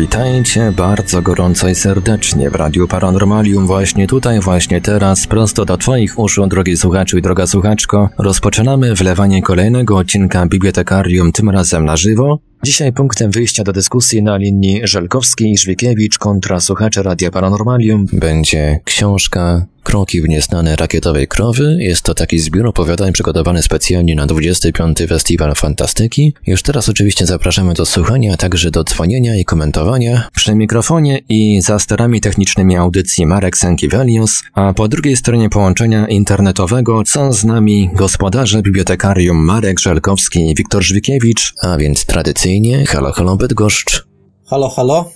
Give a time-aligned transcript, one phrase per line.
[0.00, 6.18] Witajcie bardzo gorąco i serdecznie w Radiu Paranormalium właśnie tutaj, właśnie teraz, prosto do Twoich
[6.18, 8.10] uszu, drogi słuchaczu i droga słuchaczko.
[8.18, 12.38] Rozpoczynamy wlewanie kolejnego odcinka Bibliotekarium, tym razem na żywo.
[12.64, 18.80] Dzisiaj punktem wyjścia do dyskusji na linii Żelkowski i Żwikiewicz kontra słuchacze Radia Paranormalium będzie
[18.84, 21.76] książka Kroki w nieznane rakietowej krowy.
[21.80, 24.98] Jest to taki zbiór opowiadań przygotowany specjalnie na 25.
[25.08, 26.34] Festiwal Fantastyki.
[26.46, 30.28] Już teraz oczywiście zapraszamy do słuchania, a także do dzwonienia i komentowania.
[30.34, 37.02] Przy mikrofonie i za sterami technicznymi audycji Marek Sankiewelios, a po drugiej stronie połączenia internetowego
[37.06, 43.36] są z nami gospodarze bibliotekarium Marek Żelkowski i Wiktor Żwikiewicz, a więc tradycyjnie halo halo
[43.36, 44.04] Bydgoszcz.
[44.46, 45.10] Halo, halo.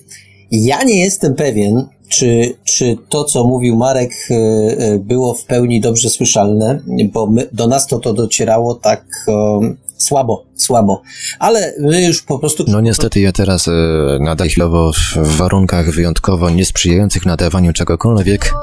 [0.50, 5.80] Ja nie jestem pewien, czy, czy to, co mówił Marek, e, e, było w pełni
[5.80, 6.80] dobrze słyszalne,
[7.12, 11.02] bo my, do nas to to docierało tak um, słabo, słabo.
[11.38, 12.64] Ale my już po prostu...
[12.68, 13.72] No niestety ja teraz e,
[14.20, 18.54] nadal chwilowo w warunkach wyjątkowo niesprzyjających nadawaniu czegokolwiek,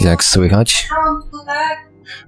[0.00, 0.88] jak słychać.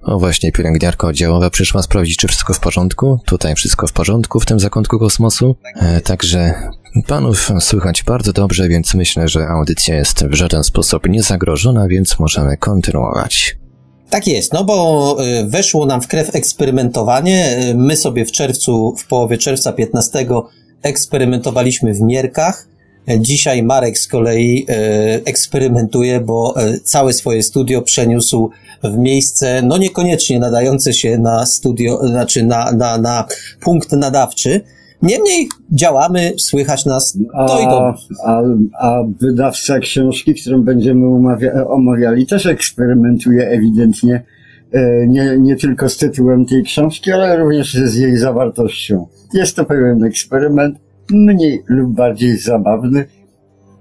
[0.02, 3.18] O właśnie, pielęgniarka oddziałowa przyszła sprawdzić, czy wszystko w porządku.
[3.26, 5.56] Tutaj wszystko w porządku w tym zakątku kosmosu.
[5.76, 6.54] E, także
[7.02, 12.56] panów słychać bardzo dobrze, więc myślę, że audycja jest w żaden sposób niezagrożona, więc możemy
[12.56, 13.56] kontynuować.
[14.10, 17.58] Tak jest, no bo y, weszło nam w krew eksperymentowanie.
[17.70, 20.26] Y, My sobie w czerwcu, w połowie czerwca 15
[20.82, 22.68] eksperymentowaliśmy w Mierkach.
[23.10, 24.66] Y, Dzisiaj Marek z kolei
[25.24, 28.50] eksperymentuje, bo całe swoje studio przeniósł
[28.82, 33.26] w miejsce, no niekoniecznie nadające się na studio, znaczy na, na, na
[33.60, 34.60] punkt nadawczy.
[35.04, 37.94] Niemniej działamy, słychać nas, to i to.
[38.26, 38.42] A,
[38.80, 44.22] a wydawca książki, którą będziemy umawia- omawiali, też eksperymentuje ewidentnie
[44.72, 49.06] e, nie, nie tylko z tytułem tej książki, ale również z jej zawartością.
[49.34, 50.78] Jest to pewien eksperyment,
[51.10, 53.04] mniej lub bardziej zabawny.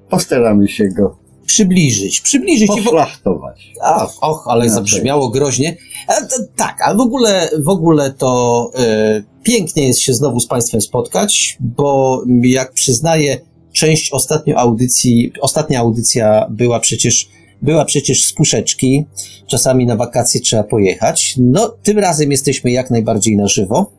[0.10, 3.74] Postaramy się go Przybliżyć, przybliżyć i w, poszlachtować.
[3.82, 4.76] Ach, och, ale Inaczej.
[4.76, 5.78] zabrzmiało groźnie.
[6.08, 6.14] A,
[6.56, 11.58] tak, ale w ogóle, w ogóle to e, pięknie jest się znowu z Państwem spotkać,
[11.60, 13.40] bo jak przyznaję,
[13.74, 17.30] część ostatnio audycji, ostatnia audycja była przecież,
[17.62, 19.06] była przecież z puszeczki.
[19.48, 21.36] Czasami na wakacje trzeba pojechać.
[21.38, 23.92] No, tym razem jesteśmy jak najbardziej na żywo.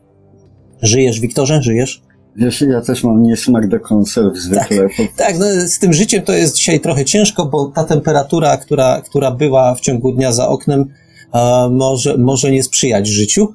[0.81, 1.61] Żyjesz, Wiktorze?
[1.61, 2.01] Żyjesz?
[2.35, 4.87] Wiesz, ja też mam niesmak do konserw zwykle.
[5.17, 9.31] Tak, no, z tym życiem to jest dzisiaj trochę ciężko, bo ta temperatura, która, która
[9.31, 10.85] była w ciągu dnia za oknem,
[11.33, 13.53] e, może, może nie sprzyjać życiu.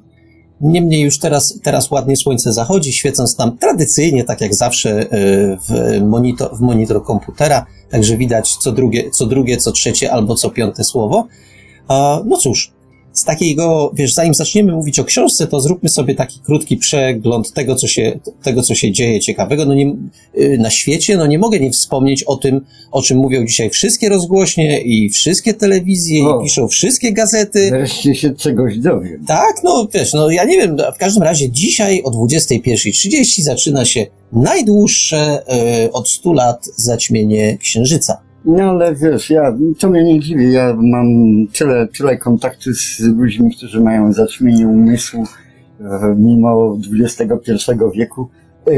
[0.61, 5.07] Niemniej już teraz, teraz ładnie słońce zachodzi, świecąc nam tradycyjnie, tak jak zawsze, e,
[5.69, 10.49] w monitor, w monitor komputera, także widać co drugie, co drugie, co trzecie albo co
[10.49, 11.27] piąte słowo.
[11.89, 12.71] E, no cóż,
[13.13, 17.75] z takiego, wiesz, zanim zaczniemy mówić o książce, to zróbmy sobie taki krótki przegląd tego,
[17.75, 19.65] co się, tego, co się dzieje ciekawego.
[19.65, 19.95] No nie,
[20.37, 22.61] y, na świecie, no nie mogę nie wspomnieć o tym,
[22.91, 26.39] o czym mówią dzisiaj wszystkie rozgłośnie i wszystkie telewizje O.
[26.39, 27.69] i piszą wszystkie gazety.
[27.69, 29.25] Wreszcie się czegoś dowiem.
[29.27, 34.05] Tak, no wiesz, no ja nie wiem, w każdym razie dzisiaj o 21.30 zaczyna się
[34.31, 35.43] najdłuższe
[35.85, 38.30] y, od 100 lat zaćmienie Księżyca.
[38.45, 41.07] No ale wiesz, ja, to mnie nie dziwi, ja mam
[41.47, 45.23] tyle, tyle kontaktu z ludźmi, którzy mają zaćmienie umysłu
[45.79, 48.29] e, mimo XXI wieku,
[48.67, 48.71] e,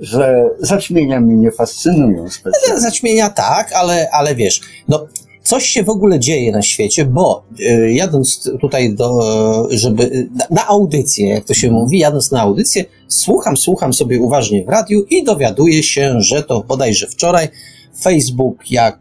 [0.00, 2.80] że zaćmienia mnie nie fascynują specjalnie.
[2.80, 5.06] Zaćmienia tak, ale, ale wiesz, no
[5.42, 10.66] coś się w ogóle dzieje na świecie, bo y, jadąc tutaj do, żeby, na, na
[10.66, 15.24] audycję, jak to się mówi, jadąc na audycję, słucham, słucham sobie uważnie w radiu i
[15.24, 17.48] dowiaduję się, że to bodajże wczoraj
[17.98, 18.98] Facebook jak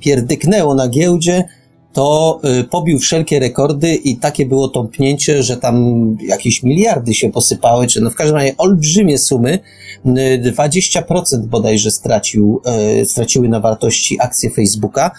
[0.00, 1.44] pierdyknęło na giełdzie,
[1.92, 7.86] to y, pobił wszelkie rekordy i takie było tąpnięcie, że tam jakieś miliardy się posypały,
[7.86, 9.58] czy no w każdym razie olbrzymie sumy.
[10.06, 12.60] Y, 20% bodajże stracił,
[13.00, 15.10] y, straciły na wartości akcje Facebooka.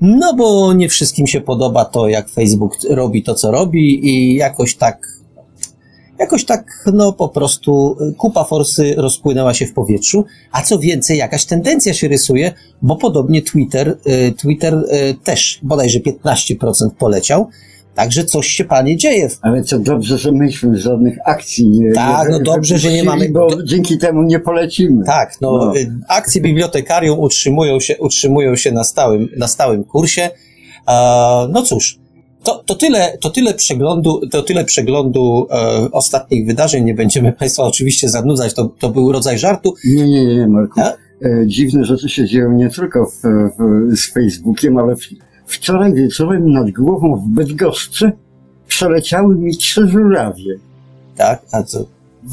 [0.00, 4.76] No bo nie wszystkim się podoba to, jak Facebook robi to, co robi i jakoś
[4.76, 5.19] tak
[6.20, 11.18] jakoś tak, no po prostu y, kupa forsy rozpłynęła się w powietrzu, a co więcej,
[11.18, 12.52] jakaś tendencja się rysuje,
[12.82, 17.48] bo podobnie Twitter, y, Twitter y, też bodajże 15% poleciał,
[17.94, 19.28] także coś się panie dzieje.
[19.42, 23.62] Ale co dobrze, że myśmy żadnych akcji nie Tak, no dobrze, że nie mamy- Bo
[23.62, 25.04] dzięki temu nie polecimy.
[25.04, 25.72] Tak, no, No.
[26.08, 30.30] akcje bibliotekarium utrzymują się, utrzymują się na stałym, na stałym kursie.
[30.88, 30.92] E,
[31.52, 31.99] no cóż,
[32.42, 36.84] to, to, tyle, to tyle przeglądu, to tyle przeglądu e, ostatnich wydarzeń.
[36.84, 39.74] Nie będziemy Państwa oczywiście zanudzać, to, to był rodzaj żartu.
[39.84, 40.80] Nie, nie, nie, Marku.
[40.80, 40.92] A?
[41.26, 43.22] E, dziwne rzeczy się dzieją nie tylko w,
[43.58, 45.00] w, z Facebookiem, ale w,
[45.46, 48.12] wczoraj wieczorem nad głową w Bydgoszczy
[48.68, 50.58] przeleciały mi trzy żurawie.
[51.16, 51.42] Tak?
[51.52, 51.84] A co?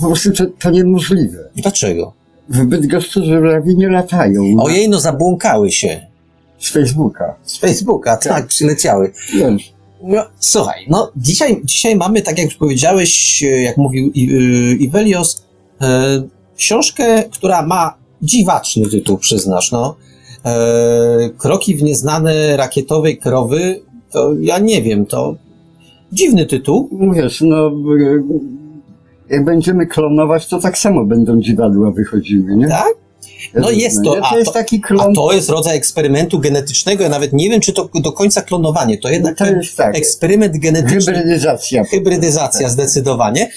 [0.02, 1.50] Po prostu to, to niemożliwe.
[1.56, 2.14] Dlaczego?
[2.50, 4.42] w Bydgoszczy żurawie nie latają.
[4.60, 6.02] Ojej, no zabłąkały się.
[6.60, 7.36] Z Facebooka.
[7.44, 9.12] Z Facebooka, tak, przyleciały.
[9.34, 14.12] Wiesz, No, słuchaj, no dzisiaj, dzisiaj mamy, tak jak już powiedziałeś, e, jak mówił
[14.80, 15.46] Ivelios,
[15.82, 16.24] e,
[16.58, 19.96] książkę, która ma dziwaczny tytuł, przyznasz, no.
[20.46, 25.36] E, kroki w nieznane rakietowej krowy, to ja nie wiem, to
[26.12, 26.90] dziwny tytuł.
[27.14, 27.72] wiesz, no,
[29.30, 32.68] jak będziemy klonować, to tak samo będą dziwadła wychodziły, nie?
[32.68, 33.07] Tak?
[33.54, 34.22] No jest to- Nie?
[34.26, 35.14] a To jest to- taki klon.
[35.14, 39.10] to jest rodzaj eksperymentu genetycznego, ja nawet nie wiem, czy to do końca klonowanie, to
[39.10, 39.98] jednak To jest tak.
[39.98, 41.14] eksperyment genetyczny.
[41.14, 41.84] Hybrydyzacja.
[41.84, 43.50] Hybrydyzacja zdecydowanie.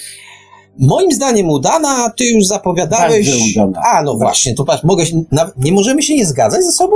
[0.79, 3.29] Moim zdaniem udana, ty już zapowiadałeś.
[3.29, 3.81] Bardzo udana.
[3.93, 5.23] A, no właśnie, to patrz, mogę się,
[5.57, 6.95] nie możemy się nie zgadzać ze sobą?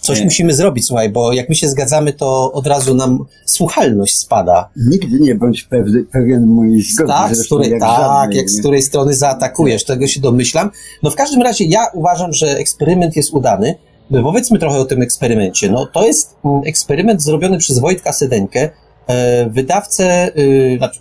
[0.00, 0.24] Coś Nie.
[0.24, 4.68] musimy zrobić, słuchaj, bo jak my się zgadzamy, to od razu nam słuchalność spada.
[4.76, 7.08] Nigdy nie bądź pewny, pewien mojej zgody.
[7.08, 10.70] Tak, z której, jak tak, żadnej, jak z której strony zaatakujesz, tego się domyślam.
[11.02, 13.74] No w każdym razie ja uważam, że eksperyment jest udany.
[14.10, 15.70] No, Powiedzmy trochę o tym eksperymencie.
[15.70, 18.70] No to jest mm, eksperyment zrobiony przez Wojtka Sedenkę,
[19.06, 21.00] e, wydawcę, y, znaczy,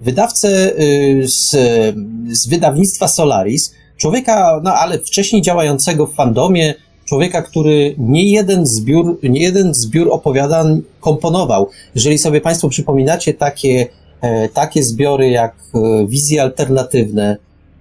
[0.00, 1.50] wydawcę y, z,
[2.32, 6.74] z wydawnictwa Solaris, człowieka, no ale wcześniej działającego w fandomie,
[7.04, 11.68] człowieka, który nie jeden zbiór, nie jeden zbiór opowiadań komponował.
[11.94, 13.86] Jeżeli sobie Państwo przypominacie takie,
[14.20, 17.36] e, takie zbiory jak e, wizje alternatywne,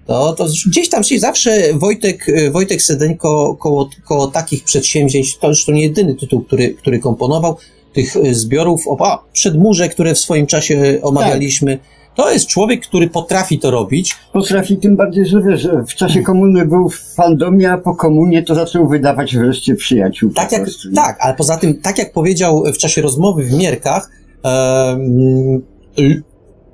[0.06, 5.48] to, to gdzieś tam się zawsze Wojtek, e, Wojtek Sedeńko koło, koło takich przedsięwzięć, to
[5.48, 7.58] już to nie jedyny tytuł, który, który komponował,
[7.94, 11.80] tych zbiorów, o, a, przedmurze, które w swoim czasie omawialiśmy.
[12.15, 14.15] To jest człowiek, który potrafi to robić.
[14.33, 18.44] Potrafi tym bardziej, że wiesz, że w czasie komuny był w fandomie, a po komunie
[18.44, 20.30] to zaczął wydawać wreszcie przyjaciół.
[20.30, 24.10] Tak jak, prostu, tak, ale poza tym, tak jak powiedział w czasie rozmowy w Mierkach,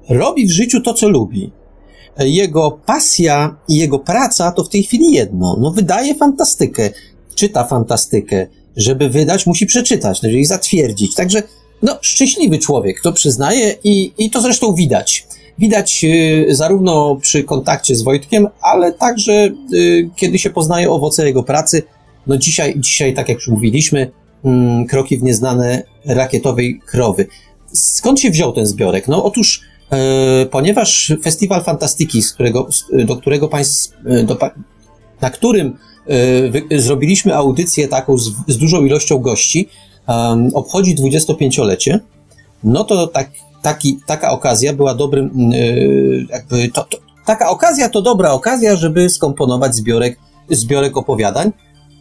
[0.10, 1.52] robi w życiu to, co lubi.
[2.20, 5.58] Jego pasja i jego praca to w tej chwili jedno.
[5.62, 6.90] No, wydaje fantastykę,
[7.36, 8.48] czyta fantastykę.
[8.78, 11.16] Żeby wydać, musi przeczytać, no, i zatwierdzić.
[11.16, 11.44] Także,
[11.82, 15.28] no, szczęśliwy człowiek, to przyznaje i, i to zresztą widać.
[15.60, 21.44] Widać y, zarówno przy kontakcie z Wojtkiem, ale także y, kiedy się poznaje owoce jego
[21.44, 21.84] pracy.
[22.28, 24.12] No dzisiaj, dzisiaj tak jak już mówiliśmy,
[24.46, 27.28] mm, kroki w nieznane rakietowej krowy.
[27.74, 29.08] Skąd się wziął ten zbiorek?
[29.08, 29.62] No otóż,
[29.92, 32.70] e, ponieważ Festiwal Fantastyki, z którego,
[33.06, 34.38] do którego państw, e, do,
[35.22, 35.78] na którym
[36.72, 39.70] e, zrobiliśmy audycję taką z, z dużą ilością gości,
[40.10, 42.00] em, obchodzi 25-lecie,
[42.64, 45.66] no to tak, taki, taka okazja była dobrym, e,
[46.30, 50.20] jakby to, to, taka okazja to dobra okazja, żeby skomponować zbiorek,
[50.50, 51.52] zbiorek opowiadań.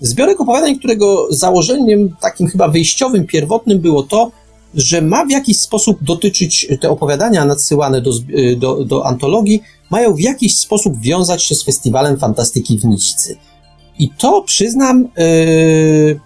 [0.01, 4.31] Zbiorek opowiadań, którego założeniem takim chyba wyjściowym, pierwotnym było to,
[4.75, 10.15] że ma w jakiś sposób dotyczyć te opowiadania nadsyłane do, zb- do, do antologii, mają
[10.15, 13.37] w jakiś sposób wiązać się z Festiwalem Fantastyki w Nićcy.
[13.99, 16.21] I to przyznam, yy,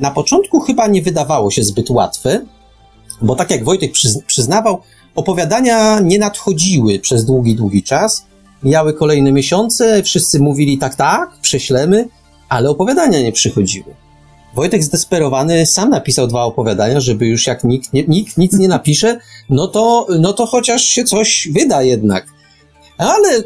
[0.00, 2.40] na początku chyba nie wydawało się zbyt łatwe,
[3.22, 4.80] bo tak jak Wojtek przyz- przyznawał,
[5.14, 8.24] opowiadania nie nadchodziły przez długi, długi czas.
[8.62, 12.08] Mijały kolejne miesiące, wszyscy mówili tak, tak, prześlemy,
[12.48, 13.94] ale opowiadania nie przychodziły.
[14.54, 19.18] Wojtek zdesperowany sam napisał dwa opowiadania, żeby już jak nikt, nie, nikt nic nie napisze,
[19.50, 22.26] no to, no to chociaż się coś wyda jednak.
[22.98, 23.44] Ale y,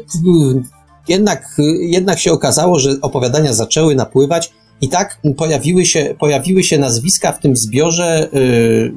[1.07, 6.77] jednak, y, jednak się okazało, że opowiadania zaczęły napływać i tak pojawiły się, pojawiły się
[6.77, 8.93] nazwiska w tym zbiorze y,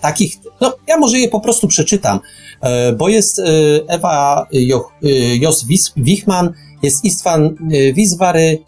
[0.00, 2.20] takich, no ja może je po prostu przeczytam,
[2.60, 3.42] e, bo jest e,
[3.88, 5.66] Ewa Jo- e, Jos
[5.96, 6.52] Wichman,
[6.82, 8.58] jest Istvan e, Wiswary,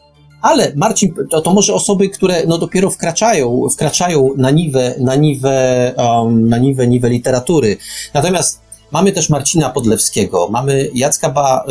[0.42, 5.94] ale Marcin, to, to może osoby, które no dopiero wkraczają, wkraczają na niwę, na niwę,
[5.96, 7.76] um, na niwę, niwę literatury.
[8.14, 8.60] Natomiast
[8.90, 11.64] mamy też Marcina Podlewskiego, mamy Jacka ba,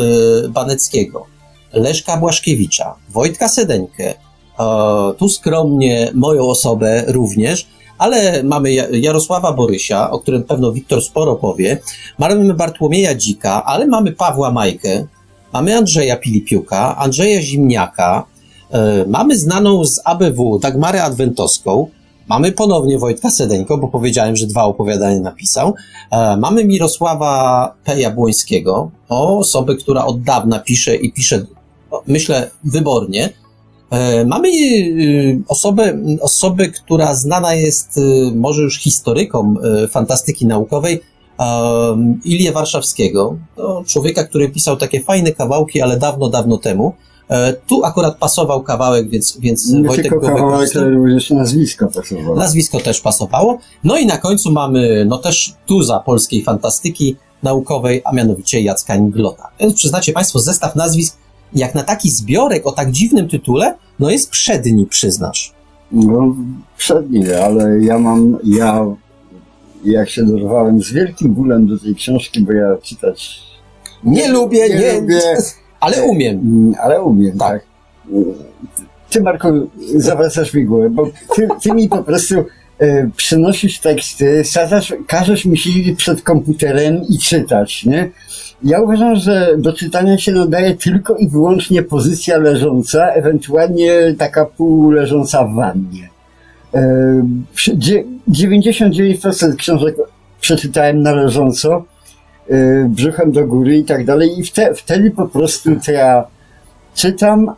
[0.44, 1.26] y, Baneckiego,
[1.72, 4.14] Leszka Błaszkiewicza, Wojtka Sedeńkę,
[5.18, 7.66] tu skromnie moją osobę również,
[7.98, 11.78] ale mamy Ja- Jarosława Borysia, o którym pewno Wiktor sporo powie,
[12.18, 15.06] mamy Bartłomieja Dzika, ale mamy Pawła Majkę,
[15.52, 18.24] mamy Andrzeja Pilipiuka, Andrzeja Zimniaka,
[18.70, 21.86] e, mamy znaną z ABW Dagmarę Adwentowską,
[22.28, 25.74] mamy ponownie Wojtka Sedeńko, bo powiedziałem, że dwa opowiadania napisał,
[26.10, 28.00] e, mamy Mirosława P.
[28.00, 31.44] Jabłońskiego, osobę, która od dawna pisze i pisze,
[32.06, 33.30] myślę, wybornie,
[34.26, 39.58] Mamy y, osobę, osobę, która znana jest y, może już historykom
[39.90, 41.00] fantastyki naukowej,
[42.24, 46.94] Ilię Warszawskiego, to człowieka, który pisał takie fajne kawałki, ale dawno, dawno temu.
[47.28, 52.36] E, Tu akurat pasował kawałek, więc, więc Nie Wojtek tylko go kawałek, również nazwisko pasowało.
[52.36, 53.58] Nazwisko też pasowało.
[53.84, 59.48] No i na końcu mamy, no też tuza polskiej fantastyki naukowej, a mianowicie Jacka Inglota.
[59.60, 61.16] Więc przyznacie Państwo, zestaw nazwisk
[61.54, 65.52] jak na taki zbiorek o tak dziwnym tytule, no jest przedni, przyznasz.
[65.92, 66.34] No,
[66.76, 68.86] przedni, ale ja mam, ja
[69.84, 73.42] jak się dorwałem z wielkim bólem do tej książki, bo ja czytać
[74.04, 75.20] Nie lubię, nie nie, lubię.
[75.80, 76.38] ale umiem.
[76.38, 77.48] Mm, Ale umiem, Tak.
[77.48, 77.66] tak.
[79.10, 79.48] Ty, Marku,
[79.96, 82.34] zawracasz mi głowę, bo ty, ty mi po prostu
[82.78, 88.10] e, przynosisz teksty, sadzasz, każesz mi siedzieć przed komputerem i czytać, nie?
[88.64, 95.44] Ja uważam, że do czytania się nadaje tylko i wyłącznie pozycja leżąca, ewentualnie taka półleżąca
[95.44, 96.08] w wannie.
[96.74, 96.82] E,
[97.54, 99.96] przy- dzie- 99% książek
[100.40, 101.84] przeczytałem na leżąco,
[102.48, 106.24] e, brzuchem do góry i tak dalej i wte, wtedy po prostu ja
[106.94, 107.50] czytam,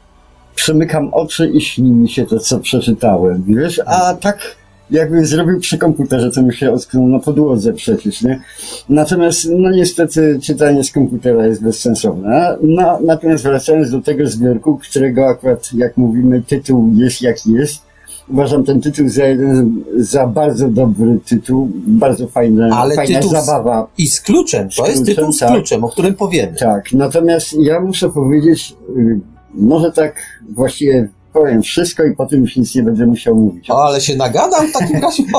[0.55, 4.57] przemykam oczy i śni mi się to, co przeczytałem, wiesz, a tak
[4.91, 8.41] jakbym zrobił przy komputerze, to mi się ocknął na podłodze przecież, nie?
[8.89, 12.57] Natomiast, no niestety, czytanie z komputera jest bezsensowne.
[12.63, 17.83] No, natomiast wracając do tego zbiorku, którego akurat, jak mówimy, tytuł jest jaki jest,
[18.29, 23.45] uważam ten tytuł za jeden, za bardzo dobry tytuł, bardzo fajne, Ale fajna tytuł z-
[23.45, 23.87] zabawa.
[23.99, 25.51] I z kluczem, to Z jest kluczem, tytuł z tak.
[25.53, 26.57] kluczem, o którym powiemy.
[26.59, 29.21] Tak, natomiast ja muszę powiedzieć, y,
[29.55, 30.15] może tak
[30.51, 33.71] właściwie powiem wszystko i potem już nic nie będę musiał mówić.
[33.71, 35.23] O, ale się nagadam w takim razie.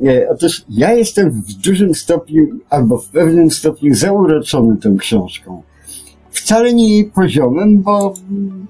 [0.00, 5.62] Nie, otóż ja jestem w dużym stopniu, albo w pewnym stopniu zauroczony tą książką.
[6.30, 8.14] Wcale nie jej poziomem, bo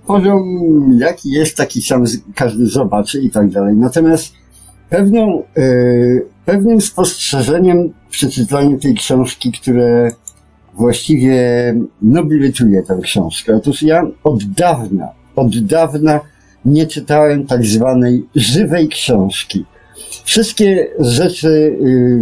[0.07, 0.45] poziom
[0.99, 2.05] jaki jest, taki sam
[2.35, 3.77] każdy zobaczy i tak dalej.
[3.77, 4.33] Natomiast
[4.91, 10.11] pewną, y, pewnym spostrzeżeniem przy czytaniu tej książki, które
[10.75, 11.41] właściwie
[12.03, 13.57] nobilituje tę książkę.
[13.57, 16.21] Otóż ja od dawna, od dawna
[16.65, 19.65] nie czytałem tak zwanej żywej książki.
[20.25, 22.19] Wszystkie rzeczy, y,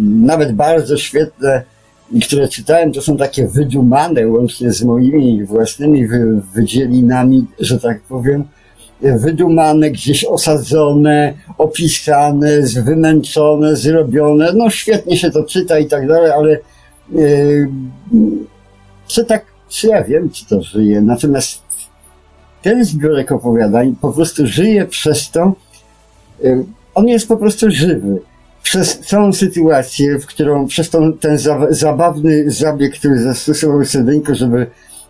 [0.00, 1.62] nawet bardzo świetne,
[2.22, 8.44] które czytałem, to są takie wydumane, łącznie z moimi własnymi wy, wydzielinami, że tak powiem,
[9.00, 14.52] wydumane, gdzieś osadzone, opisane, wymęczone, zrobione.
[14.52, 16.58] No świetnie się to czyta i tak dalej, ale
[17.12, 17.68] yy,
[19.06, 21.00] czy tak, czy ja wiem, czy to żyje.
[21.00, 21.63] Natomiast
[22.64, 25.52] ten zbiorek opowiadań po prostu żyje przez to,
[26.42, 28.20] yy, on jest po prostu żywy.
[28.62, 34.66] Przez całą sytuację, w którą, przez tą, ten za, zabawny zabieg, który zastosował Sedenko, żeby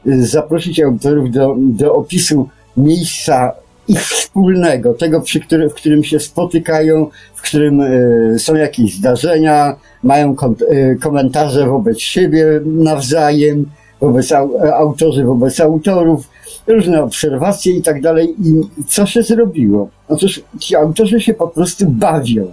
[0.06, 3.52] y, zaprosić autorów do, do opisu miejsca
[3.88, 9.76] ich wspólnego, tego, przy który, w którym się spotykają, w którym y, są jakieś zdarzenia,
[10.02, 13.66] mają kon, y, komentarze wobec siebie nawzajem,
[14.04, 16.28] wobec au, autorzy, wobec autorów,
[16.66, 18.34] różne obserwacje i tak dalej.
[18.44, 19.88] I co się zrobiło?
[20.08, 22.46] Otóż ci autorzy się po prostu bawią.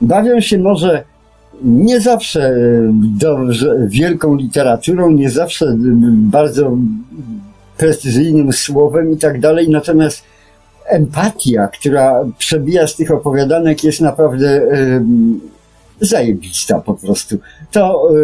[0.00, 1.04] Bawią się może
[1.64, 2.54] nie zawsze e,
[3.18, 5.76] dobrze, wielką literaturą, nie zawsze e,
[6.10, 6.76] bardzo
[7.78, 10.22] precyzyjnym słowem i tak dalej, natomiast
[10.86, 15.40] empatia, która przebija z tych opowiadanek jest naprawdę em,
[16.02, 17.38] zajebista po prostu.
[17.70, 18.14] To e,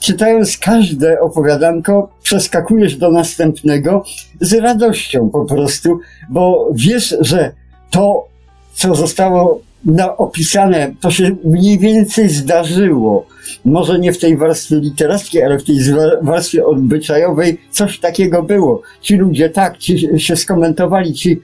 [0.00, 4.04] czytając każde opowiadanko, przeskakujesz do następnego
[4.40, 5.98] z radością po prostu,
[6.30, 7.52] bo wiesz, że
[7.90, 8.28] to,
[8.74, 13.26] co zostało na, opisane, to się mniej więcej zdarzyło.
[13.64, 15.76] Może nie w tej warstwie literackiej, ale w tej
[16.22, 18.82] warstwie obyczajowej coś takiego było.
[19.00, 21.40] Ci ludzie tak, ci się skomentowali, ci y,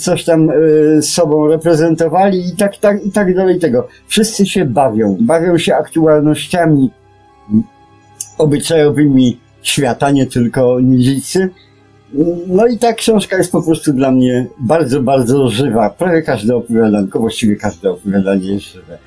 [0.00, 3.88] coś tam y, z sobą reprezentowali i tak, tak, i tak dalej tego.
[4.06, 5.16] Wszyscy się bawią.
[5.20, 6.90] Bawią się aktualnościami
[8.38, 11.50] obyczajowymi świata, nie tylko nidzicy.
[12.46, 15.90] No i ta książka jest po prostu dla mnie bardzo, bardzo żywa.
[15.90, 18.98] Prawie każde opowiadanko, właściwie każde opowiadanie jest żywe.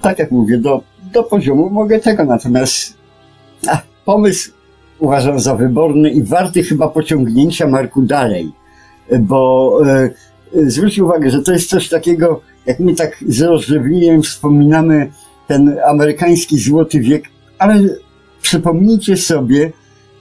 [0.00, 2.96] Tak jak mówię, do, do poziomu mogę tego, natomiast
[3.68, 4.50] a, pomysł
[4.98, 8.52] uważam za wyborny i warty chyba pociągnięcia Marku dalej.
[9.20, 10.10] Bo e,
[10.70, 15.10] zwróć uwagę, że to jest coś takiego, jak my tak z rozrzewnieniem wspominamy
[15.46, 17.24] ten amerykański złoty wiek,
[17.58, 17.80] ale
[18.42, 19.72] przypomnijcie sobie,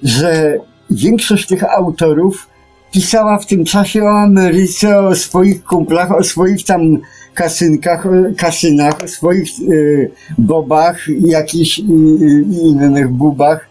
[0.03, 2.47] że większość tych autorów
[2.91, 6.97] pisała w tym czasie o Ameryce, o swoich kumplach, o swoich tam
[7.33, 13.67] kasynkach, o kasynach, o swoich y, bobach jakichś y, y, innych bubach,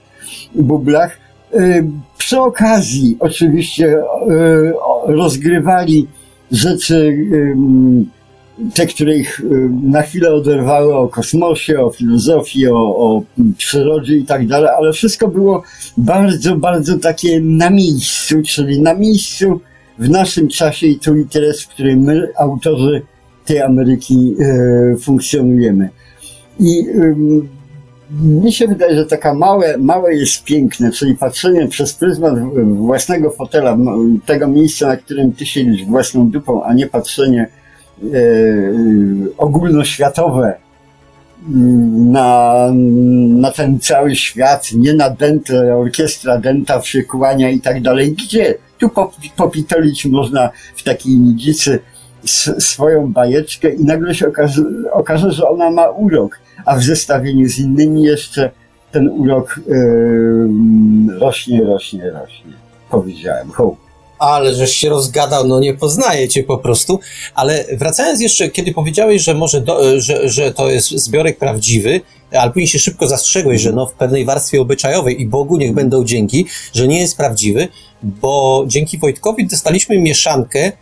[0.54, 1.23] bublach.
[1.56, 1.84] Y,
[2.18, 4.02] przy okazji oczywiście
[4.80, 6.06] o- rozgrywali
[6.52, 7.16] rzeczy
[8.74, 13.22] te, które ich y, na chwilę oderwały o kosmosie, o filozofii, o, o
[13.58, 15.62] przyrodzie i tak dalej, ale wszystko było
[15.96, 19.60] bardzo, bardzo takie na miejscu, czyli na miejscu
[19.98, 23.02] w naszym czasie i tu i teraz, w którym my, autorzy
[23.44, 25.88] tej Ameryki, e, funkcjonujemy.
[26.60, 26.86] I
[28.10, 32.34] mi się wydaje, że taka małe, małe jest piękne, czyli patrzenie przez pryzmat
[32.64, 33.76] własnego fotela,
[34.26, 37.48] tego miejsca, na którym ty siedzisz własną dupą, a nie patrzenie
[38.02, 38.06] e,
[39.38, 40.54] ogólnoświatowe
[41.48, 42.54] mm, na,
[43.40, 48.12] na ten cały świat, nie na dentę, orkiestra denta, przykłania i tak dalej.
[48.12, 48.54] Gdzie?
[48.78, 48.90] Tu
[49.36, 51.78] popitolić można w takiej nidzicy
[52.58, 54.26] swoją bajeczkę i nagle się
[54.92, 58.50] okaże, że ona ma urok a w zestawieniu z innymi jeszcze
[58.92, 62.52] ten urok yy, rośnie, rośnie, rośnie.
[62.90, 63.76] Powiedziałem, ho.
[64.18, 67.00] Ale żeś się rozgadał, no nie poznaję cię po prostu.
[67.34, 72.00] Ale wracając jeszcze, kiedy powiedziałeś, że może, do, że, że to jest zbiorek prawdziwy,
[72.32, 76.04] ale później się szybko zastrzegłeś, że no w pewnej warstwie obyczajowej i Bogu niech będą
[76.04, 77.68] dzięki, że nie jest prawdziwy,
[78.02, 80.72] bo dzięki Wojtkowi dostaliśmy mieszankę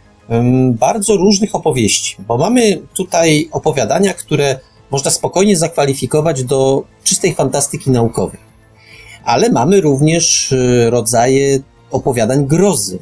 [0.72, 4.60] bardzo różnych opowieści, bo mamy tutaj opowiadania, które
[4.90, 8.40] można spokojnie zakwalifikować do czystej fantastyki naukowej.
[9.24, 11.60] Ale mamy również y, rodzaje
[11.90, 12.98] opowiadań grozy.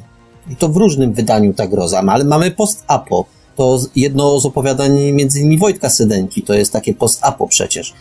[0.49, 3.25] I to w różnym wydaniu ta groza, ale mamy post-apo.
[3.55, 7.93] To jedno z opowiadań między innymi Wojtka Sydenki, to jest takie post-apo przecież.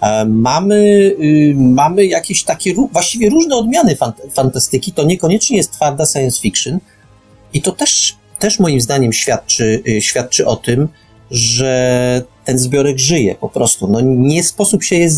[0.00, 0.76] E, mamy,
[1.20, 3.96] y, mamy jakieś takie właściwie różne odmiany
[4.32, 6.78] fantastyki, to niekoniecznie jest twarda science fiction
[7.52, 10.88] i to też, też moim zdaniem świadczy, y, świadczy o tym,
[11.30, 13.88] że ten zbiorek żyje po prostu.
[13.88, 15.10] No nie sposób się je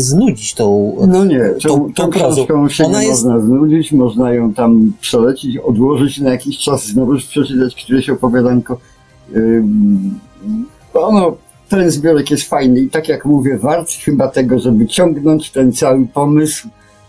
[0.00, 3.24] znudzić tą No nie, tą, tą, tą książką się Ona nie jest...
[3.24, 8.78] można znudzić, można ją tam przelecić, odłożyć na jakiś czas, znowu przeczytać któreś opowiadanko.
[10.94, 11.36] Ono,
[11.68, 16.06] ten zbiorek jest fajny i tak jak mówię, wart chyba tego, żeby ciągnąć ten cały
[16.06, 16.68] pomysł,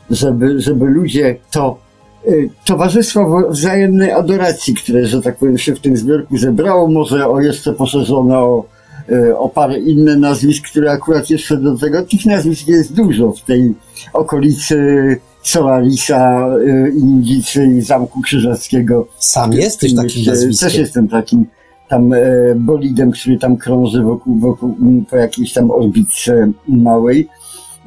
[0.10, 1.83] żeby, żeby ludzie to y,
[2.66, 7.74] towarzystwo wzajemnej adoracji, które, że tak powiem, się w tym zbiorku zebrało, może o jeszcze
[7.74, 8.66] poszerzone o
[9.10, 13.42] E, o parę inne nazwisk, które akurat jeszcze do tego, tych nazwisk jest dużo w
[13.42, 13.74] tej
[14.14, 14.78] okolicy
[15.44, 19.08] Solarisa, e, Indicy i Zamku Krzyżackiego.
[19.18, 20.70] Sam jesteś takim nazwiskiem.
[20.70, 21.46] Też jestem takim
[21.90, 22.20] tam e,
[22.56, 24.76] bolidem, który tam krąży wokół, wokół
[25.10, 27.28] po jakiejś tam orbitce małej.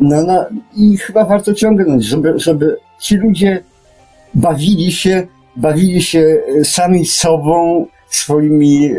[0.00, 0.44] No, no
[0.76, 3.62] i chyba warto ciągnąć, żeby, żeby ci ludzie
[4.36, 8.90] bawili się, bawili się sami sobą, swoimi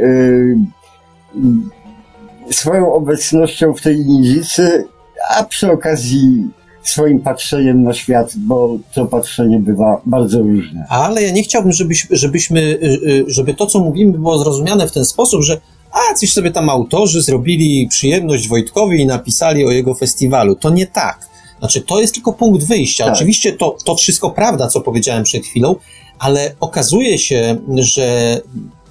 [2.51, 4.85] swoją obecnością w tej nizicy,
[5.29, 6.49] a przy okazji
[6.83, 10.85] swoim patrzeniem na świat, bo to patrzenie bywa bardzo różne.
[10.89, 14.91] Ale ja nie chciałbym, żebyś, żebyśmy, y, y, żeby to, co mówimy, było zrozumiane w
[14.91, 19.95] ten sposób, że a, coś sobie tam autorzy zrobili przyjemność Wojtkowi i napisali o jego
[19.95, 20.55] festiwalu.
[20.55, 21.27] To nie tak.
[21.59, 23.05] Znaczy, to jest tylko punkt wyjścia.
[23.05, 23.13] Tak.
[23.13, 25.75] Oczywiście to, to wszystko prawda, co powiedziałem przed chwilą,
[26.19, 28.41] ale okazuje się, że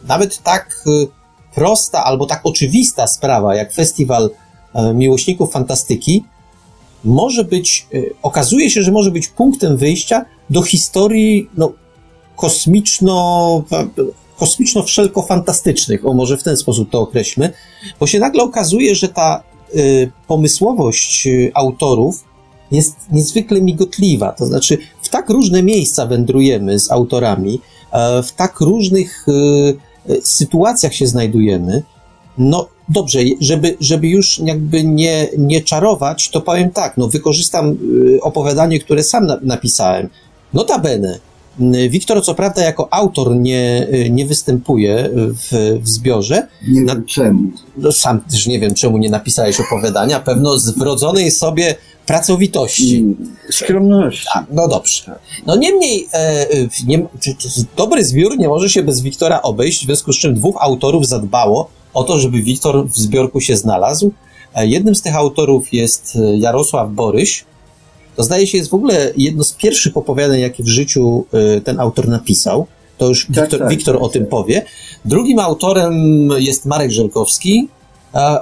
[0.04, 1.08] nawet tak y,
[1.56, 4.30] prosta albo tak oczywista sprawa, jak festiwal
[4.74, 6.24] e, miłośników fantastyki,
[7.04, 11.72] może być, e, okazuje się, że może być punktem wyjścia do historii no,
[12.36, 13.62] kosmiczno,
[14.38, 17.52] kosmiczno wszelko fantastycznych, o może w ten sposób to określmy,
[18.00, 19.42] bo się nagle okazuje, że ta
[19.74, 22.24] y, pomysłowość autorów
[22.70, 24.32] jest niezwykle migotliwa.
[24.32, 27.60] To znaczy, w tak różne miejsca wędrujemy z autorami,
[28.22, 31.82] w tak różnych y, sytuacjach się znajdujemy,
[32.38, 37.76] no dobrze, żeby, żeby już jakby nie, nie czarować, to powiem tak, no wykorzystam
[38.22, 40.08] opowiadanie, które sam na, napisałem.
[40.54, 41.18] Notabene,
[41.90, 46.48] Wiktor, co prawda, jako autor nie, nie występuje w, w zbiorze.
[46.68, 47.40] Nie wiem czemu.
[47.76, 50.20] No, sam też nie wiem, czemu nie napisałeś opowiadania.
[50.20, 51.74] Pewno z wrodzonej sobie
[52.06, 53.04] pracowitości.
[53.50, 54.28] Skromności.
[54.34, 55.18] A, no dobrze.
[55.46, 56.46] No niemniej, e,
[56.86, 57.06] nie,
[57.76, 61.70] dobry zbiór nie może się bez Wiktora obejść, w związku z czym dwóch autorów zadbało
[61.94, 64.12] o to, żeby Wiktor w zbiorku się znalazł.
[64.54, 67.44] E, jednym z tych autorów jest e, Jarosław Boryś.
[68.16, 71.80] To zdaje się jest w ogóle jedno z pierwszych opowiadań, jakie w życiu e, ten
[71.80, 72.66] autor napisał.
[72.98, 74.62] To już tak, Wiktor, tak, Wiktor tak, o tym powie.
[75.04, 75.94] Drugim autorem
[76.38, 77.68] jest Marek Żelkowski,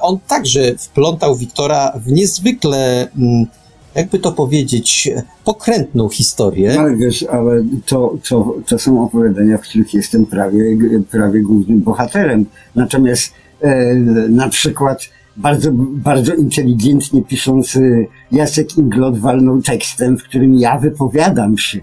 [0.00, 3.46] on także wplątał Wiktora w niezwykle, mm,
[3.94, 5.11] jakby to powiedzieć,
[5.44, 6.81] pokrętną historię.
[6.81, 10.64] Ale wiesz, ale to, to, to są opowiadania, w których jestem prawie,
[11.11, 12.46] prawie głównym bohaterem.
[12.74, 13.94] Natomiast e,
[14.29, 21.81] na przykład bardzo, bardzo inteligentnie piszący Jacek Inglot walnął tekstem, w którym ja wypowiadam się.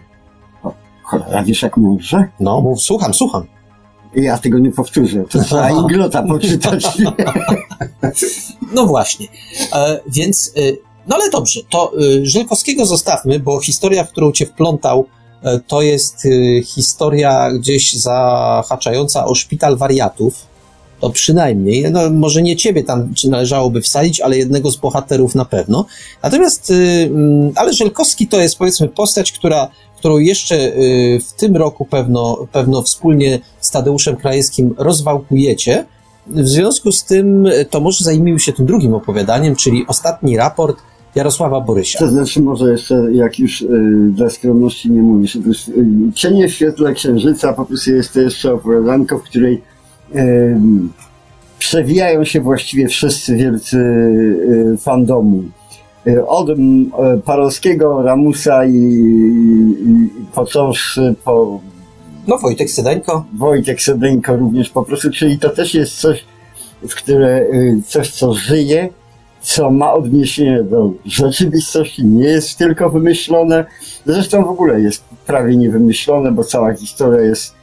[0.63, 2.26] O, cholera, wiesz jak może?
[2.39, 3.44] No, mów, słucham, słucham.
[4.15, 5.24] Ja tego nie powtórzę.
[5.30, 6.88] To trzeba Inglota poczytać.
[8.74, 9.28] No właśnie.
[9.74, 10.62] E, więc, e,
[11.08, 11.91] no ale dobrze, to
[12.80, 15.06] e, zostawmy, bo historia, w którą cię wplątał,
[15.43, 20.52] e, to jest e, historia gdzieś zahaczająca o szpital wariatów.
[21.00, 25.45] to przynajmniej, no może nie ciebie tam czy należałoby wsadzić, ale jednego z bohaterów na
[25.45, 25.86] pewno.
[26.24, 29.67] Natomiast, mm, ale Żelkowski to jest powiedzmy postać, która,
[30.02, 35.86] którą jeszcze y, w tym roku pewno, pewno wspólnie z Tadeuszem Krajewskim rozwałkujecie.
[36.28, 40.78] W związku z tym y, to może zajmijmy się tym drugim opowiadaniem, czyli ostatni raport
[41.16, 42.00] Jarosława Borysia.
[42.00, 43.68] To znaczy może jeszcze, jak już y,
[44.16, 45.72] dla skromności nie mówisz, to jest,
[46.16, 49.62] Cienie w świetle księżyca po prostu jest to jeszcze opowiadanko, w której
[50.16, 50.58] y,
[51.60, 53.78] przewijają się właściwie wszyscy wielcy
[54.80, 55.44] fandomu.
[56.08, 56.56] Y, Od y,
[57.26, 61.60] Parowskiego, Ramusa i, i, i począwszy po
[62.28, 63.26] No Wojtek Sydeńko.
[63.38, 66.26] Wojtek Sedeńko również po prostu, czyli to też jest coś,
[66.90, 68.90] w które, y, coś co żyje,
[69.42, 73.66] co ma odniesienie do rzeczywistości, nie jest tylko wymyślone.
[74.06, 77.54] Zresztą w ogóle jest prawie niewymyślone, bo cała historia jest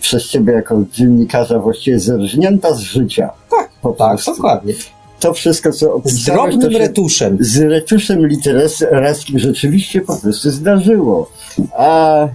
[0.00, 3.30] przez ciebie jako dziennikarza właściwie zerżnięta z życia.
[3.50, 4.34] Tak, Po tak, prostu.
[4.34, 4.74] dokładnie.
[5.22, 7.36] To wszystko, co Z opisałeś, drobnym retuszem.
[7.40, 11.30] z retuszem literackim rzeczywiście po prostu zdarzyło.
[11.78, 12.28] A,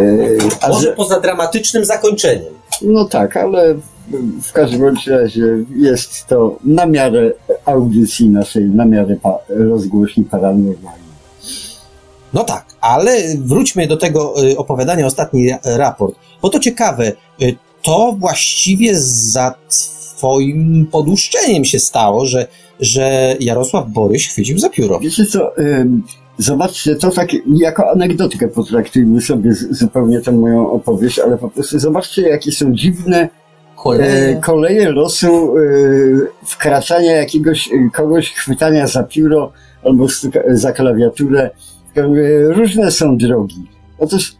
[0.00, 2.52] yy, a Może że, poza dramatycznym zakończeniem.
[2.82, 3.74] no tak, ale
[4.42, 5.42] w każdym bądź razie
[5.76, 7.32] jest to na miarę
[7.64, 11.04] audycji naszej, na miarę pa- rozgłośni paranormalnej.
[12.32, 16.14] No tak, ale wróćmy do tego y, opowiadania, ostatni ra- raport.
[16.42, 19.54] Bo to ciekawe, y, to właściwie za
[20.24, 22.46] twoim poduszczeniem się stało, że,
[22.80, 25.00] że Jarosław Boryś chwycił za pióro.
[25.00, 25.52] Wiecie co,
[26.38, 32.22] zobaczcie, to tak jako anegdotkę potraktujmy sobie zupełnie tę moją opowieść, ale po prostu zobaczcie,
[32.22, 33.28] jakie są dziwne e,
[33.76, 34.40] Kolejne.
[34.40, 35.60] koleje losu e,
[36.46, 39.52] wkraczania jakiegoś e, kogoś, chwytania za pióro
[39.84, 40.06] albo
[40.48, 41.50] za klawiaturę.
[42.48, 43.68] Różne są drogi.
[43.98, 44.36] Otóż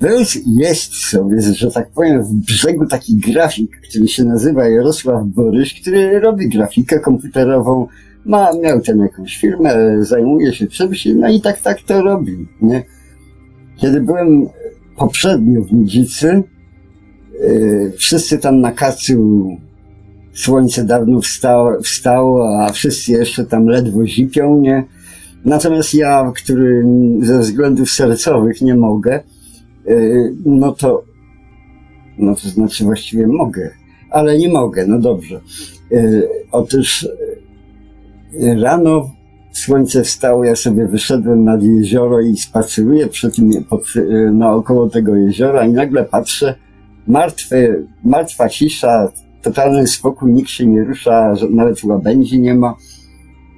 [0.00, 5.80] był, jest sobie, że tak powiem, w brzegu taki grafik, który się nazywa Jarosław Boryś,
[5.80, 7.86] który robi grafikę komputerową,
[8.24, 12.82] ma, miał tam jakąś firmę, zajmuje się czymś, no i tak, tak to robi, nie?
[13.76, 14.48] Kiedy byłem
[14.96, 16.42] poprzednio w Nidzicy,
[17.40, 19.46] Yy, wszyscy tam na kacu
[20.34, 24.84] słońce dawno wstało, wstało, a wszyscy jeszcze tam ledwo zipią, nie?
[25.44, 26.84] Natomiast ja, który
[27.22, 29.20] ze względów sercowych nie mogę,
[30.44, 31.04] no to,
[32.18, 33.70] no to znaczy właściwie mogę,
[34.10, 35.40] ale nie mogę, no dobrze.
[35.90, 37.08] Yy, Otóż
[38.32, 39.10] yy, rano
[39.52, 43.84] słońce wstało, ja sobie wyszedłem nad jezioro i spaceruję przy tym, pod,
[44.32, 46.54] naokoło tego jeziora i nagle patrzę,
[47.06, 52.76] martwy, martwa cisza, totalny spokój, nikt się nie rusza, nawet łabędzi nie ma.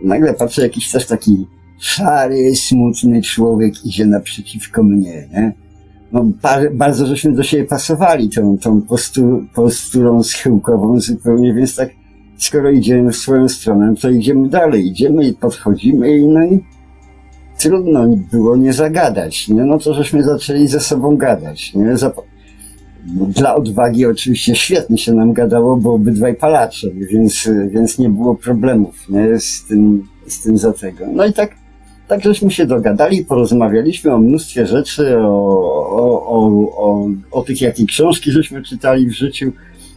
[0.04, 1.46] Nagle patrzę, jakiś też taki
[1.78, 5.61] szary, smutny człowiek idzie naprzeciwko mnie, nie?
[6.12, 11.90] No, ba- bardzo żeśmy do siebie pasowali tą, tą postu, posturą schyłkową zupełnie, więc tak,
[12.38, 16.60] skoro idziemy w swoją stronę, to idziemy dalej, idziemy i podchodzimy i no i
[17.58, 19.64] trudno było nie zagadać, nie?
[19.64, 21.94] No to żeśmy zaczęli ze sobą gadać, nie?
[23.28, 29.08] Dla odwagi oczywiście świetnie się nam gadało, bo obydwaj palacze, więc, więc nie było problemów
[29.08, 31.04] nie, z, tym, z tym za tego.
[31.12, 31.61] No i tak,
[32.12, 35.28] tak żeśmy się dogadali, porozmawialiśmy o mnóstwie rzeczy, o,
[35.90, 36.38] o, o,
[36.76, 39.52] o, o tych, jakie książki żeśmy czytali w życiu,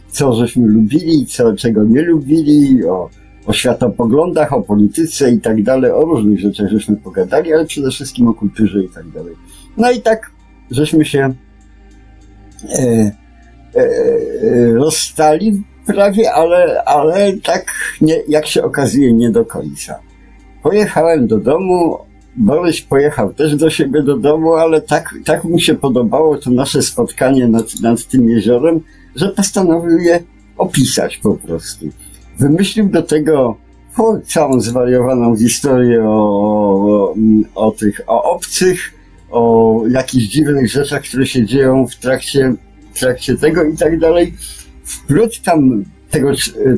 [0.08, 3.10] co żeśmy lubili, co, czego nie lubili, o,
[3.46, 8.28] o światopoglądach, o polityce i tak dalej, o różnych rzeczach żeśmy pogadali, ale przede wszystkim
[8.28, 9.34] o kulturze i tak dalej.
[9.76, 10.30] No i tak
[10.70, 11.34] żeśmy się
[12.78, 13.12] e,
[13.74, 20.05] e, rozstali prawie, ale, ale tak nie, jak się okazuje nie do końca.
[20.66, 21.98] Pojechałem do domu,
[22.36, 26.82] Boryś pojechał też do siebie do domu, ale tak, tak mu się podobało to nasze
[26.82, 28.80] spotkanie nad, nad tym jeziorem,
[29.16, 30.22] że postanowił je
[30.58, 31.86] opisać po prostu.
[32.38, 33.56] Wymyślił do tego
[34.26, 37.14] całą zwariowaną historię o, o,
[37.54, 38.94] o tych, o obcych,
[39.30, 42.54] o jakichś dziwnych rzeczach, które się dzieją w trakcie,
[42.94, 44.34] w trakcie tego i tak dalej.
[44.84, 45.84] Wplótł tam
[46.20, 46.30] tego,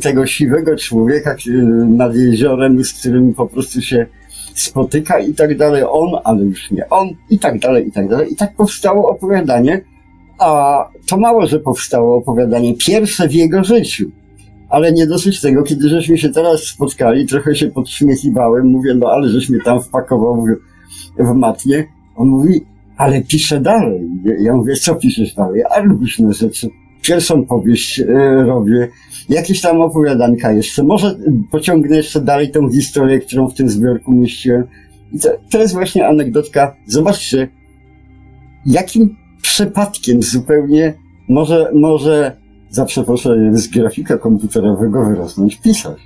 [0.03, 4.07] tego siwego człowieka który- nad jeziorem, z którym po prostu się
[4.55, 5.83] spotyka i tak dalej.
[5.89, 8.33] On, ale już nie on i tak dalej, i tak dalej.
[8.33, 9.81] I tak powstało opowiadanie,
[10.39, 14.11] a to mało, że powstało opowiadanie pierwsze w jego życiu.
[14.69, 19.29] Ale nie dosyć tego, kiedy żeśmy się teraz spotkali, trochę się podśmiechiwałem, mówię, no ale
[19.29, 20.49] żeś mnie tam wpakował w,
[21.25, 21.87] w matnie.
[22.17, 22.61] On mówi,
[22.97, 24.09] ale piszę dalej.
[24.41, 25.63] Ja mówię, co piszesz dalej?
[25.71, 26.69] A różne rzeczy.
[27.03, 28.05] Pierwszą powieść e,
[28.47, 28.89] robię,
[29.29, 30.83] jakieś tam opowiadanka jeszcze.
[30.83, 31.17] Może
[31.51, 34.65] pociągnę jeszcze dalej tą historię, którą w tym zbiorku mieściłem.
[35.13, 36.77] I to, to jest właśnie anegdotka.
[36.87, 37.49] Zobaczcie,
[38.67, 40.95] jakim przypadkiem zupełnie
[41.29, 42.37] może, może
[42.71, 46.01] za przeproszeniem z grafika komputerowego wyrosnąć pisarz.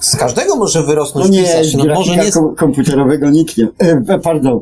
[0.00, 1.66] Z każdego może wyrosnąć No nie, pisarz.
[1.66, 2.32] z No może grafika nie.
[2.32, 3.68] kom- komputerowego nikt nie.
[3.78, 4.60] E, pardon,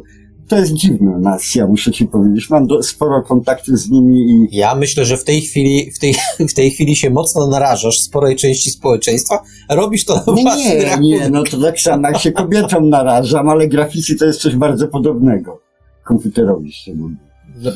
[0.49, 2.51] to jest dziwna nacja, muszę ci powiedzieć.
[2.51, 6.15] Mam do, sporo kontaktu z nimi i Ja myślę, że w tej chwili, w tej,
[6.51, 9.43] w tej chwili się mocno narażasz sporej części społeczeństwa.
[9.69, 11.21] Robisz to na nie, własny nie, rachunek.
[11.21, 14.89] nie, no to tak samo jak się kobietom narażam, ale graficy to jest coś bardzo
[14.89, 15.61] podobnego.
[16.05, 17.17] Komputerowi szczególnie.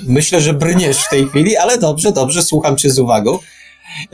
[0.08, 3.38] Myślę, że brniesz w tej chwili, ale dobrze, dobrze, słucham cię z uwagą.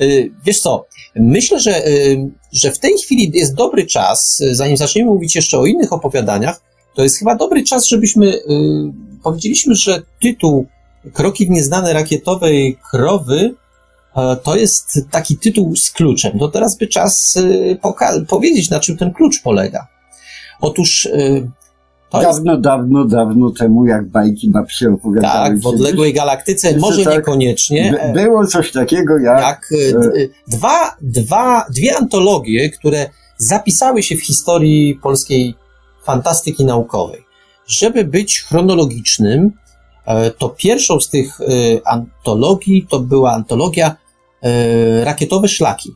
[0.03, 0.87] Y, Wiesz co,
[1.17, 5.59] myślę, że, y, że w tej chwili jest dobry czas, y, zanim zaczniemy mówić jeszcze
[5.59, 6.61] o innych opowiadaniach,
[6.95, 8.41] to jest chyba dobry czas, żebyśmy y,
[9.23, 10.67] powiedzieliśmy, że tytuł
[11.13, 13.55] Kroki w nieznane rakietowej krowy
[14.17, 16.39] e, to jest taki tytuł z kluczem.
[16.39, 19.87] To teraz by czas y, poka- powiedzieć, na czym ten klucz polega.
[20.61, 21.49] Otóż y,
[22.13, 25.49] Dawno, dawno, dawno temu, jak bajki babcie opowiadały.
[25.49, 27.95] tak, w odległej galaktyce, może tak, niekoniecznie.
[28.15, 29.41] by- Było coś takiego jak...
[29.41, 35.55] jak d- e, dwa, dwa, dwie antologie, które zapisały się w historii polskiej
[36.05, 37.25] fantastyki naukowej.
[37.67, 39.53] Żeby być chronologicznym,
[40.07, 41.45] e, to pierwszą z tych e,
[41.85, 43.97] antologii to była antologia
[44.43, 45.91] e, Rakietowe Szlaki.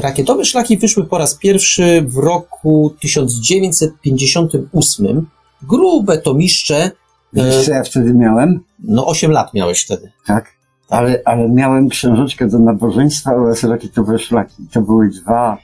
[0.00, 5.26] Rakietowe Szlaki wyszły po raz pierwszy w roku 1958.
[5.62, 6.90] Grube tomiszcze,
[7.32, 8.64] Wiesz, co ja wtedy miałem?
[8.78, 10.12] no 8 lat miałeś wtedy.
[10.26, 10.54] Tak.
[10.90, 14.54] Ale, ale miałem książeczkę do nabożeństwa oraz rakietowe szlaki.
[14.72, 15.58] To były dwa,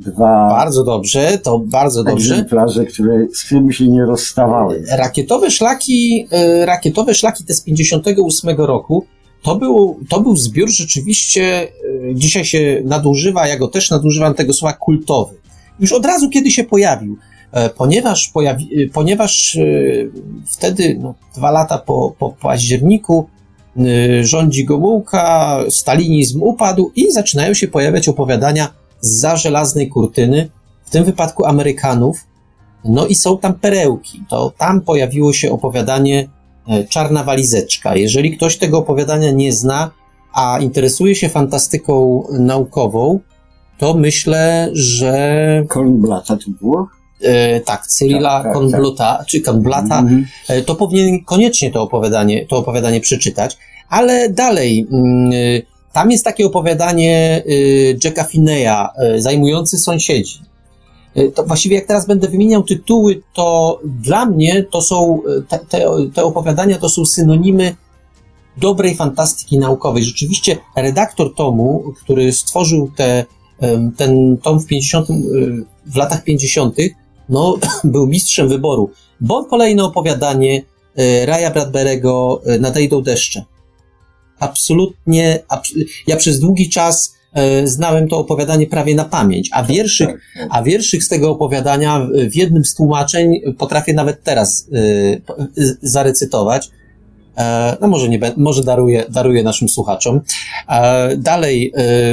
[0.00, 2.34] dwa Bardzo dobrze, to bardzo dobrze.
[2.34, 4.82] egzemplarze, które, z którymi się nie rozstawałem.
[4.98, 9.06] Rakietowe szlaki, e, rakietowe szlaki te z 58 roku,
[9.42, 11.68] to był, to był zbiór rzeczywiście,
[12.10, 15.34] e, dzisiaj się nadużywa, ja go też nadużywam tego słowa kultowy.
[15.80, 17.16] Już od razu kiedy się pojawił,
[17.52, 19.58] e, ponieważ, pojawi, ponieważ
[20.46, 23.28] wtedy, no, dwa lata po, po październiku,
[24.22, 28.68] rządzi Gomułka, stalinizm upadł i zaczynają się pojawiać opowiadania
[29.00, 30.48] za żelaznej kurtyny,
[30.84, 32.26] w tym wypadku Amerykanów,
[32.84, 34.24] no i są tam perełki.
[34.28, 36.28] To tam pojawiło się opowiadanie
[36.68, 37.96] e, Czarna Walizeczka.
[37.96, 39.90] Jeżeli ktoś tego opowiadania nie zna,
[40.34, 43.20] a interesuje się fantastyką naukową,
[43.78, 46.88] to myślę, że Kornblata to było?
[47.22, 50.26] e, tak, Cyrila Tak, tak, Kornbluta, czy Kornblata, Mhm.
[50.48, 53.56] e, to powinien koniecznie to opowiadanie, to opowiadanie przeczytać.
[53.88, 55.62] Ale dalej, mm, y,
[55.96, 60.38] tam jest takie opowiadanie y, Jacka Finneya, y, Zajmujący sąsiedzi.
[61.16, 65.86] Y, To właściwie jak teraz będę wymieniał tytuły, to dla mnie to są, te, te,
[66.14, 67.76] te opowiadania to są synonimy
[68.56, 70.04] dobrej fantastyki naukowej.
[70.04, 73.24] Rzeczywiście redaktor tomu, który stworzył te,
[73.96, 75.14] ten tom w 50, y,
[75.86, 76.76] w latach 50.,
[77.28, 80.62] no, był mistrzem wyboru, bo kolejne opowiadanie
[81.26, 83.44] Raya Bradberego Nadejdą deszcze.
[84.38, 85.72] Absolutnie, abs
[86.06, 87.14] ja przez długi czas
[87.62, 90.48] y, znałem to opowiadanie prawie na pamięć, a wierszyk, Tak, tak.
[90.50, 95.22] a wierszyk z tego opowiadania w jednym z tłumaczeń potrafię nawet teraz y,
[95.82, 96.70] zarecytować.
[97.36, 100.20] E, No może nie, może daruję, daruję naszym słuchaczom.
[100.68, 101.72] E, Dalej,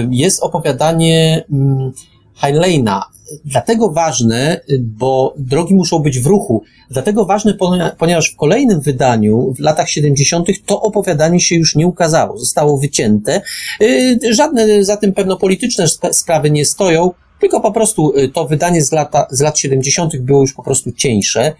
[0.10, 1.92] jest opowiadanie mm,
[2.36, 3.06] Heinleina.
[3.46, 6.64] Dlatego ważne, y, bo drogi muszą być w ruchu.
[6.92, 7.58] Dlatego ważne,
[7.98, 12.38] ponieważ w kolejnym wydaniu, w latach 70., to opowiadanie się już nie ukazało.
[12.38, 13.42] Zostało wycięte.
[13.82, 18.48] Y, Żadne za tym pewno polityczne sp- sprawy nie stoją, tylko po prostu y, to
[18.48, 20.18] wydanie z, lata, z lat 70.
[20.18, 21.54] było już po prostu cieńsze.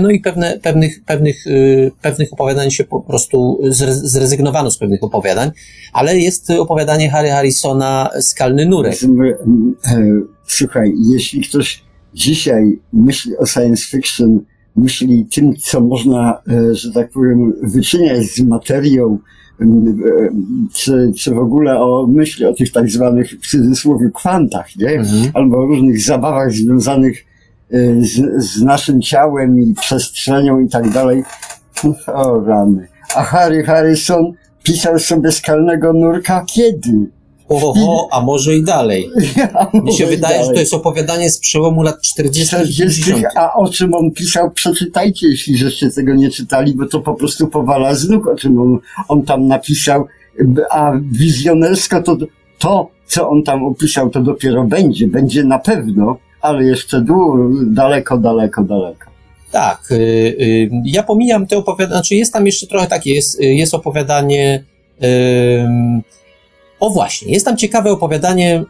[0.00, 1.44] No i pewne, pewnych, pewnych,
[2.02, 5.50] pewnych opowiadań się po prostu zre, zrezygnowano z pewnych opowiadań,
[5.92, 8.98] ale jest opowiadanie Harry Harrisona Skalny Nurek.
[10.48, 11.84] Słuchaj, jeśli ktoś
[12.14, 14.40] dzisiaj myśli o science fiction,
[14.76, 19.18] myśli tym, co można, e, że tak powiem, wyczyniać z materią,
[19.60, 19.66] e,
[20.74, 24.90] czy, czy w ogóle o myśli o tych tak zwanych w cudzysłowie kwantach, nie?
[24.90, 25.30] Mhm.
[25.34, 27.24] albo o różnych zabawach związanych
[27.70, 31.22] e, z, z naszym ciałem i przestrzenią i tak dalej.
[32.06, 32.88] O rany.
[33.14, 34.32] A Harry Harrison
[34.62, 37.17] pisał sobie skalnego nurka kiedy?
[37.48, 39.10] Oho, a może i dalej.
[39.84, 40.60] Mi się Może i wydaje, że to dalej.
[40.60, 42.56] jest opowiadanie z przełomu lat 40.
[42.56, 43.36] i 40, 50.
[43.36, 47.46] a o czym on pisał, przeczytajcie, jeśli żeście tego nie czytali, bo to po prostu
[47.46, 50.06] powala z nóg, o czym on, on tam napisał,
[50.70, 52.16] a wizjonersko to,
[52.58, 58.18] to, co on tam opisał, to dopiero będzie, będzie na pewno, ale jeszcze długo, daleko,
[58.18, 59.10] daleko, daleko.
[59.50, 63.44] Tak, y, y, ja pomijam te opowiadania, znaczy jest tam jeszcze trochę takie, jest, y,
[63.44, 64.64] jest opowiadanie,
[66.80, 68.64] o właśnie, jest tam ciekawe opowiadanie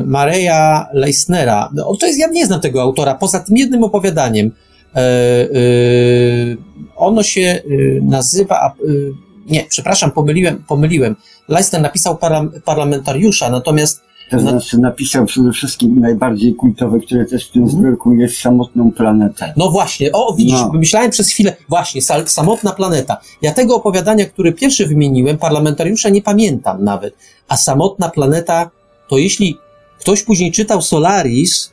[0.00, 1.70] y, Mareja Leisnera.
[1.74, 4.46] No, to jest, ja nie znam tego autora, poza tym jednym opowiadaniem.
[4.46, 6.56] Y, y,
[6.96, 9.12] ono się y, nazywa, y,
[9.46, 11.16] nie, przepraszam, pomyliłem, pomyliłem.
[11.48, 12.18] Leicester napisał
[12.64, 17.80] parlamentariusza, natomiast To znaczy napisał przede wszystkim najbardziej kultowe, które też w tym Mhm.
[17.82, 19.52] zbiorku jest samotną planetę.
[19.56, 20.70] No właśnie, o widzisz, No.
[20.74, 23.20] myślałem przez chwilę, właśnie, samotna planeta.
[23.42, 27.14] Ja tego opowiadania, które pierwszy wymieniłem, parlamentariusza nie pamiętam nawet.
[27.48, 28.70] A samotna planeta,
[29.08, 29.58] to jeśli
[30.00, 31.72] ktoś później czytał Solaris,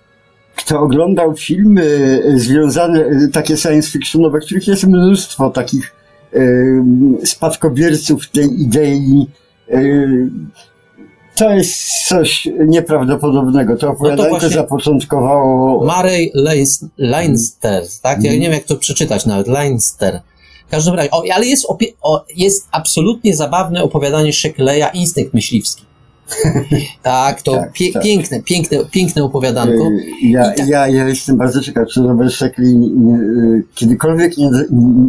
[0.55, 5.95] Kto oglądał filmy e, związane, e, takie science fictionowe, których jest mnóstwo takich
[6.33, 6.39] e,
[7.25, 9.27] spadkobierców tej idei,
[11.35, 13.77] to jest coś nieprawdopodobnego.
[13.77, 18.23] To opowiadanie właśnie- zapoczątkowało Murray Leins- Leinster, tak?
[18.23, 20.21] Ja nie wiem, jak to przeczytać nawet, Leinster.
[20.67, 25.83] W każdym razie, o, ale jest, opie- o, jest absolutnie zabawne opowiadanie Shekleya, Instynkt Myśliwski.
[27.03, 28.03] tak, to Tak, pie- tak.
[28.03, 29.83] piękne, piękne, piękne opowiadanko.
[29.85, 32.75] E, Ja, tak- ja, ja jestem bardzo ciekaw, czy Robert Sheckley
[33.75, 34.49] kiedykolwiek nie,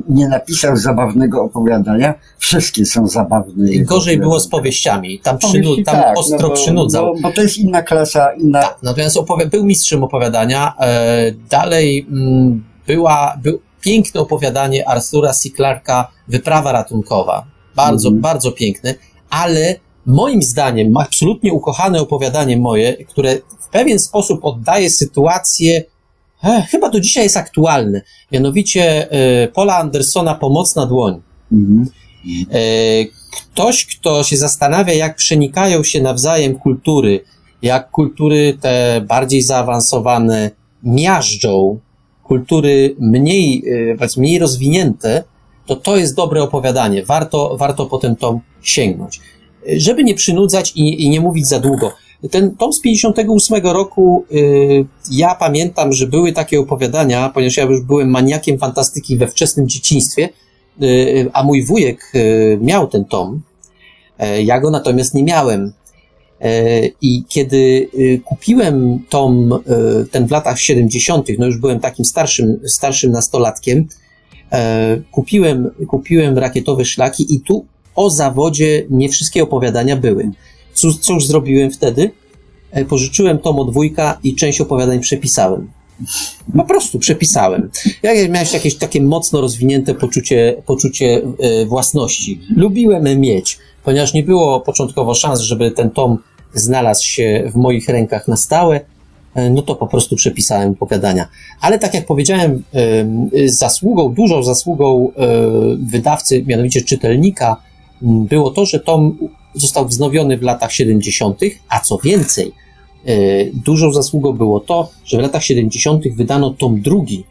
[0.08, 2.14] nie napisał zabawnego opowiadania.
[2.38, 3.70] Wszystkie są zabawne.
[3.70, 5.18] I gorzej było z powieściami.
[5.18, 7.14] Tam, Powieści przynu- tam tak, ostro no bo, przynudzał.
[7.14, 8.62] Bo, bo to jest inna klasa, inna.
[8.62, 10.72] Tak, natomiast opowi- był mistrzem opowiadania.
[10.80, 15.48] E, dalej mm, była, był piękne opowiadanie Artura C.
[15.56, 17.46] Clarka Wyprawa ratunkowa.
[17.76, 18.22] Bardzo, Mhm.
[18.22, 18.94] bardzo piękne,
[19.30, 19.74] ale
[20.06, 25.84] moim zdaniem absolutnie ukochane opowiadanie moje, które w pewien sposób oddaje sytuację,
[26.44, 31.22] e, chyba do dzisiaj jest aktualne, mianowicie e, Paula Andersona Pomocna dłoń.
[31.52, 31.88] Mhm.
[32.52, 37.24] E, Ktoś, kto się zastanawia, jak przenikają się nawzajem kultury,
[37.62, 40.50] jak kultury te bardziej zaawansowane
[40.82, 41.78] miażdżą,
[42.22, 43.64] kultury mniej,
[44.00, 45.24] e, mniej rozwinięte,
[45.66, 47.04] to to jest dobre opowiadanie.
[47.04, 49.20] Warto, warto potem to sięgnąć.
[49.76, 51.92] Żeby nie przynudzać i, i nie mówić za długo.
[52.30, 57.80] Ten tom z 58 roku, y, ja pamiętam, że były takie opowiadania, ponieważ ja już
[57.80, 60.28] byłem maniakiem fantastyki we wczesnym dzieciństwie,
[60.82, 63.40] y, a mój wujek y, miał ten tom,
[64.18, 65.72] e, ja go natomiast nie miałem.
[66.40, 67.90] E, I kiedy
[68.24, 69.58] kupiłem tom,
[70.10, 73.88] ten w latach 70., no już byłem takim starszym, starszym nastolatkiem,
[74.52, 77.66] e, kupiłem, kupiłem rakietowe szlaki i tu
[77.96, 80.30] o zawodzie nie wszystkie opowiadania były.
[80.74, 82.10] Cóż, cóż zrobiłem wtedy?
[82.70, 85.70] E, Pożyczyłem tom od wujka i część opowiadań przepisałem.
[86.56, 87.70] Po prostu przepisałem.
[88.02, 92.40] Jak miałeś jakieś takie mocno rozwinięte poczucie, poczucie e, własności.
[92.56, 96.18] Lubiłem mieć, ponieważ nie było początkowo szans, żeby ten tom
[96.54, 98.80] znalazł się w moich rękach na stałe,
[99.34, 101.28] e, no to po prostu przepisałem opowiadania.
[101.60, 105.12] Ale tak jak powiedziałem, em, zasługą, dużą zasługą
[105.78, 107.56] wydawcy, mianowicie czytelnika,
[108.02, 109.18] było to, że tom
[109.54, 112.52] został wznowiony w latach 70., a co więcej,
[113.06, 113.14] e,
[113.64, 116.04] dużą zasługą było to, że w latach 70.
[116.16, 117.24] wydano tom drugi,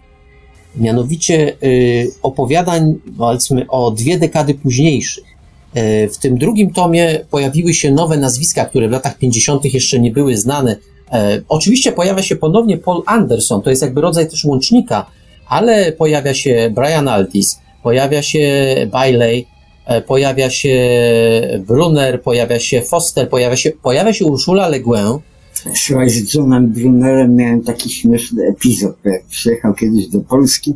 [0.78, 1.56] mianowicie e,
[2.22, 5.24] opowiadań, powiedzmy, o dwie dekady późniejszych.
[5.74, 9.74] E, W tym drugim tomie pojawiły się nowe nazwiska, które w latach 50.
[9.74, 10.76] jeszcze nie były znane.
[11.50, 15.06] Oczywiście pojawia się ponownie Paul Anderson, to jest jakby rodzaj też łącznika,
[15.48, 19.48] ale pojawia się Brian Aldiss, pojawia się Bailey,
[20.08, 20.76] pojawia się
[21.68, 25.18] Brunner, pojawia się Foster, pojawia się, pojawia się Ursula Le Guin.
[25.76, 30.74] Słuchaj, z Johnem Brunnerem miałem taki śmieszny epizod, bo jak przyjechał kiedyś do Polski,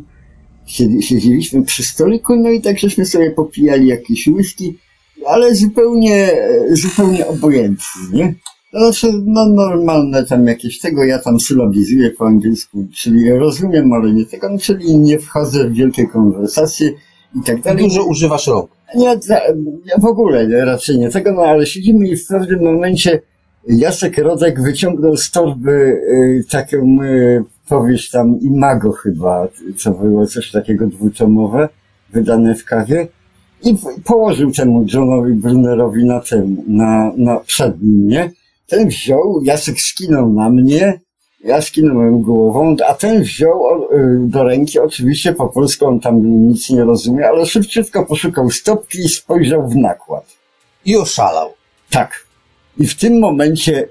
[0.66, 4.78] siedzi- siedzieliśmy przy stoliku, no i tak żeśmy sobie popijali jakieś whisky,
[5.26, 6.32] ale zupełnie,
[6.70, 8.34] zupełnie obojętnie, nie?
[8.72, 14.26] Znaczy, no normalne tam jakieś tego, ja tam sylabizuję po angielsku, czyli rozumiem, ale nie
[14.26, 16.92] tego, no, czyli nie wchodzę w wielkie konwersacje
[17.36, 17.84] i tak dalej.
[17.84, 18.70] Dużo używasz rąk.
[18.94, 19.18] Nie,
[19.98, 23.20] w ogóle raczej nie tego, no ale siedzimy i w pewnym momencie
[23.66, 30.50] Jacek Rodek wyciągnął z torby y, taką y, powieść tam Imago chyba, co było coś
[30.50, 31.68] takiego dwutomowe,
[32.12, 33.08] wydane w kawie
[33.64, 33.74] i
[34.04, 38.30] położył temu Johnowi Brunnerowi na tym, na, na przed nie?
[38.66, 41.00] Ten wziął, Jacek skinął na mnie,
[41.44, 46.70] ja skinąłem głową, a ten wziął y, do ręki, oczywiście po polsku on tam nic
[46.70, 50.36] nie rozumie, ale szybciutko poszukał stopki i spojrzał w nakład.
[50.84, 51.50] I oszalał.
[51.90, 52.26] Tak.
[52.78, 53.88] I w tym momencie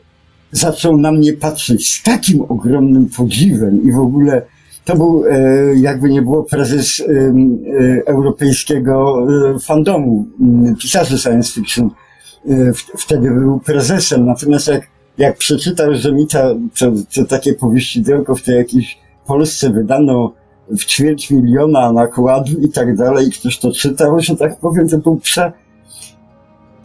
[0.51, 4.41] zaczął na mnie patrzeć z takim ogromnym podziwem i w ogóle
[4.85, 5.39] to był, e,
[5.75, 7.05] jakby nie było, prezes e,
[8.05, 10.27] europejskiego e, fandomu,
[10.81, 11.89] pisarzy science fiction.
[12.97, 14.87] Wtedy był prezesem, natomiast jak,
[15.19, 16.43] jak przeczytał, że mi ta,
[16.79, 20.33] to, to takie powieścidełko w tej jakiejś Polsce wydano
[20.69, 25.17] w ćwierć miliona nakładu i tak dalej, ktoś to czytał, że tak powiem, to był
[25.17, 25.51] prze,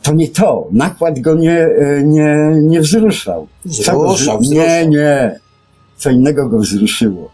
[0.02, 0.68] to nie to.
[0.72, 3.46] Nakład go nie, e, nie, nie wzruszał.
[3.64, 4.88] Wzruszał, wzru- Nie, wzruszał.
[4.90, 5.40] nie.
[5.96, 7.30] Co innego go wzruszyło.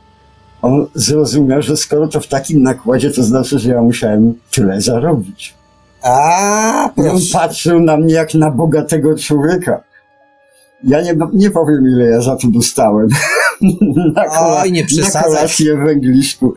[0.63, 5.55] On zrozumiał, że skoro to w takim nakładzie, to znaczy, że ja musiałem tyle zarobić.
[6.03, 7.33] A, I on proszę.
[7.39, 9.83] patrzył na mnie jak na bogatego człowieka.
[10.85, 13.09] Ja nie, nie powiem, ile ja za to dostałem.
[14.15, 16.55] na, kola, Oj, nie na kolację w Angliszku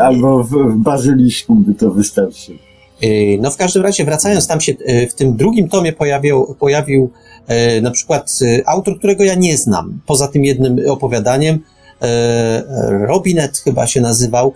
[0.00, 2.58] albo w, w Bazyliszku by to wystarczyło.
[3.02, 7.10] Yy, No w każdym razie wracając, tam się yy, w tym drugim tomie pojawił, pojawił
[7.48, 11.58] yy, na przykład autor, którego ja nie znam, poza tym jednym opowiadaniem,
[13.06, 14.52] Robinet chyba się nazywał,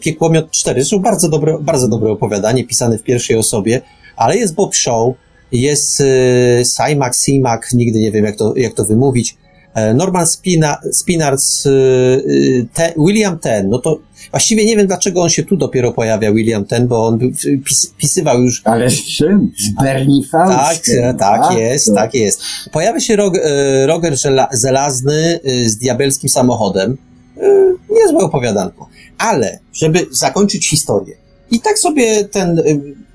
[0.00, 3.80] Piekłomiot 4, zresztą bardzo dobre, bardzo dobre opowiadanie, pisane w pierwszej osobie,
[4.16, 5.14] ale jest Bob Shaw,
[5.52, 9.36] jest yy, Simak, Simak, nigdy nie wiem jak to, jak to wymówić,
[9.76, 13.98] yy, Norman Spina, Spinards, yy, yy, te, William Ten, no to
[14.30, 17.18] Właściwie nie wiem, dlaczego on się tu dopiero pojawia, William Ten, bo on
[17.64, 18.62] pis, pisywał już.
[18.64, 19.52] Ale z czym?
[19.58, 21.04] Z Bernie Tak, Faustem.
[21.04, 22.40] e, tak A, jest, to- tak jest.
[22.72, 24.14] Pojawia się Rog, e, Roger
[24.52, 26.96] Zelazny e, z diabelskim samochodem.
[27.36, 28.88] E, Niezłe opowiadanko.
[29.18, 31.16] Ale, żeby zakończyć historię.
[31.50, 32.62] I tak sobie ten, e,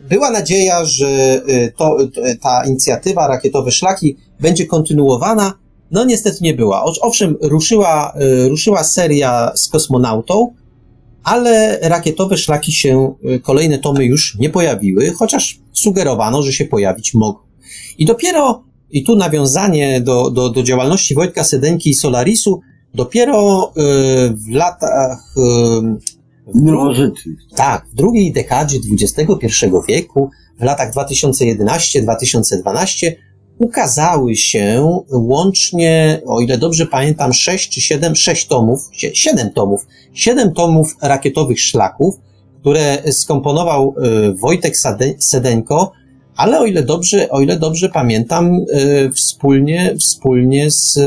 [0.09, 1.97] była nadzieja, że e, to,
[2.41, 5.53] ta inicjatywa Rakietowe Szlaki będzie kontynuowana.
[5.91, 6.83] No niestety nie była.
[6.83, 10.53] Ow- Owszem, ruszyła, e, ruszyła seria z kosmonautą,
[11.23, 17.13] ale rakietowe szlaki się, y, kolejne tomy już nie pojawiły, chociaż sugerowano, że się pojawić
[17.13, 17.39] mogą.
[17.97, 22.61] I dopiero, i tu nawiązanie do, do, do działalności Wojtka Sedenki i Solarisu,
[22.93, 23.81] dopiero y,
[24.29, 25.35] w latach,
[26.47, 27.35] w dru- Nowożytny.
[27.55, 29.25] tak, w drugiej dekadzie XXI
[29.87, 30.29] wieku,
[30.59, 33.11] w latach 2011-2012,
[33.59, 38.79] ukazały się łącznie, o ile dobrze pamiętam, 6 czy 7, 6 tomów,
[39.13, 42.15] 7 tomów, 7 tomów rakietowych szlaków,
[42.61, 43.95] które skomponował
[44.29, 44.73] y, Wojtek
[45.19, 45.91] Sedenko,
[46.35, 48.65] ale o ile dobrze, o ile dobrze pamiętam, y,
[49.11, 50.99] wspólnie, wspólnie z,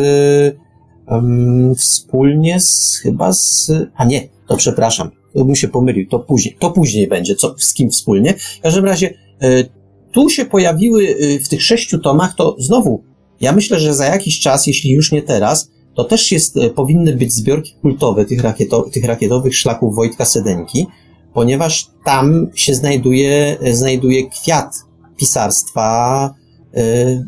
[1.76, 7.08] wspólnie z, chyba z, a nie, to przepraszam, bym się pomylił, to później, to później
[7.08, 8.34] będzie, co, z kim wspólnie.
[8.58, 9.68] W każdym razie, y,
[10.12, 13.02] tu się pojawiły y, w tych sześciu tomach, to znowu,
[13.40, 17.16] ja myślę, że za jakiś czas, jeśli już nie teraz, to też jest, y, powinny
[17.16, 20.86] być zbiorki kultowe tych, rakieto, tych rakietowych szlaków Wojtka Sedenki,
[21.34, 24.74] ponieważ tam się znajduje, znajduje kwiat
[25.16, 26.34] pisarstwa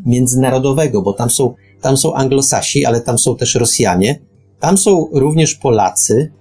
[0.06, 4.18] międzynarodowego, bo tam są, tam są Anglosasi, ale tam są też Rosjanie,
[4.60, 6.32] tam są również Polacy,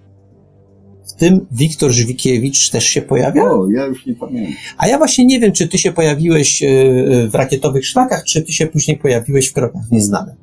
[1.21, 3.43] tym Wiktor Żwikiewicz też się pojawia.
[3.51, 4.53] O, ja już nie pamiętam.
[4.77, 8.41] A ja właśnie nie wiem, czy ty się pojawiłeś e, e, w rakietowych szlakach, czy
[8.41, 10.35] ty się później pojawiłeś w krokach nieznanych.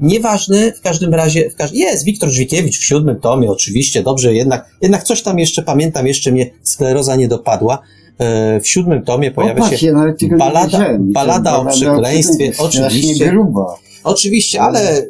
[0.00, 1.72] Nieważne, w każdym razie, w każ...
[1.72, 6.32] jest Wiktor Żwikiewicz w siódmym tomie, oczywiście, dobrze, jednak, jednak coś tam jeszcze pamiętam, jeszcze
[6.32, 7.78] mnie skleroza nie dopadła.
[8.18, 9.92] E, W siódmym tomie pojawia się ja
[10.38, 13.30] balada- balada o przekleństwie, oczywiście.
[13.30, 13.74] gruba.
[14.04, 15.06] Oczywiście, ale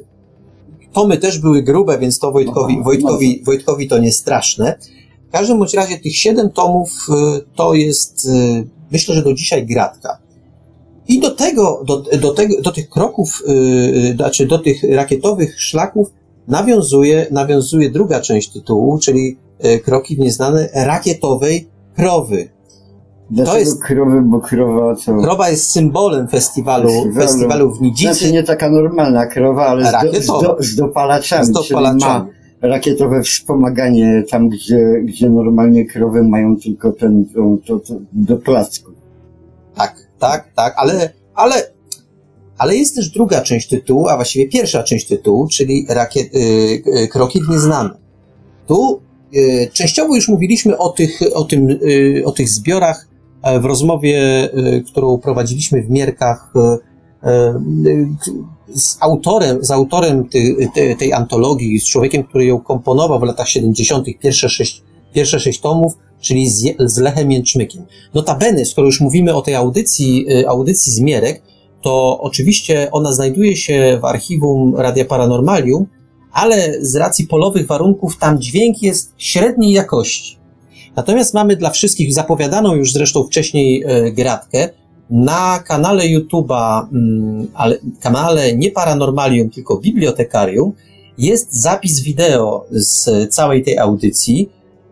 [0.93, 4.79] tomy też były grube, więc to Wojtkowi, Wojtkowi, Wojtkowi to nie straszne.
[5.37, 9.67] W każdym bądź razie tych siedem tomów y, to jest, y, myślę, że do dzisiaj
[9.67, 10.19] gratka.
[11.09, 16.13] I do tego, do, do, tego, do tych kroków, y, znaczy do tych rakietowych szlaków
[16.49, 19.39] nawiązuje, nawiązuje druga część tytułu, czyli
[19.85, 22.49] kroki w nieznane rakietowej krowy.
[23.31, 25.23] Dlaczego jest- krowy, bo krowa to...
[25.23, 27.15] Krowa jest symbolem festiwalu, Festiwalu.
[27.15, 28.15] festiwalu w Nidzicy.
[28.15, 32.31] Znaczy nie taka normalna krowa, ale z, do, z, do, z dopalaczami, z dopalaczami.
[32.63, 38.93] Rakietowe wspomaganie tam, gdzie, gdzie normalnie krowy mają tylko ten, to, to, to do placku.
[39.75, 41.55] Tak, tak, tak, ale, ale,
[42.59, 46.39] ale jest też druga część tytułu, a właściwie pierwsza część tytułu, czyli rakiet, y,
[47.03, 47.91] y, Kroki w nieznane.
[48.67, 49.01] Tu
[49.35, 53.09] y, częściowo już mówiliśmy o tych, o tym, y, o tych zbiorach
[53.43, 56.96] e, w rozmowie, y, którą prowadziliśmy w Mierkach y,
[58.75, 63.49] z autorem, z autorem ty, te, tej antologii, z człowiekiem, który ją komponował w latach
[63.49, 64.07] 70.
[64.21, 64.83] pierwsze sześć,
[65.15, 67.83] pierwsze sześć tomów, czyli z, z Lechem Jęczmykiem.
[68.15, 71.43] Notabene, skoro już mówimy o tej audycji, y, audycji Zmierek,
[71.83, 75.87] to oczywiście ona znajduje się w archiwum Radia Paranormalium,
[76.33, 80.37] ale z racji polowych warunków tam dźwięk jest średniej jakości.
[80.97, 84.69] Natomiast mamy dla wszystkich zapowiadaną już zresztą wcześniej gratkę
[85.11, 90.73] na kanale YouTube'a, mm, ale kanale nie Paranormalium, tylko Bibliotekarium,
[91.19, 94.49] jest zapis wideo z całej tej audycji.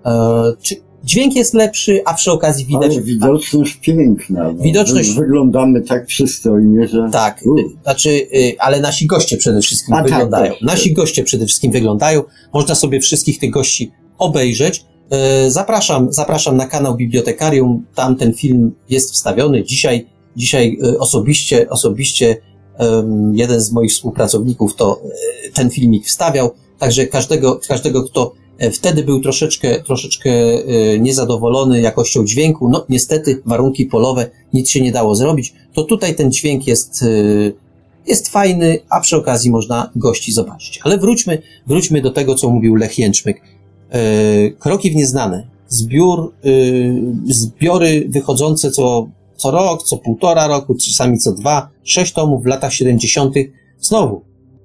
[0.06, 2.92] E, czy dźwięk jest lepszy, a przy okazji widać.
[2.92, 4.42] Ale widoczność piękna.
[4.52, 4.62] No.
[4.64, 7.08] Widoczność- Wy- Wyglądamy tak przystojnie, że...
[7.12, 7.40] Tak,
[7.82, 10.52] znaczy, y, ale nasi goście przede wszystkim A, tak, wyglądają.
[10.52, 12.22] też, nasi goście przede wszystkim wyglądają.
[12.52, 14.84] Można sobie wszystkich tych gości obejrzeć.
[15.12, 17.84] Y, Zapraszam, zapraszam na kanał Bibliotekarium.
[17.94, 19.64] Tam ten film jest wstawiony.
[19.64, 22.36] Dzisiaj, dzisiaj y, osobiście, osobiście
[23.32, 25.00] jeden z moich współpracowników to
[25.46, 26.50] y, ten filmik wstawiał.
[26.78, 32.70] Także każdego, każdego, kto e, wtedy był troszeczkę, troszeczkę e, niezadowolony jakością dźwięku.
[32.70, 35.54] No, niestety, warunki polowe, nic się nie dało zrobić.
[35.74, 37.06] To tutaj ten dźwięk jest, e,
[38.06, 40.80] jest fajny, a przy okazji można gości zobaczyć.
[40.82, 43.40] Ale wróćmy, wróćmy do tego, co mówił Lech Jęczmyk.
[44.58, 45.46] Kroki w nieznane.
[45.68, 46.32] Zbiór,
[47.26, 52.72] zbiory wychodzące co, co rok, co półtora roku, czasami co dwa, sześć tomów w latach
[52.72, 53.34] 70.
[53.80, 54.22] Znowu,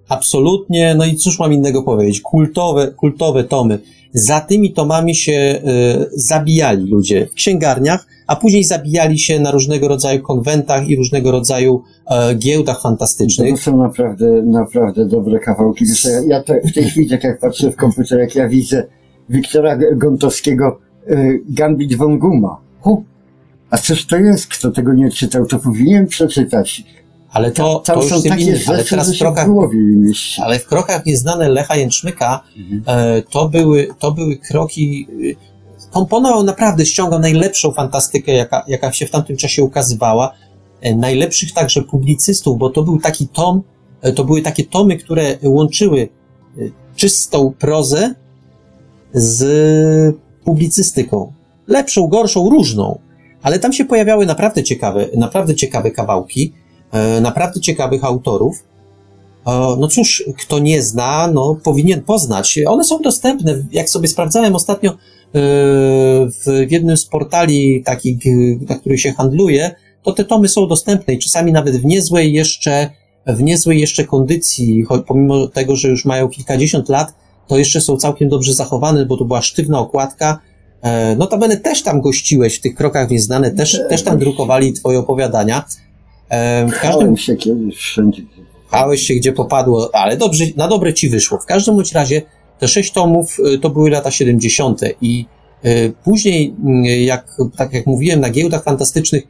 [0.09, 3.79] absolutnie, no i cóż mam innego powiedzieć, kultowe, kultowe tomy.
[4.13, 9.87] Za tymi tomami się y, zabijali ludzie w księgarniach, a później zabijali się na różnego
[9.87, 11.83] rodzaju konwentach i różnego rodzaju
[12.31, 13.51] y, giełdach fantastycznych.
[13.51, 15.85] To są naprawdę, naprawdę dobre kawałki.
[16.05, 18.87] Ja, ja te, w tej chwili, tak jak patrzę w komputer, jak ja widzę
[19.29, 22.57] Wiktora Gontowskiego y, Gambit von Guma.
[22.81, 23.03] Hu,
[23.69, 24.47] a cóż to jest?
[24.47, 26.83] Kto tego nie czytał, to powinien przeczytać.
[27.31, 30.59] Ale to, tam, to już są takie inny, rzeczy, ale teraz w krokach, w ale
[30.59, 32.83] w krokach nieznane Lecha Jęczmyka, Mhm.
[32.87, 39.05] e, to były, to były kroki, e, komponował naprawdę, ściągał najlepszą fantastykę, jaka, jaka się
[39.05, 40.33] w tamtym czasie ukazywała,
[40.81, 43.61] e, najlepszych także publicystów, bo to był taki tom,
[44.01, 46.09] e, to były takie tomy, które łączyły
[46.57, 46.61] e,
[46.95, 48.15] czystą prozę
[49.13, 51.33] z publicystyką.
[51.67, 52.99] Lepszą, gorszą, różną.
[53.41, 56.53] Ale tam się pojawiały naprawdę ciekawe, naprawdę ciekawe kawałki,
[56.91, 58.63] e, naprawdę ciekawych autorów.
[59.47, 62.59] E, No cóż, kto nie zna, no powinien poznać.
[62.67, 63.63] One są dostępne.
[63.71, 64.95] Jak sobie sprawdzałem ostatnio e,
[66.29, 68.17] w jednym z portali takich,
[68.69, 72.89] na których się handluje, to te tomy są dostępne i czasami nawet w niezłej jeszcze,
[73.27, 77.13] w niezłej jeszcze kondycji, pomimo tego, że już mają kilkadziesiąt lat,
[77.49, 80.39] to jeszcze są całkiem dobrze zachowane, bo to była sztywna okładka.
[80.81, 85.65] E, Notabene też tam gościłeś w tych krokach nieznane, też, też tam drukowali twoje opowiadania.
[86.29, 88.21] E, W każdym Pchałem się kiedyś wszędzie.
[88.67, 91.37] pchałeś się gdzie popadło, ale dobrze, na dobre ci wyszło.
[91.37, 92.21] W każdym bądź razie
[92.59, 94.81] te sześć tomów y, to były lata 70.
[95.01, 95.25] i
[96.03, 99.23] później, y, jak, tak jak mówiłem, na giełdach fantastycznych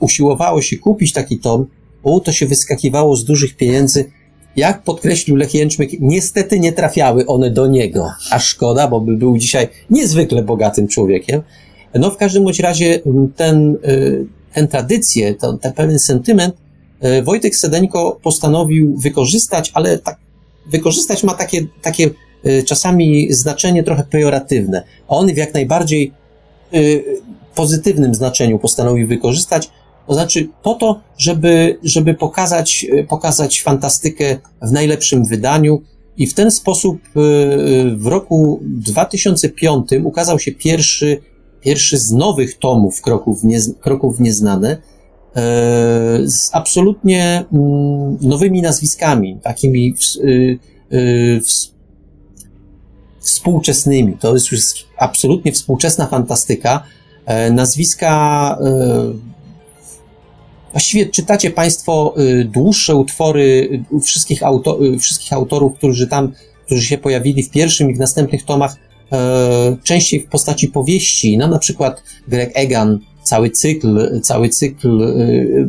[0.00, 1.66] usiłowało się kupić taki tom,
[2.04, 4.10] o, to się wyskakiwało z dużych pieniędzy.
[4.56, 8.10] Jak podkreślił Lech Jęczmyk, niestety nie trafiały one do niego.
[8.30, 11.42] A szkoda, bo by był dzisiaj niezwykle bogatym człowiekiem.
[11.94, 13.00] No w każdym bądź razie
[13.36, 16.54] ten, y, ten tradycję, ten, ten pewien sentyment
[17.00, 20.16] e, Wojtek Sedeńko postanowił wykorzystać, ale tak,
[20.66, 22.10] wykorzystać ma takie, takie
[22.44, 24.82] e, czasami znaczenie trochę pejoratywne.
[25.08, 26.12] On w jak najbardziej
[27.54, 29.70] pozytywnym znaczeniu postanowił wykorzystać,
[30.06, 35.82] to znaczy po to, żeby, żeby pokazać, e, pokazać fantastykę w najlepszym wydaniu
[36.16, 37.10] i w ten sposób e,
[37.96, 41.18] w roku 2005 ukazał się pierwszy,
[41.60, 44.78] pierwszy z nowych tomów Kroków, niez, Kroków Nieznane, e,
[46.24, 49.94] z absolutnie mm, nowymi nazwiskami, takimi
[50.24, 50.58] y,
[51.40, 51.72] ws-
[53.20, 54.16] współczesnymi.
[54.20, 54.60] To jest już
[54.98, 56.82] absolutnie współczesna fantastyka.
[57.50, 58.58] Nazwiska
[60.72, 66.32] Właściwie czytacie Państwo y, dłuższe utwory y, wszystkich, auto, y, wszystkich autorów, którzy tam,
[66.66, 68.76] którzy się pojawili w pierwszym i w następnych tomach,
[69.12, 71.38] e, częściej w postaci powieści.
[71.38, 75.14] No na przykład Greg Egan, cały cykl, cały cykl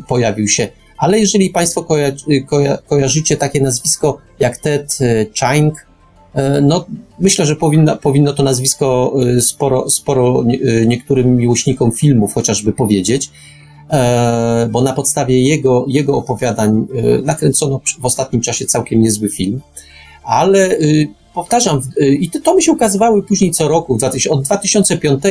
[0.08, 0.68] pojawił się.
[0.98, 2.12] Ale jeżeli Państwo koja-
[2.50, 4.98] koja- kojarzycie takie nazwisko jak Ted
[5.34, 5.86] Chiang,
[6.34, 6.86] e, no
[7.20, 13.30] myślę, że powinno, powinno to nazwisko sporo, sporo nie- niektórym miłośnikom filmów chociażby powiedzieć
[14.70, 19.62] bo na podstawie jego, jego opowiadań e, nakręcono w ostatnim czasie całkiem niezły film.
[20.24, 20.78] Ale e,
[21.34, 25.24] powtarzam, e, i te tomy się ukazywały później co roku, w 2000 od 2005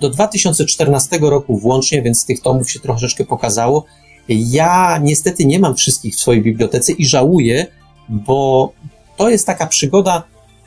[0.00, 3.84] do 2014 roku włącznie, więc tych tomów się troszeczkę pokazało.
[4.28, 7.66] Ja niestety nie mam wszystkich w swojej bibliotece i żałuję,
[8.08, 8.72] bo
[9.16, 10.22] to jest taka przygoda,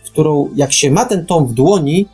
[0.05, 2.07] którą jak się ma ten tom w dłoni,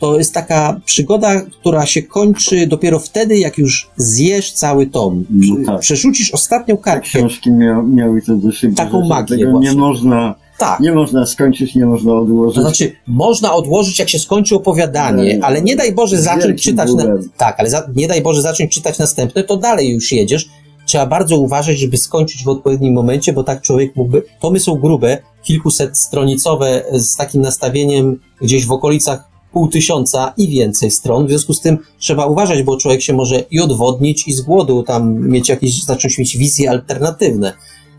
[0.00, 5.24] to jest taka przygoda, która się kończy dopiero wtedy, jak już zjesz cały tom.
[5.30, 5.80] No tak.
[5.80, 7.08] Przerzucisz ostatnią Te kartkę.
[7.18, 8.74] książki mia, miały to do siebie.
[8.74, 9.70] Taką magię Tego właśnie.
[9.70, 10.80] nie można, Tak.
[10.80, 12.54] nie można skończyć, nie można odłożyć.
[12.54, 16.94] To znaczy, można odłożyć, jak się skończy opowiadanie, Nie, ale nie daj Boże zacząć czytać.
[16.94, 17.04] Na...
[17.36, 17.88] Tak, ale za...
[17.96, 20.48] nie daj Boże zacząć czytać następne, to dalej już jedziesz.
[20.86, 24.22] Trzeba bardzo uważać, żeby skończyć w odpowiednim momencie, bo tak człowiek mógłby.
[24.40, 30.90] Tomy są grube, kilkuset stronicowe z takim nastawieniem gdzieś w okolicach pół tysiąca i więcej
[30.90, 31.26] stron.
[31.26, 34.82] W związku z tym trzeba uważać, bo człowiek się może i odwodnić, i z głodu
[34.82, 37.52] tam mieć jakieś, zacząć mieć wizje alternatywne.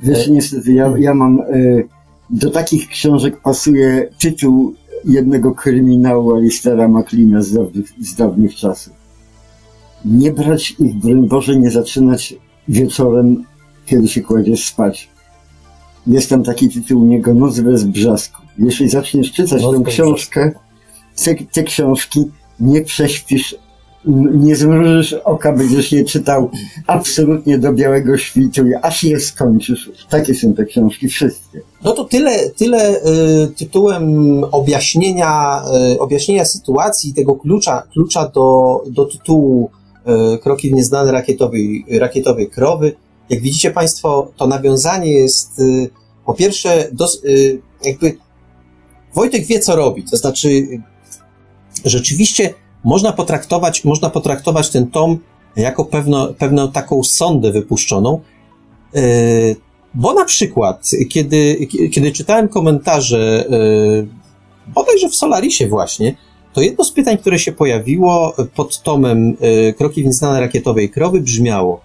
[0.03, 1.43] Wiesz, E, niestety, ja, ja mam, e,
[2.29, 4.73] do takich książek pasuje tytuł
[5.05, 8.93] jednego kryminału Alistera MacLeana z dawnych, z dawnych czasów.
[10.05, 12.35] Nie brać ich, broń Boże, nie zaczynać
[12.67, 13.45] wieczorem,
[13.85, 15.09] kiedy się kładziesz spać.
[16.07, 18.41] Jest tam taki tytuł u niego, Noc bez brzasku.
[18.57, 20.51] Jeśli zaczniesz czytać Noc tę książkę,
[21.23, 22.25] te, te książki
[22.59, 23.55] nie prześpisz,
[24.35, 26.49] nie zmrużysz oka, będziesz je czytał
[26.87, 29.91] absolutnie do białego świtu, i aż je skończysz.
[30.09, 31.61] Takie są te książki, wszystkie.
[31.83, 34.03] No to tyle, tyle y, tytułem
[34.43, 35.61] objaśnienia,
[35.93, 39.69] y, objaśnienia sytuacji, tego klucza, klucza do, do tytułu
[40.35, 42.93] y, Kroki w nieznane rakietowej, rakietowej krowy.
[43.29, 45.89] Jak widzicie Państwo, to nawiązanie jest y,
[46.25, 48.17] po pierwsze, dos, y, jakby
[49.13, 50.03] Wojtek wie, co robi.
[50.03, 50.67] To znaczy,
[51.85, 52.53] rzeczywiście
[52.83, 55.19] można potraktować, można potraktować ten tom
[55.55, 58.21] jako pewno, pewną taką sondę wypuszczoną.
[58.95, 59.55] Y,
[59.93, 64.07] bo na przykład, kiedy, kiedy czytałem komentarze, yy,
[64.73, 66.15] bodajże w Solarisie właśnie,
[66.53, 71.21] to jedno z pytań, które się pojawiło pod tomem yy, Kroki w nieznane rakietowej krowy
[71.21, 71.81] brzmiało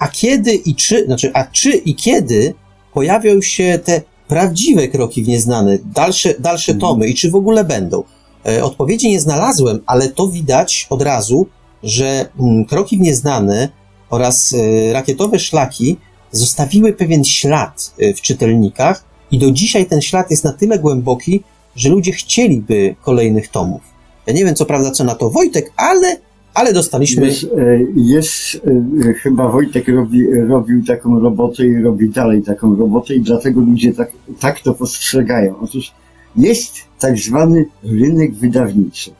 [0.00, 2.54] a kiedy i czy, znaczy, a czy i kiedy
[2.92, 6.80] pojawią się te prawdziwe kroki w nieznane, dalsze, dalsze Mhm.
[6.80, 8.02] tomy i czy w ogóle będą?
[8.46, 11.46] E, Odpowiedzi nie znalazłem, ale to widać od razu,
[11.82, 13.68] że mm, kroki w nieznane
[14.10, 15.96] oraz e, rakietowe szlaki
[16.32, 21.42] zostawiły pewien ślad e, w czytelnikach i do dzisiaj ten ślad jest na tyle głęboki,
[21.76, 23.80] że ludzie chcieliby kolejnych tomów.
[24.26, 26.16] Ja nie wiem, co prawda, co na to Wojtek, ale,
[26.54, 27.26] ale dostaliśmy.
[27.26, 27.46] Jest,
[27.96, 28.60] jest
[29.22, 34.12] chyba Wojtek robi, robił taką robotę i robi dalej taką robotę i dlatego ludzie tak,
[34.40, 35.54] tak to postrzegają.
[35.60, 35.92] Otóż
[36.36, 39.10] jest tak zwany rynek wydawniczy.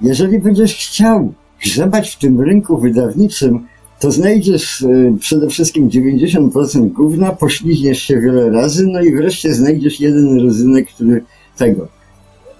[0.00, 1.32] Jeżeli będziesz chciał
[1.62, 3.66] grzebać w tym rynku wydawniczym,
[4.00, 10.00] to znajdziesz e, przede wszystkim 90% gówna, poślizgniesz się wiele razy, no i wreszcie znajdziesz
[10.00, 11.24] jeden rodzynek, który
[11.56, 11.88] tego.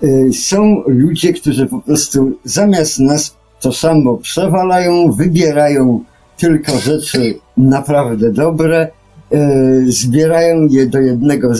[0.03, 6.05] E, Są ludzie, którzy po prostu zamiast nas to samo przewalają, wybierają
[6.36, 8.89] tylko rzeczy naprawdę dobre,
[9.32, 9.41] e,
[9.86, 11.53] zbierają je do jednego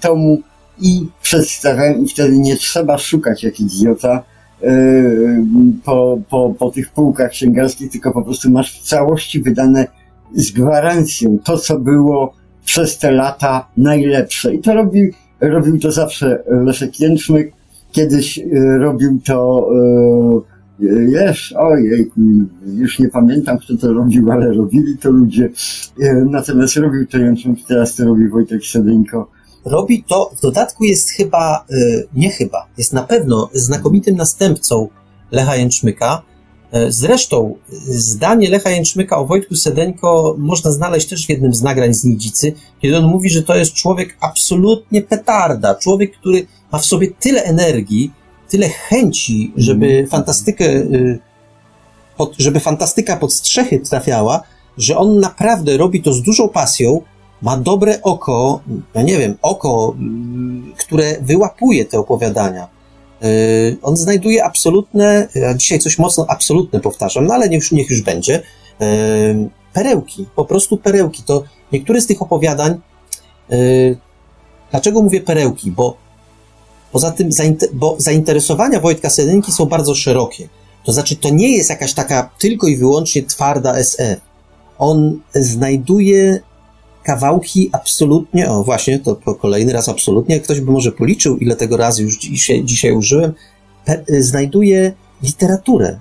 [0.00, 0.42] tomu
[0.80, 4.22] i przedstawiają i wtedy nie trzeba szukać jak idiota
[4.62, 4.72] e,
[5.84, 9.86] po, po, po tych półkach księgarskich, tylko po prostu masz w całości wydane
[10.34, 14.54] z gwarancją to, co było przez te lata najlepsze.
[14.54, 17.52] I to robił, robił to zawsze Leszek Jęczmyk.
[17.92, 18.44] Kiedyś e,
[18.78, 19.68] robił to
[20.54, 22.10] e, Wiesz, ojej,
[22.66, 25.50] już nie pamiętam kto to robił, ale robili to ludzie.
[26.30, 29.30] Natomiast robił to Jęczmyk, teraz to robi Wojtek Sedeńko.
[29.68, 34.88] Robi to, w dodatku jest chyba, y, nie chyba, jest na pewno znakomitym następcą
[35.30, 36.22] Lecha Jęczmyka.
[36.72, 41.62] E, Zresztą y, zdanie Lecha Jęczmyka o Wojtku Sedeńko można znaleźć też w jednym z
[41.62, 42.52] nagrań z Nidzicy,
[42.82, 47.42] kiedy on mówi, że to jest człowiek absolutnie petarda, człowiek, który ma w sobie tyle
[47.42, 48.12] energii,
[48.48, 51.18] tyle chęci, żeby fantastykę, y,
[52.16, 54.42] pod, żeby fantastyka pod strzechy trafiała,
[54.78, 57.00] że on naprawdę robi to z dużą pasją,
[57.42, 58.60] ma dobre oko,
[58.94, 59.96] ja nie wiem, oko,
[60.78, 62.68] które wyłapuje te opowiadania.
[63.22, 68.02] Yy, On znajduje absolutne, ja dzisiaj coś mocno absolutne powtarzam, no ale niech, niech już
[68.02, 68.42] będzie,
[68.80, 68.86] yy,
[69.72, 71.22] perełki, po prostu perełki.
[71.22, 72.80] To niektóre z tych opowiadań,
[73.48, 73.96] yy,
[74.70, 75.70] dlaczego mówię perełki?
[75.70, 75.96] Bo
[76.92, 77.30] poza tym,
[77.72, 80.48] bo zainteresowania Wojtka Sedynki są bardzo szerokie.
[80.84, 84.20] To znaczy, to nie jest jakaś taka tylko i wyłącznie twarda SF.
[84.78, 86.40] On znajduje
[87.08, 91.76] kawałki absolutnie, o właśnie, to po kolejny raz absolutnie, ktoś by może policzył, ile tego
[91.76, 93.32] razy już dzisiaj, dzisiaj użyłem,
[93.84, 94.92] pe, znajduje
[95.22, 96.00] literaturę.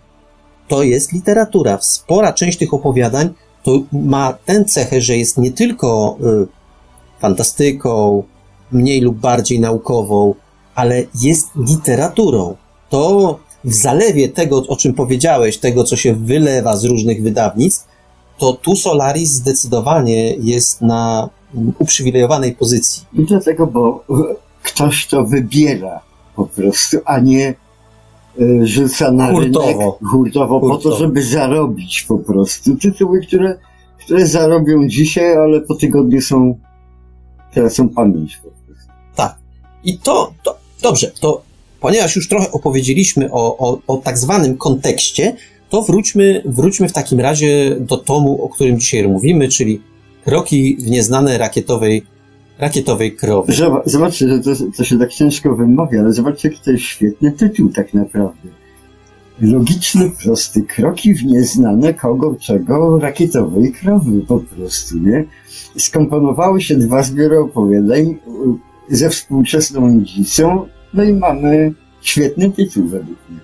[0.68, 1.78] To jest literatura.
[1.82, 3.30] Spora część tych opowiadań
[3.64, 6.47] to ma tę cechę, że jest nie tylko y,
[7.20, 8.24] fantastyką,
[8.72, 10.36] mniej lub bardziej naukową,
[10.76, 12.55] ale jest literaturą.
[12.89, 17.88] To w zalewie tego, o czym powiedziałeś, tego, co się wylewa z różnych wydawnictw,
[18.38, 21.29] to tu Solaris zdecydowanie jest na
[21.79, 23.03] uprzywilejowanej pozycji.
[23.13, 24.03] I dlatego, bo
[24.63, 26.01] ktoś to wybiera
[26.35, 27.55] po prostu, a nie e,
[28.67, 29.67] rzuca na Hurtowo.
[29.67, 29.77] rynek
[30.11, 30.95] hurtowo, po Hurtowo.
[30.95, 32.75] to, żeby zarobić po prostu.
[32.75, 33.57] Tytuły, które,
[33.99, 36.59] które zarobią dzisiaj, ale po tygodniu są,
[37.53, 38.91] tracą pamięć po prostu.
[39.15, 39.35] Tak.
[39.83, 41.47] I to, to dobrze, to
[41.79, 45.35] ponieważ już trochę opowiedzieliśmy o, o, o tak zwanym kontekście,
[45.70, 49.82] to wróćmy, wróćmy w takim razie do tomu, o którym dzisiaj mówimy, czyli
[50.26, 52.03] kroki w nieznane rakietowej,
[52.59, 53.53] rakietowej krowy.
[53.53, 57.32] Zoba- Zobaczcie, że to, to się tak ciężko wymawia, ale zobaczcie, jaki to jest świetny
[57.32, 58.49] tytuł tak naprawdę.
[59.41, 65.26] Logiczny, prosty, kroki w nieznane kogo, czego, rakietowej krowy po prostu, nie?
[65.78, 68.18] Skomponowały się dwa zbiory opowiadań
[68.89, 73.39] y, ze współczesną nidzicą, no i mamy świetny tytuł według mnie.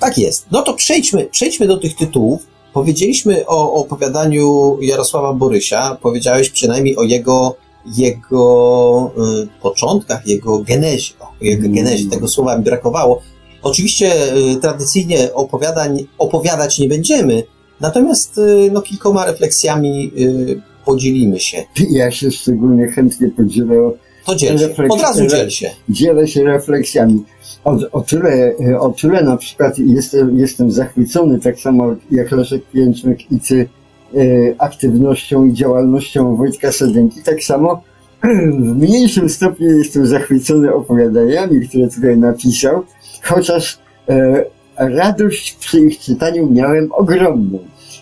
[0.00, 0.46] Tak jest.
[0.50, 2.46] No to przejdźmy, przejdźmy do tych tytułów.
[2.72, 7.56] Powiedzieliśmy o, o opowiadaniu Jarosława Borysia, powiedziałeś przynajmniej o jego,
[7.96, 9.10] jego
[9.44, 11.14] y, początkach, jego genezie.
[11.20, 11.74] O, jego Mm.
[11.74, 13.22] genezie, tego słowa mi brakowało.
[13.62, 17.42] Oczywiście y, tradycyjnie opowiadań opowiadać nie będziemy,
[17.80, 21.64] natomiast y, no, kilkoma refleksjami y, podzielimy się.
[21.90, 23.90] Ja się szczególnie chętnie podzielę.
[24.28, 24.74] To dziel się.
[24.88, 25.70] Od razu dziel się.
[25.88, 27.24] Dzielę się refleksjami.
[27.64, 33.32] O, o, tyle, o tyle na przykład jestem, jestem zachwycony, tak samo jak Leszek Pięczmek
[33.32, 33.68] i ty,
[34.14, 34.18] e,
[34.58, 37.82] aktywnością i działalnością Wojtka Sedenki, tak samo
[38.60, 42.84] w mniejszym stopniu jestem zachwycony opowiadaniami, które tutaj napisał,
[43.22, 44.44] chociaż e,
[44.76, 47.58] radość przy ich czytaniu miałem ogromną,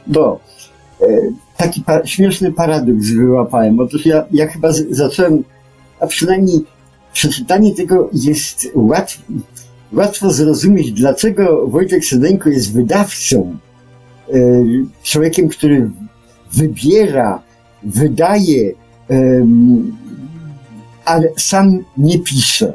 [0.06, 0.40] bo
[1.00, 1.06] e,
[1.56, 3.80] taki pa śmieszny paradoks wyłapałem.
[3.80, 5.44] Otóż ja, ja chyba z, zacząłem,
[6.00, 6.64] a przynajmniej
[7.12, 9.22] przeczytanie tego jest łatw,
[9.92, 13.56] łatwo zrozumieć, dlaczego Wojtek Sedenko jest wydawcą,
[14.28, 14.38] e,
[15.02, 15.90] człowiekiem, który
[16.52, 17.42] wybiera,
[17.82, 18.72] wydaje,
[21.04, 22.72] ale sam nie pisze.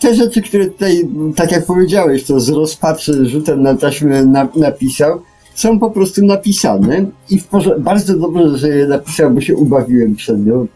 [0.00, 5.22] Te rzeczy, które tutaj, tak jak powiedziałeś, to z rozpaczy rzutem na taśmę na, napisał,
[5.54, 7.40] są po prostu napisane i
[7.78, 10.66] bardzo dobrze, że je napisał, bo się ubawiłem przed nią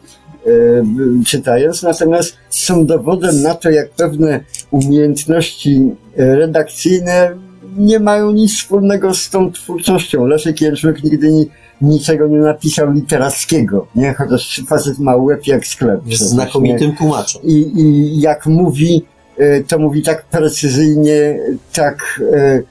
[1.26, 4.40] czytając, natomiast są dowodem na to, jak pewne
[4.70, 7.34] umiejętności redakcyjne
[7.76, 10.26] nie mają nic wspólnego z tą twórczością.
[10.26, 11.45] Leszek Jęczmek nigdy nie,
[11.80, 14.14] niczego nie napisał literackiego, nie?
[14.14, 16.01] Chociaż facet ma łeb jak sklep.
[16.07, 17.42] Jest znakomitym tłumaczem.
[17.42, 19.05] I, I jak mówi,
[19.38, 21.38] e, to mówi tak precyzyjnie,
[21.72, 22.62] tak e,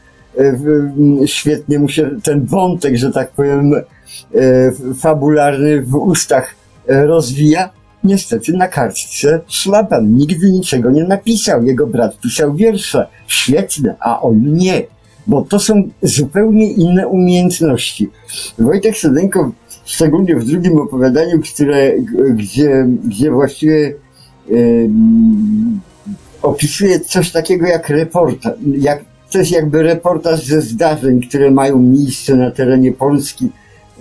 [0.42, 3.74] e, świetnie mu się ten wątek, że tak powiem,
[5.00, 6.56] fabularny w ustach
[6.88, 7.70] rozwija.
[8.04, 11.66] Niestety na kartce szlaban nigdy niczego nie napisał.
[11.66, 13.08] Jego brat pisał wiersze.
[13.28, 14.84] Świetne, a on nie
[15.28, 18.10] bo to są zupełnie inne umiejętności.
[18.60, 19.52] Wojtek Sedenko,
[19.86, 21.92] szczególnie w drugim opowiadaniu, które,
[22.36, 23.94] gdzie, gdzie właściwie
[24.50, 24.90] yy,
[26.42, 32.52] opisuje coś takiego jak reportaż, jak, coś jakby reportaż ze zdarzeń, które mają miejsce na
[32.52, 33.50] terenie Polski,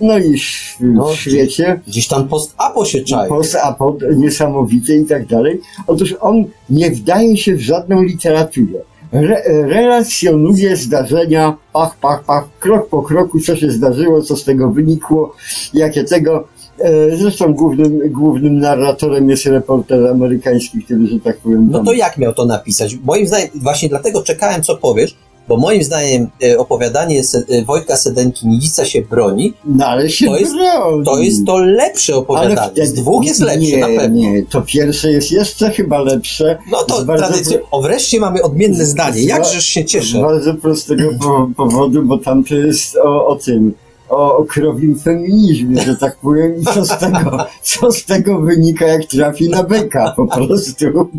[0.01, 1.79] no i w, no, w świecie.
[1.87, 3.29] Gdzieś tam post-apo się czai.
[3.29, 5.61] Post-apo, niesamowite i tak dalej.
[5.87, 8.79] Otóż on nie wdaje się w żadną literaturę
[9.13, 14.69] re, relacjonuje zdarzenia, pach, pach, pach, krok po kroku, co się zdarzyło, co z tego
[14.69, 15.35] wynikło,
[15.73, 16.47] jakie tego.
[16.79, 21.67] E, zresztą głównym, głównym narratorem jest reporter amerykański, który, że tak powiem.
[21.71, 22.97] No to jak miał to napisać?
[23.03, 25.15] Moim zdaniem, właśnie dlatego czekałem, co powiesz,
[25.47, 29.53] bo moim zdaniem e, opowiadanie e, Wojtka Sedenki Nidzica się broni.
[29.65, 31.05] No ale się to jest, broni.
[31.05, 32.71] To jest to lepsze opowiadanie.
[32.77, 34.07] Ale Z dwóch jest lepsze nie, na pewno.
[34.07, 36.57] Nie, to pierwsze jest jeszcze chyba lepsze.
[36.71, 37.57] No to tradycja.
[37.71, 39.23] O wreszcie mamy odmienne zdanie.
[39.23, 40.17] Jakżeż się cieszę.
[40.17, 41.03] Z bardzo prostego
[41.57, 43.73] powodu, bo tam to jest o, o tym
[44.15, 48.87] o, o krowim feminizmie, że tak powiem, i co z tego, co z tego wynika,
[48.87, 51.09] jak trafi na beka, po prostu.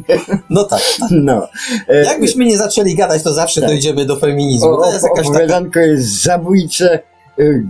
[0.50, 0.82] No tak.
[1.10, 1.48] No.
[1.88, 3.70] E, Jakbyśmy nie zaczęli gadać, to zawsze tak.
[3.70, 4.68] dojdziemy do feminizmu.
[4.68, 5.86] O, to jest jakaś opowiadanko taka...
[5.86, 6.98] jest zabójcze,
[7.38, 7.66] y,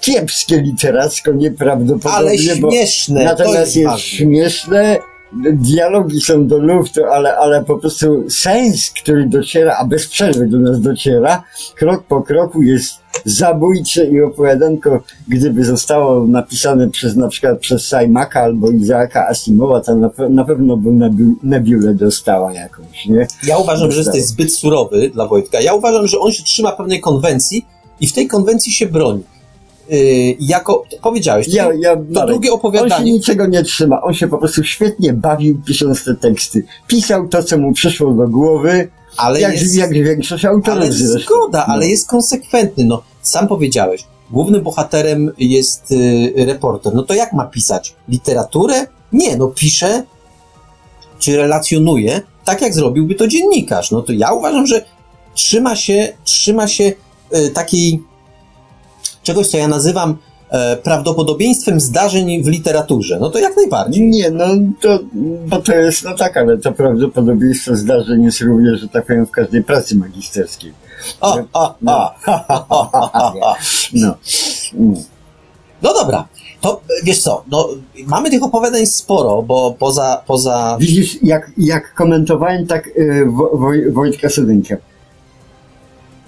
[0.00, 2.18] kiepskie literacko, nieprawdopodobnie.
[2.18, 3.24] Ale śmieszne.
[3.24, 4.98] natomiast jest, jest śmieszne,
[5.52, 10.58] dialogi są do luftu, ale, ale po prostu sens, który dociera, a bez przerwy do
[10.58, 11.42] nas dociera,
[11.74, 12.98] krok po kroku jest
[13.28, 19.96] zabójcze i opowiadanko, gdyby zostało napisane przez na przykład przez Sajmaka albo Izaaka Asimowa, to
[19.96, 20.90] na, na pewno by
[21.42, 23.26] Nebulę dostała jakąś, nie?
[23.46, 25.60] Ja uważam, że jesteś zbyt surowy dla Wojtka.
[25.60, 27.66] Ja uważam, że on się trzyma pewnej konwencji
[28.00, 29.22] i w tej konwencji się broni.
[29.90, 29.98] Yy,
[30.40, 32.94] jako, powiedziałeś, ja, ja, to Marek, drugie opowiadanie.
[32.94, 36.64] On się niczego nie trzyma, on się po prostu świetnie bawił pisząc te teksty.
[36.86, 40.92] Pisał to, co mu przyszło do głowy, ale jak, jest, jak większość autorów ale.
[40.92, 41.74] Zgoda, no.
[41.74, 42.84] ale jest konsekwentny.
[42.84, 46.94] No, sam powiedziałeś, głównym bohaterem jest y, reporter.
[46.94, 47.94] No to jak ma pisać?
[48.08, 48.86] Literaturę?
[49.12, 50.04] Nie, no pisze,
[51.18, 53.90] czy relacjonuje, tak jak zrobiłby to dziennikarz.
[53.90, 54.84] No to ja uważam, że
[55.34, 56.92] trzyma się, trzyma się
[57.34, 58.02] y, takiej
[59.22, 60.18] czegoś, co ja nazywam
[60.82, 63.18] prawdopodobieństwem zdarzeń w literaturze.
[63.20, 64.08] No to jak najbardziej.
[64.08, 64.46] Nie, no
[64.80, 64.98] to,
[65.46, 69.30] bo to jest, no tak, ale to prawdopodobieństwo zdarzeń jest również, że tak powiem, w
[69.30, 70.72] każdej pracy magisterskiej.
[71.20, 72.10] O, o, no.
[73.92, 74.14] no.
[75.82, 76.28] No dobra.
[76.60, 77.68] To wiesz co, no,
[78.06, 80.22] mamy tych opowiadań sporo, bo poza.
[80.26, 80.76] poza...
[80.80, 84.76] Widzisz, jak, jak komentowałem tak yy, Wojtka Sedynka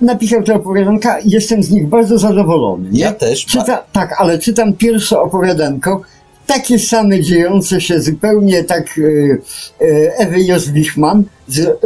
[0.00, 2.90] napisał te opowiadanka i jestem z nich bardzo zadowolony.
[2.90, 3.00] Nie?
[3.00, 3.46] Ja też.
[3.46, 6.02] Czyta, tak, ale czytam pierwsze opowiadanko,
[6.46, 9.02] takie same dziejące się zupełnie tak e,
[9.86, 11.78] e, Ewy Jozwichman, z,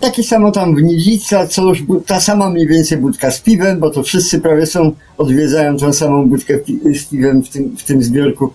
[0.00, 4.02] takie samo tam w Nidzica, coś, ta sama mniej więcej budka z piwem, bo to
[4.02, 6.58] wszyscy prawie są, odwiedzają tą samą budkę
[6.94, 8.52] z piwem w tym, w tym zbiorku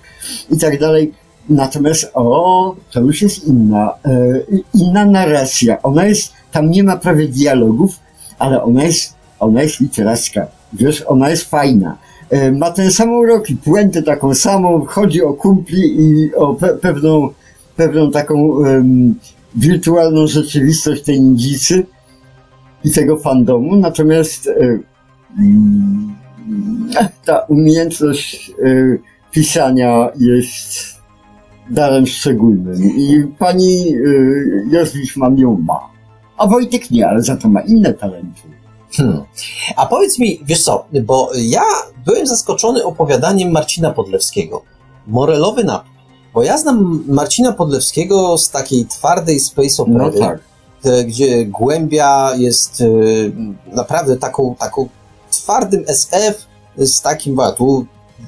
[0.51, 1.13] i tak dalej.
[1.49, 4.39] Natomiast, o, to już jest inna, e,
[4.73, 5.81] inna narracja.
[5.81, 7.99] Ona jest tam nie ma prawie dialogów,
[8.39, 10.47] ale ona jest, ona jest literacka.
[10.73, 11.97] Wiesz, ona jest fajna.
[12.29, 16.67] E, ma ten sam urok i puentę taką samą, chodzi o kumpli i o pe
[16.67, 17.29] pewną,
[17.75, 19.15] pewną taką um,
[19.55, 21.85] wirtualną rzeczywistość tej Nidzicy
[22.83, 24.49] i tego fandomu, natomiast
[25.39, 26.15] mm,
[27.25, 28.97] ta umiejętność e,
[29.31, 30.99] pisania jest
[31.69, 35.79] darem szczególnym i pani y, Józef mam ją ma.
[36.39, 38.41] A Wojtek nie, ale za to ma inne talenty.
[38.97, 39.23] Hmm.
[39.75, 41.63] A powiedz mi, wiesz co, bo ja
[42.05, 44.61] byłem zaskoczony opowiadaniem Marcina Podlewskiego.
[45.07, 45.91] Morelowy napój.
[46.33, 50.39] Bo ja znam Marcina Podlewskiego z takiej twardej space opery, No tak.
[50.85, 52.85] e, gdzie głębia jest e,
[53.75, 54.89] naprawdę taką, taką
[55.31, 56.45] twardym SF
[56.77, 57.85] z takim, bo tu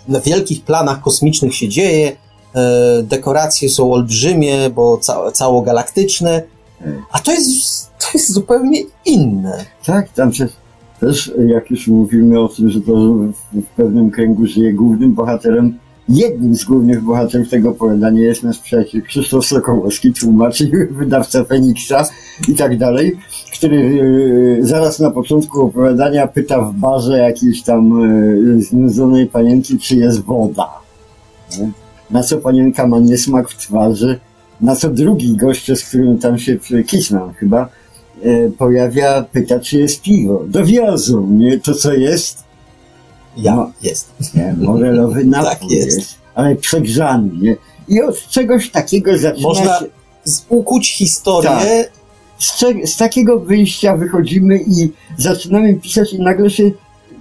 [0.08, 2.18] na wielkich planach kosmicznych się dzieje,
[2.56, 6.44] e, dekoracje są olbrzymie, bo ca całogalaktyczne,
[7.12, 9.66] a to jest, to jest zupełnie inne.
[9.86, 10.48] Tak, tam się
[11.00, 12.94] też, jak już mówimy o tym, że to
[13.54, 15.78] w, pewnym kręgu żyje głównym bohaterem,
[16.10, 22.06] jednym z głównych bohaterów tego opowiadania jest nasz przyjaciel Krzysztof Sokołowski, tłumacz i wydawca Feniksa
[22.48, 23.18] i tak dalej,
[23.54, 24.02] który
[24.62, 30.22] e, zaraz na początku opowiadania pyta w barze jakiejś tam e, znudzonej panienki, czy jest
[30.22, 30.70] woda.
[32.12, 34.20] Na co panienka ma niesmak w twarzy,
[34.62, 37.70] na co drugi goście, z którym tam się kisnął chyba,
[38.58, 40.44] pojawia, pyta, czy jest piwo.
[40.48, 41.60] Dowiozą, nie?
[41.60, 42.44] To co jest?
[43.38, 43.72] Ja, No.
[43.82, 44.10] jest.
[44.36, 45.98] Nie, morelowy napój Tak jest.
[45.98, 46.16] jest.
[46.36, 47.56] ale przegrzany, nie?
[47.88, 49.86] I od czegoś takiego zaczyna Można się...
[50.50, 51.68] ukuć historię, Tak.
[52.38, 56.72] Z, z takiego wyjścia wychodzimy i zaczynamy pisać i nagle się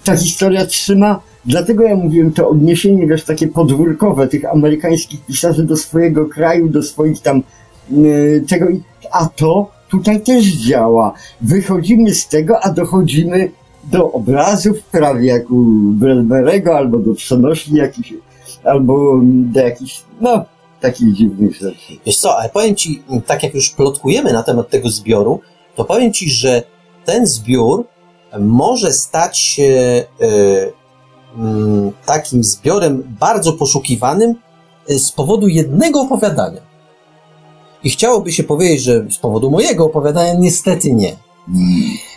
[0.05, 1.21] ta historia trzyma.
[1.45, 6.83] Dlatego ja mówiłem to odniesienie, wiesz, takie podwórkowe tych amerykańskich pisarzy do swojego kraju, do
[6.83, 7.43] swoich tam
[7.91, 8.67] yy, tego.
[9.11, 11.13] A to tutaj też działa.
[11.41, 13.51] Wychodzimy z tego, a dochodzimy
[13.85, 18.15] do obrazów prawie jak u Bradberego, albo do przenośni jakichś,
[18.65, 20.45] albo do jakichś, no,
[20.81, 21.97] takich dziwnych rzeczy.
[22.07, 25.41] Wiesz co, ale powiem ci, tak jak już plotkujemy na temat tego zbioru,
[25.77, 26.63] to powiem ci, że
[27.05, 27.85] ten zbiór
[28.39, 30.07] może stać się e,
[31.37, 34.35] mm, takim zbiorem bardzo poszukiwanym
[34.89, 36.70] e, z powodu jednego opowiadania.
[37.85, 41.17] I chciałoby się powiedzieć, że z powodu mojego opowiadania niestety nie.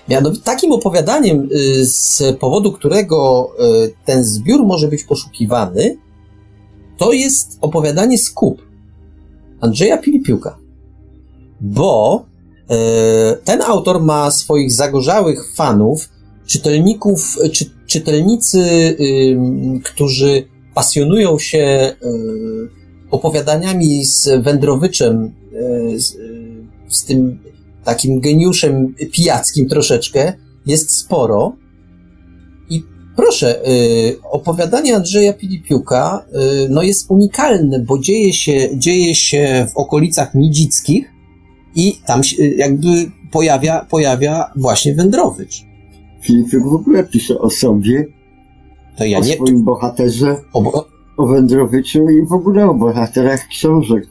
[0.09, 3.49] Mianowicie takim opowiadaniem, y, z powodu którego
[3.85, 5.97] y, ten zbiór może być poszukiwany,
[6.97, 8.61] to jest opowiadanie Skup
[9.61, 10.57] Andrzeja Pilipiuka.
[11.61, 12.25] Bo
[12.69, 16.09] e, ten autor ma swoich zagorzałych fanów,
[16.45, 18.65] czytelników, czy, czytelnicy,
[19.83, 22.82] którzy pasjonują się y,
[23.13, 25.31] opowiadaniami z Wędrowyczem,
[25.93, 27.39] y, z, y, z tym
[27.83, 30.33] takim geniuszem pijackim troszeczkę,
[30.65, 31.55] jest sporo.
[32.69, 32.83] I
[33.15, 36.25] proszę, y, opowiadanie Andrzeja Pilipiuka
[36.69, 41.11] no jest unikalne, bo dzieje się, dzieje się w okolicach Nidzickich
[41.75, 45.65] i tam się jakby pojawia, pojawia właśnie Wędrowicz.
[46.21, 48.05] Filipik w ogóle pisze o sobie,
[48.97, 49.35] To ja o nie...
[49.35, 54.07] swoim bohaterze, O, o Wędrowiciu i w ogóle o bohaterach książek.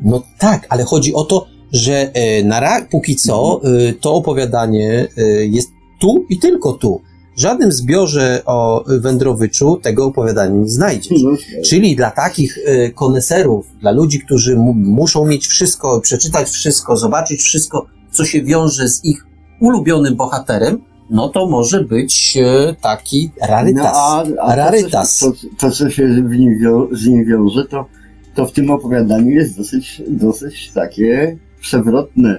[0.00, 5.08] No tak, ale chodzi o to, że e, na ra- póki co e, to opowiadanie
[5.16, 7.00] e, jest tu i tylko tu.
[7.36, 11.22] W żadnym zbiorze o Wędrowiczu tego opowiadania nie znajdziesz.
[11.22, 11.30] No,
[11.64, 12.58] Czyli dla takich
[12.94, 18.88] koneserów, dla ludzi, którzy mu, muszą mieć wszystko, przeczytać wszystko, zobaczyć wszystko, co się wiąże
[18.88, 19.26] z ich
[19.60, 23.84] ulubionym bohaterem, no to może być e, taki rarytas.
[23.84, 25.18] No, a, a rarytas.
[25.18, 27.86] To, co- to, to, co się w nim wią- z nim wiąże, to,
[28.34, 32.38] to w tym opowiadaniu jest dosyć, dosyć takie przewrotne,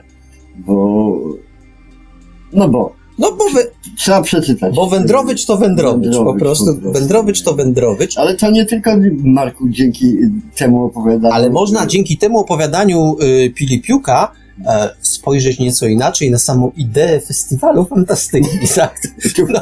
[0.56, 1.14] bo
[2.54, 3.62] no bo No bo, we,
[3.98, 4.76] trzeba przeczytać.
[4.76, 6.66] bo Wędrowicz to Wędrowicz, po prostu.
[6.76, 7.00] po prostu.
[7.00, 8.18] Wędrowicz to Wędrowicz.
[8.18, 8.92] Ale to nie tylko
[9.24, 10.18] Marku dzięki
[10.56, 11.34] temu opowiadaniu.
[11.34, 14.32] Ale można dzięki temu opowiadaniu y, Pilipiuka
[14.66, 14.90] e,
[15.28, 18.50] spojrzeć nieco inaczej na samą ideę festiwalu fantastyki.
[18.76, 19.02] Tak?
[19.50, 19.60] No,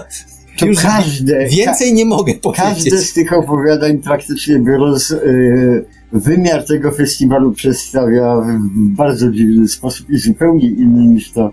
[0.59, 3.09] to już każde, Więcej nie mogę ka, każde powiedzieć.
[3.09, 8.59] z tych opowiadań praktycznie biorąc y, wymiar tego festiwalu przedstawia w,
[8.95, 11.51] bardzo dziwny sposób i zupełnie inny niż to,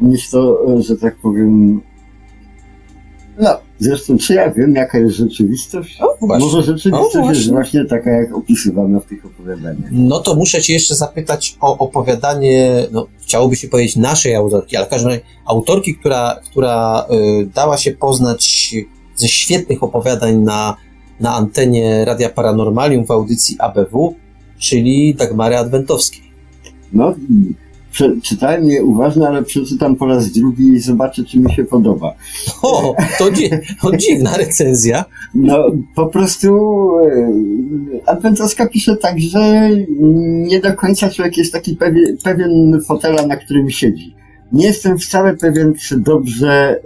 [0.00, 1.80] niż to, e, że tak powiem.
[3.40, 5.98] No, zresztą czy ja wiem, jaka jest rzeczywistość?
[6.20, 6.46] Właśnie.
[6.46, 7.52] Może rzeczywistość jest właśnie.
[7.52, 9.90] właśnie taka, jak opisywana w tych opowiadaniach.
[9.92, 14.86] No to muszę cię jeszcze zapytać o opowiadanie, no chciałoby się powiedzieć naszej autorki, ale
[14.86, 17.06] w każdym razie autorki, która, która
[17.40, 18.74] y, dała się poznać
[19.16, 20.76] ze świetnych opowiadań na,
[21.20, 24.14] na antenie Radia Paranormalium w audycji ABW,
[24.58, 26.22] czyli Dagmary Adwentowskiej.
[26.92, 27.14] No,
[27.92, 32.14] Prze, czytałem je uważnie, ale przeczytam po raz drugi i zobaczę, czy mi się podoba.
[32.62, 33.50] O, to, dzi
[33.96, 35.04] dziwna recenzja.
[35.34, 36.48] No, po prostu
[36.98, 37.32] e,
[38.06, 39.70] Adwentowska pisze tak, że
[40.48, 44.14] nie do końca człowiek jest taki pewien, pewien fotela, na którym siedzi.
[44.52, 46.80] Nie jestem wcale pewien, czy dobrze e,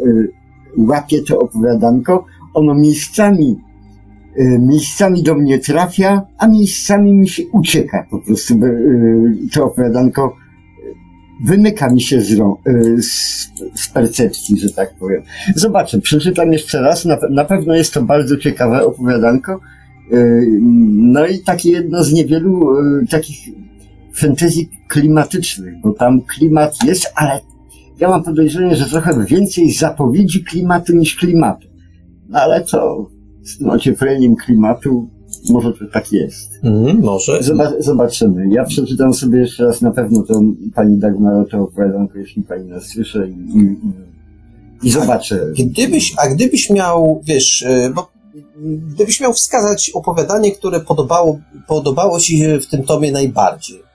[0.76, 2.24] łapie to opowiadanko.
[2.54, 3.60] Ono miejscami
[4.36, 8.54] e, miejscami do mnie trafia, a miejscami mi się ucieka po prostu
[9.52, 10.45] to opowiadanko
[11.44, 12.40] wymyka mi się z,
[12.98, 15.22] z, z, percepcji, że tak powiem.
[15.54, 17.04] Zobaczę, przeczytam jeszcze raz.
[17.04, 19.60] Na, na pewno jest to bardzo ciekawe opowiadanko.
[20.92, 22.76] No i takie jedno z niewielu
[23.10, 23.38] takich
[24.14, 27.40] fantazji klimatycznych, bo tam klimat jest, ale
[28.00, 31.68] ja mam podejrzenie, że trochę więcej zapowiedzi klimatu niż klimatu.
[32.28, 33.10] No ale to
[33.42, 35.10] z tym ociepleniem klimatu
[35.50, 36.50] może to tak jest.
[36.64, 37.40] Mm, może.
[37.78, 38.48] zobaczymy.
[38.48, 40.40] Ja przeczytam sobie jeszcze raz na pewno to
[40.74, 43.76] pani Dagmar to opowiadanko, jeśli pani nas słyszy i, i,
[44.82, 45.46] i zobaczę.
[45.60, 48.10] A gdybyś, a gdybyś miał, wiesz, y, bo
[48.94, 51.38] gdybyś miał wskazać opowiadanie, które podobało,
[51.68, 53.86] podobało ci się w tym tomie najbardziej,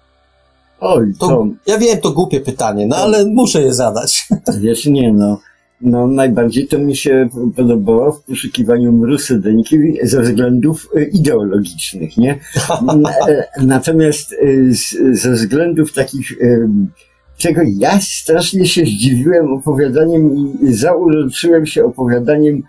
[0.81, 1.47] Oj, to, to...
[1.67, 4.27] Ja wiem, to głupie pytanie, no ale muszę je zadać.
[4.61, 5.39] Wiesz, nie no.
[5.83, 12.39] No, najbardziej to mi się podobało w poszukiwaniu mrusydenki ze względów e, ideologicznych, nie?
[13.27, 14.37] E, natomiast e,
[15.11, 16.31] ze względów takich,
[17.37, 22.63] czego ja strasznie się zdziwiłem opowiadaniem i zauroczyłem się opowiadaniem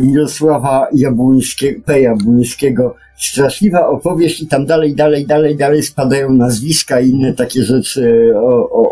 [0.00, 2.00] Mirosława Jabłońskiego, P.
[2.00, 8.32] Jabłońskiego straszliwa opowieść i tam dalej, dalej, dalej, dalej spadają nazwiska i inne takie rzeczy
[8.36, 8.82] o, o,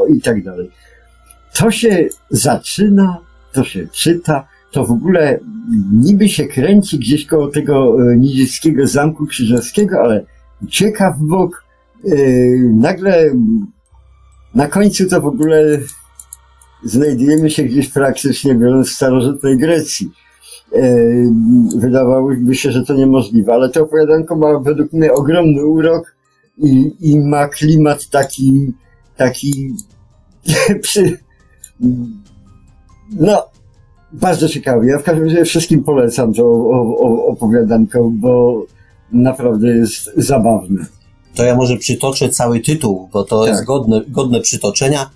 [0.00, 0.70] o, i tak dalej.
[1.54, 3.18] To się zaczyna,
[3.52, 5.40] to się czyta, to w ogóle
[5.92, 10.24] niby się kręci gdzieś koło tego e, nidzieckiego zamku krzyżowskiego, ale
[10.62, 11.64] ucieka w bok.
[12.04, 13.30] Yy, nagle
[14.54, 15.78] na końcu to w ogóle
[16.84, 20.10] znajdujemy się gdzieś praktycznie biorąc w starożytnej Grecji.
[20.72, 20.98] E,
[21.76, 26.16] wydawałoby się, że to niemożliwe, ale to opowiadanko ma według mnie ogromny urok
[26.58, 28.72] i, i ma klimat taki,
[29.16, 29.74] taki
[30.82, 31.18] przy,
[33.10, 33.42] no,
[34.12, 34.86] bardzo ciekawy.
[34.86, 36.44] Ja w każdym razie wszystkim polecam to
[37.26, 38.62] opowiadanko, bo
[39.12, 40.86] naprawdę jest zabawne.
[41.34, 43.50] To ja może przytoczę cały tytuł, bo to tak.
[43.50, 45.10] jest godne, godne przytoczenia,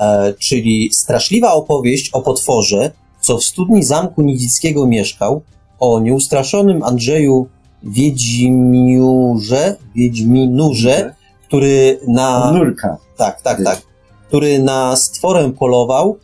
[0.00, 2.90] e, czyli straszliwa opowieść o potworze,
[3.20, 5.42] co w studni zamku Nidzickiego mieszkał,
[5.80, 7.48] o nieustraszonym Andrzeju
[7.82, 11.14] Wiedźmiurze, Wiedźminurze,
[11.46, 12.52] który na...
[12.52, 12.96] Nurka.
[13.16, 13.87] Tak, tak, tak.
[14.28, 16.18] Który na stworę polował,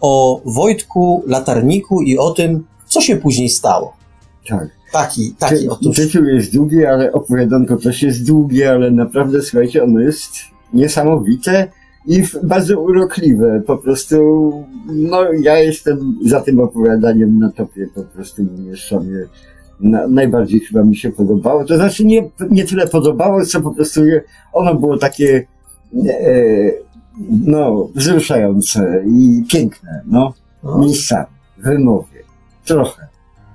[0.00, 3.96] o Wojtku Latarniku i o tym, co się później stało.
[4.48, 4.68] Tak.
[4.92, 5.96] Taki, taki Ty, otóż.
[5.96, 10.30] Tytuł jest długi, ale opowiadanko też jest długie, ale naprawdę, słuchajcie, ono jest
[10.72, 11.68] niesamowite
[12.06, 13.62] i bardzo urokliwe.
[13.66, 14.16] Po prostu,
[14.88, 19.28] no ja jestem za tym opowiadaniem na topie, po prostu mnie sobie
[19.80, 21.64] na, najbardziej chyba mi się podobało.
[21.64, 24.00] To znaczy nie, nie tyle podobało, co po prostu
[24.52, 25.46] ono było takie
[26.08, 26.85] e,
[27.30, 30.78] no, wzruszające i piękne, no, no.
[30.78, 31.26] miejscami,
[31.58, 32.24] wymowie,
[32.64, 33.06] trochę.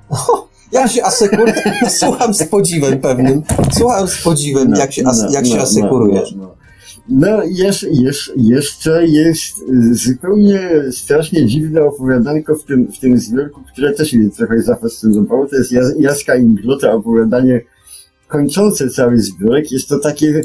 [0.10, 1.54] O, ja się asekuruję,
[2.00, 5.62] słucham z podziwem pewnym, słucham z podziwem, no, jak się, as, no, jak się no,
[5.62, 6.36] asekurujesz.
[6.36, 6.56] No,
[7.10, 9.56] no jest, jest, jeszcze jest
[9.92, 15.48] zupełnie strasznie dziwne opowiadanko w tym, w tym zbiorku, które też mnie trochę zafascynowało.
[15.48, 17.62] To jest Jaska Inglota opowiadanie
[18.28, 19.72] kończące cały zbiorek.
[19.72, 20.42] Jest to takie,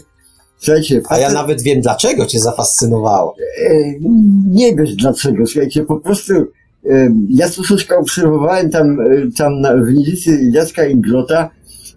[0.58, 1.00] słuchajcie...
[1.08, 3.34] A ja nawet wiem, dlaczego cię zafascynowało.
[3.62, 3.70] E,
[4.50, 9.04] nie wiesz dlaczego, słuchajcie, po prostu e, ja troszeczkę obserwowałem tam, e,
[9.38, 11.50] tam na, w Nidzicy Jacka Inglota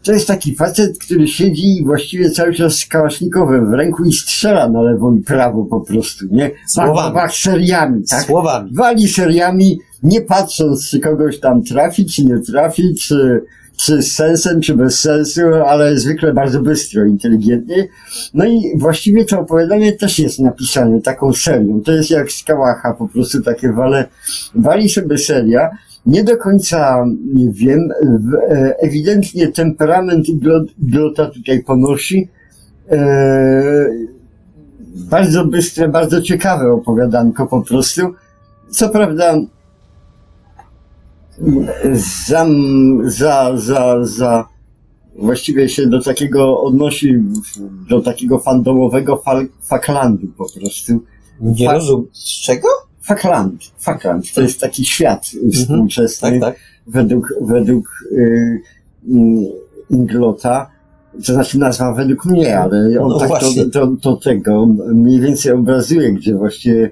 [0.04, 4.70] to jest taki facet, który siedzi właściwie cały czas z kałasznikowem w ręku i strzela
[4.70, 6.52] na lewo i prawo po prostu, nie?
[6.68, 7.14] Słowami.
[7.14, 8.24] Bach, seriami, tak?
[8.24, 8.72] Słowami.
[8.76, 13.42] Wali seriami, nie patrząc, czy kogoś tam trafi, czy nie trafi, czy,
[13.80, 17.88] czy z sensem, czy bez sensu, ale zwykle bardzo bystro, inteligentnie.
[18.34, 21.82] No i właściwie to opowiadanie też jest napisane taką serią.
[21.82, 24.06] To jest jak z kałacha, po prostu takie wale,
[24.56, 25.70] wali sobie seria,
[26.06, 27.90] nie do końca nie wiem.
[28.50, 30.26] E, ewidentnie temperament
[30.80, 32.28] Glota tutaj ponosi.
[32.92, 33.90] E,
[34.96, 38.02] bardzo bystre, bardzo ciekawe opowiadanko po prostu.
[38.70, 39.36] Co prawda
[42.28, 42.46] za,
[43.04, 44.48] za, za, za
[45.16, 47.24] właściwie się do takiego odnosi,
[47.90, 49.24] do takiego fandomowego
[49.62, 51.00] faklandu po prostu.
[51.42, 52.08] Nie Fa rozumiem.
[52.14, 52.68] Z czego?
[53.02, 53.64] Fakland.
[53.78, 55.52] Fakland to jest taki świat mhm.
[55.52, 56.56] współczesny tak, tak.
[56.88, 59.12] według, według y, y,
[59.90, 60.70] Inglota.
[61.26, 65.52] to znaczy nazwa według mnie, ale on No tak to, to, to tego mniej więcej
[65.52, 66.92] obrazuje, gdzie właściwie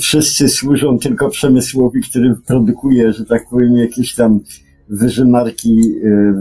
[0.00, 4.40] wszyscy służą tylko przemysłowi, który produkuje, że tak powiem, jakieś tam
[4.88, 6.34] wyżymarki, y,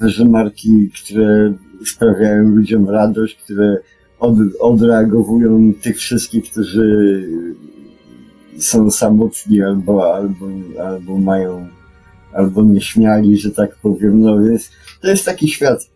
[0.00, 1.54] wyżymarki, które
[1.86, 3.78] sprawiają ludziom radość, które
[4.20, 7.28] od, odreagowują tych wszystkich, którzy
[8.58, 10.46] są samotni albo, albo,
[10.84, 11.68] albo mają,
[12.32, 14.20] albo nieśmiali, że tak powiem.
[14.20, 14.70] No więc
[15.00, 15.91] to jest taki świat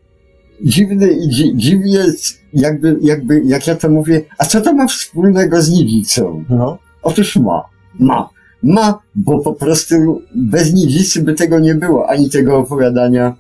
[0.65, 2.05] dziwny i dzi, dziwnie,
[2.53, 6.45] jakby, jakby, jak ja to mówię, a co to ma wspólnego z nidzicą?
[6.49, 6.79] No.
[7.03, 7.63] Otóż ma.
[7.99, 8.29] Ma.
[8.63, 12.11] Ma, bo po prostu bez nidzicy by tego nie było.
[12.11, 13.37] Ani tego opowiadania,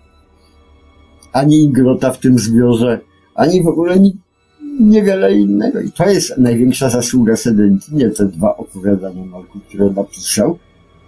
[1.32, 3.00] ani igrota w tym zbiorze,
[3.34, 4.16] ani w ogóle ni,
[4.80, 5.80] niewiele innego.
[5.80, 7.94] I to jest największa zasługa Sedenki.
[7.94, 10.58] Nie te dwa opowiadania Marku, które napisał.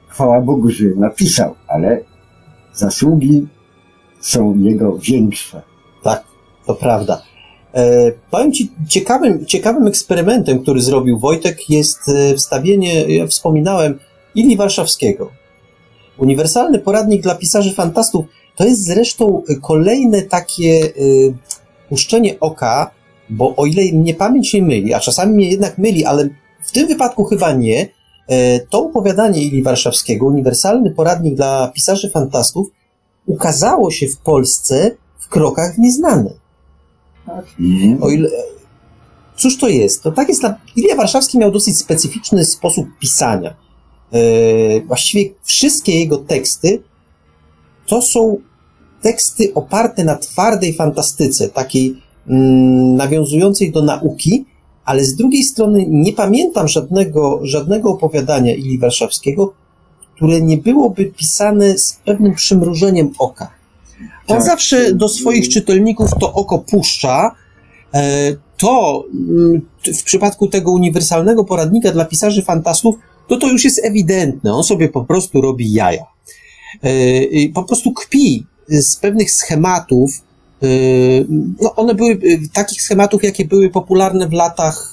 [0.09, 2.01] Chwała Bogu, że je napisał, ale
[2.75, 3.47] zasługi
[4.21, 5.63] są jego większe.
[6.69, 7.23] To prawda.
[7.75, 13.99] E, powiem Ci, ciekawym, ciekawym eksperymentem, który zrobił Wojtek, jest e, wstawienie, ja wspominałem,
[14.35, 15.31] Ili Warszawskiego.
[16.19, 20.91] Uniwersalny poradnik dla pisarzy fantastów to jest zresztą kolejne takie e,
[21.89, 22.91] puszczenie oka,
[23.31, 26.29] bo o ile mnie pamięć nie myli, a czasami mnie jednak myli, ale
[26.65, 27.89] w tym wypadku chyba nie,
[28.27, 32.69] e, to opowiadanie Ili Warszawskiego, Uniwersalny poradnik dla pisarzy fantastów,
[33.27, 36.48] ukazało się w Polsce w krokach w nieznane.
[38.01, 38.29] O ile...
[39.37, 40.03] Cóż to jest?
[40.03, 40.43] To tak jest.
[40.43, 40.57] Na...
[40.77, 43.55] Ilia Warszawski miał dosyć specyficzny sposób pisania.
[44.13, 44.21] E,
[44.81, 46.83] właściwie wszystkie jego teksty
[47.87, 48.37] to są
[49.03, 54.45] teksty oparte na twardej fantastyce, takiej mm, nawiązującej do nauki,
[54.85, 59.53] ale z drugiej strony nie pamiętam żadnego, żadnego opowiadania Ili Warszawskiego,
[60.17, 63.58] które nie byłoby pisane z pewnym przymrużeniem oka.
[64.29, 64.43] On Tak.
[64.47, 67.35] zawsze do swoich czytelników to oko puszcza.
[67.95, 69.61] E, To mm,
[69.99, 72.95] w przypadku tego uniwersalnego poradnika dla pisarzy fantastów,
[73.29, 74.53] to to już jest ewidentne.
[74.55, 76.05] On sobie po prostu robi jaja.
[76.83, 80.11] E, Po prostu kpi z pewnych schematów.
[80.63, 80.67] e,
[81.63, 82.19] No, one były
[82.53, 84.93] takich schematów, jakie były popularne w latach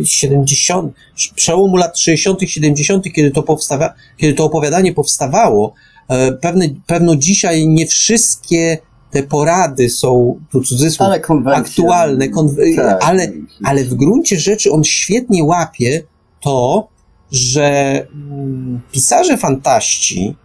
[0.00, 0.92] e, 70,
[1.34, 5.74] przełomu lat 60., 70., kiedy to, powstawa, kiedy to opowiadanie powstawało.
[6.08, 8.78] E, Pewne, pewno dzisiaj nie wszystkie
[9.10, 11.20] te porady są, tu cudzysłów, Ale
[11.56, 13.04] aktualne, konw- Tak.
[13.04, 13.32] ale,
[13.64, 16.02] ale w gruncie rzeczy on świetnie łapie
[16.40, 16.88] to,
[17.32, 17.66] że
[18.14, 20.36] mm, pisarze fantaści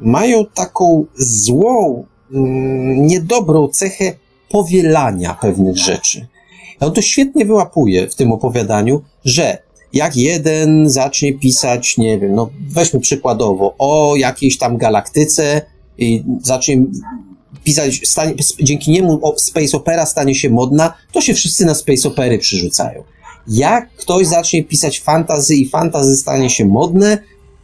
[0.00, 2.04] mają taką złą,
[2.34, 4.12] mm, niedobrą cechę
[4.50, 6.26] powielania pewnych rzeczy.
[6.80, 9.58] On to świetnie wyłapuje w tym opowiadaniu, że
[9.92, 15.62] jak jeden zacznie pisać, nie wiem, no weźmy przykładowo, o jakiejś tam galaktyce
[15.98, 16.84] i zacznie
[17.64, 22.38] pisać, stanie, dzięki niemu space opera stanie się modna, to się wszyscy na space opery
[22.38, 23.02] przyrzucają.
[23.48, 27.18] Jak ktoś zacznie pisać fantazy i fantazy stanie się modne,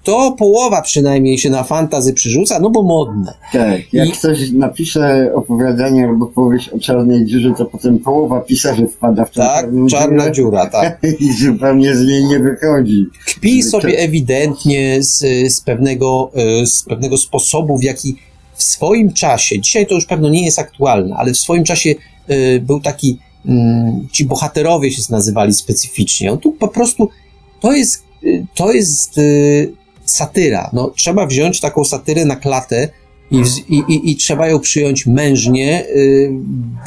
[0.05, 3.35] to połowa przynajmniej się na fantazy przyrzuca, no bo modne.
[3.53, 8.87] Tak, jak I- ktoś napisze opowiadanie albo powieść o czarnej dziurze, to potem połowa pisarzy
[8.87, 11.01] wpada w tę Tak, czarną czarna dziurę dziura, tak.
[11.21, 13.07] i zupełnie z niej nie wychodzi.
[13.27, 15.19] Kpi To- sobie ewidentnie z,
[15.55, 16.31] z, pewnego,
[16.63, 18.17] e, z pewnego sposobu, w jaki
[18.55, 21.95] w swoim czasie, dzisiaj to już pewno nie jest aktualne, ale w swoim czasie
[22.29, 26.33] e, był taki, mm, ci bohaterowie się nazywali specyficznie.
[26.33, 27.09] On tu po prostu,
[27.61, 29.21] to jest, e, to jest
[30.05, 30.71] satyra.
[30.73, 32.89] No, trzeba wziąć taką satyrę na klatę
[33.31, 36.31] i, i, i, i trzeba ją przyjąć mężnie, y,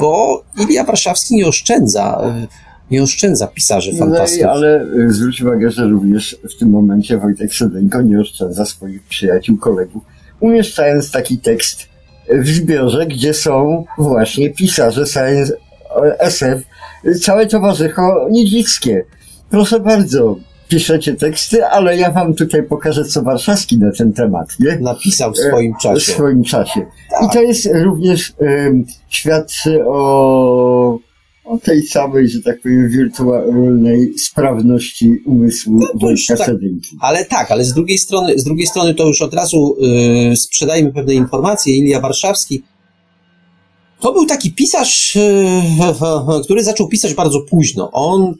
[0.00, 2.46] bo Ilia Warszawski nie oszczędza, y,
[2.90, 4.38] nie oszczędza pisarzy No, fantastów.
[4.38, 9.56] i- ale zwróć uwagę, że również w tym momencie Wojtek Sedenko nie oszczędza swoich przyjaciół,
[9.56, 10.02] kolegów,
[10.40, 11.86] umieszczając taki tekst
[12.32, 15.52] w zbiorze, gdzie są właśnie pisarze science,
[16.18, 16.62] SF,
[17.22, 19.04] całe towarzycho nidzickie.
[19.50, 20.36] Proszę bardzo,
[20.68, 24.78] piszecie teksty, ale ja wam tutaj pokażę, co Warszawski na ten temat, nie?
[24.78, 26.12] Napisał w swoim W czasie.
[26.12, 26.86] swoim czasie.
[27.10, 27.22] Tak.
[27.24, 30.98] I to jest również um, świadczy o,
[31.44, 36.56] o tej samej, że tak powiem, wirtualnej sprawności umysłu No Wojtka tak.
[37.00, 39.76] Ale tak, ale z drugiej strony, z drugiej strony to już od razu
[40.32, 41.76] y, sprzedajmy pewne informacje.
[41.76, 42.62] Ilia Warszawski
[44.00, 45.46] to był taki pisarz, y,
[46.44, 47.90] który zaczął pisać bardzo późno.
[47.92, 48.34] On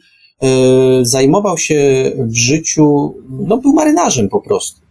[1.01, 4.81] zajmował się w życiu, no był marynarzem po prostu.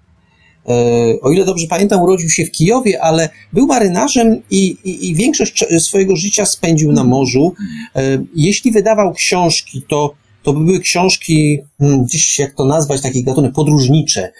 [0.69, 5.15] Y, O ile dobrze pamiętam, urodził się w Kijowie, ale był marynarzem i, i, i
[5.15, 7.53] większość swojego życia spędził na morzu.
[7.97, 8.01] Y,
[8.35, 13.53] Jeśli wydawał książki, to to by były książki, hmm, gdzieś jak to nazwać, taki gatunek
[13.53, 14.33] podróżnicze.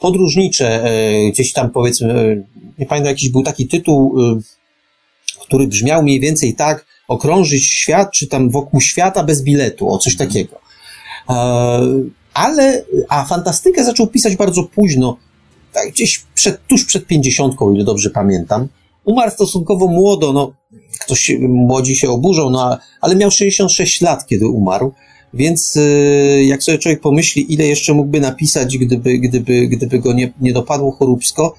[0.00, 2.42] Podróżnicze, e, gdzieś tam powiedzmy, e,
[2.78, 4.40] nie pamiętam, jakiś był taki tytuł, e,
[5.40, 10.16] który brzmiał mniej więcej tak, okrążyć świat, czy tam wokół świata bez biletu, o coś
[10.16, 10.60] takiego.
[11.28, 11.34] E,
[12.34, 15.16] ale, a fantastykę zaczął pisać bardzo późno,
[15.72, 18.68] tak gdzieś przed, tuż przed pięćdziesiątką, ile dobrze pamiętam.
[19.04, 20.52] Umarł stosunkowo młodo, no,
[21.00, 24.92] ktoś, młodzi się oburzą, no, ale miał 66 lat, kiedy umarł.
[25.34, 30.32] Więc y, jak sobie człowiek pomyśli, ile jeszcze mógłby napisać, gdyby, gdyby, gdyby go nie,
[30.40, 31.54] nie dopadło choróbsko,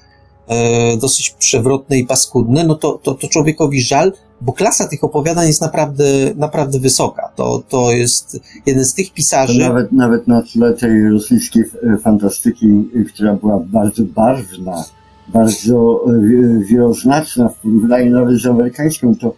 [0.48, 5.46] e, dosyć przewrotne i paskudne, no to, to, to człowiekowi żal, bo klasa tych opowiadań
[5.46, 6.04] jest naprawdę,
[6.36, 7.30] naprawdę wysoka.
[7.36, 9.60] To, to jest jeden z tych pisarzy.
[9.60, 11.64] Nawet, nawet na tle tej rosyjskiej
[12.02, 14.84] fantastyki, która była bardzo barwna,
[15.32, 19.34] bardzo e, wieloznaczna w porównaniu nawet z amerykańską, to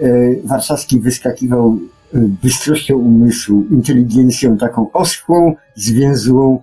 [0.00, 0.08] e,
[0.44, 1.78] warszawski wyskakiwał
[2.14, 6.62] e, bystrością umysłu, inteligencją taką oschłą, zwięzłą,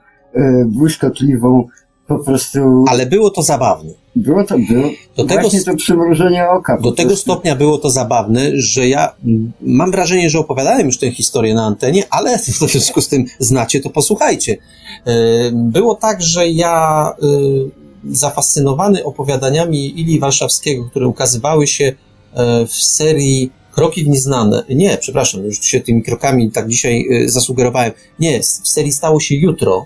[0.66, 1.68] błyskotliwą,
[2.08, 2.86] po prostu...
[2.88, 3.92] Ale było to zabawne.
[4.16, 6.78] Było to, było do tego, to przymrużenie oka.
[6.82, 9.16] Do tego stopnia było to zabawne, że ja
[9.62, 13.80] mam wrażenie, że opowiadałem już tę historię na antenie, ale w związku z tym znacie,
[13.80, 14.58] to posłuchajcie.
[15.54, 17.14] Było tak, że ja
[18.10, 21.94] zafascynowany opowiadaniami Ili Warszawskiego, które ukazywały się
[22.34, 24.64] e, w serii Kroki w nieznane.
[24.70, 27.92] Nie, przepraszam, już się tymi krokami tak dzisiaj e, zasugerowałem.
[28.20, 29.86] Nie, w serii stało się jutro.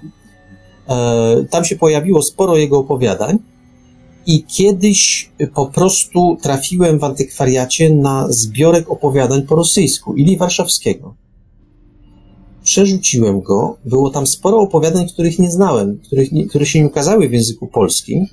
[0.90, 3.38] E, tam się pojawiło sporo jego opowiadań.
[4.26, 11.16] I kiedyś po prostu trafiłem w antykwariacie na zbiorek opowiadań po rosyjsku Ili Warszawskiego
[12.64, 13.78] przerzuciłem go.
[13.86, 17.68] Było tam sporo opowiadań, których nie znałem, których nie, które się nie ukazały w języku
[17.68, 18.26] polskim.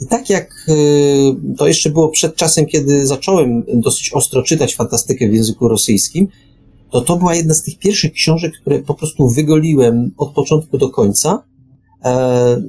[0.00, 5.28] I tak jak y, to jeszcze było przed czasem, kiedy zacząłem dosyć ostro czytać fantastykę
[5.28, 6.28] w języku rosyjskim,
[6.90, 10.88] to to była jedna z tych pierwszych książek, które po prostu wygoliłem od początku do
[10.88, 11.42] końca,
[12.04, 12.62] e,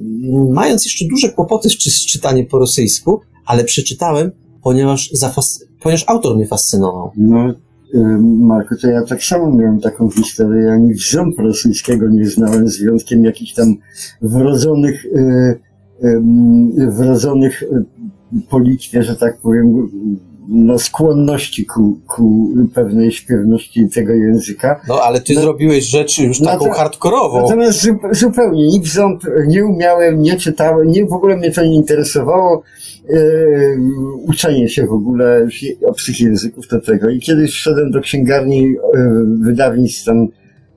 [0.50, 4.30] mając jeszcze duże kłopoty z czytaniem po rosyjsku, ale przeczytałem,
[4.62, 7.10] ponieważ, zafas- ponieważ autor mnie fascynował.
[7.16, 7.54] No,
[8.22, 10.72] Marku, to ja tak samo miałem taką historię.
[10.72, 13.76] Ani wrząb rosyjskiego nie znałem, z wyjątkiem jakichś tam
[14.22, 15.60] wrodzonych, y,
[16.90, 17.84] wrodzonych y,
[18.50, 19.88] po Litwie, że tak powiem,
[20.48, 24.80] no, skłonności ku, ku pewnej śpiewności tego języka.
[24.88, 27.42] No, ale ty no, zrobiłeś rzeczy już taką no, hardkorową.
[27.42, 32.62] Natomiast zupełnie nic ząb nie umiałem, nie czytałem, nie, w ogóle mnie to nie interesowało.
[33.10, 33.16] E,
[34.26, 35.48] uczenie się w ogóle
[35.86, 37.10] obcych języków do tego.
[37.10, 40.28] I kiedyś wszedłem do księgarni e, wydawnictw tam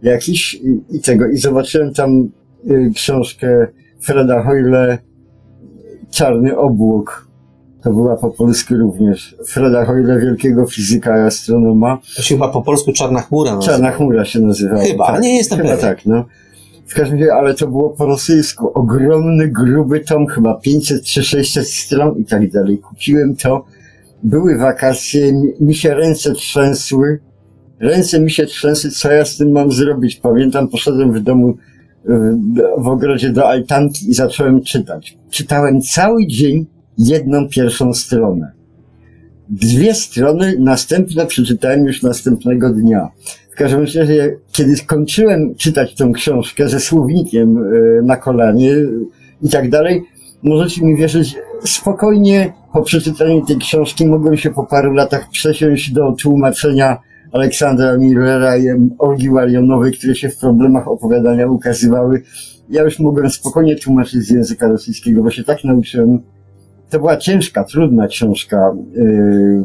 [0.04, 2.30] jakiś i, i tego, i zobaczyłem tam
[2.70, 3.68] e, książkę
[4.00, 4.98] Freda Hoyle
[6.12, 7.25] Czarny obłok
[7.86, 9.36] to była po polsku również.
[9.48, 11.98] Freda Hoyle, wielkiego fizyka i astronoma.
[12.16, 13.74] To się chyba po polsku Czarna Chmura nazywa.
[13.74, 14.82] Czarna Chmura się nazywała.
[14.82, 15.86] Chyba, tak, nie jestem Chyba pewien.
[15.86, 16.26] tak, no.
[16.86, 18.72] W każdym razie, ale to było po rosyjsku.
[18.74, 22.78] Ogromny, gruby tom, chyba 500 czy 600 stron i tak dalej.
[22.78, 23.66] Kupiłem to.
[24.24, 27.20] Były wakacje, mi się ręce trzęsły.
[27.80, 30.16] Ręce mi się trzęsły, co ja z tym mam zrobić?
[30.16, 31.58] Pamiętam, poszedłem w domu
[32.78, 35.18] w ogrodzie do altanki i zacząłem czytać.
[35.30, 38.52] Czytałem cały dzień jedną pierwszą stronę.
[39.50, 43.10] Dwie strony następne przeczytałem już następnego dnia.
[43.52, 48.72] W każdym razie, kiedy skończyłem czytać tę książkę ze słownikiem e, na kolanie
[49.42, 50.04] i tak dalej,
[50.44, 51.36] możecie mi wierzyć,
[51.66, 56.98] spokojnie po przeczytaniu tej książki mogłem się po paru latach przesiąść do tłumaczenia
[57.32, 58.66] Aleksandra Millera i
[59.00, 62.22] Olgi Warionowej, które się w problemach opowiadania ukazywały.
[62.70, 66.20] Ja już mogłem spokojnie tłumaczyć z języka rosyjskiego, bo się tak nauczyłem
[66.90, 69.64] to była ciężka, trudna książka, yy,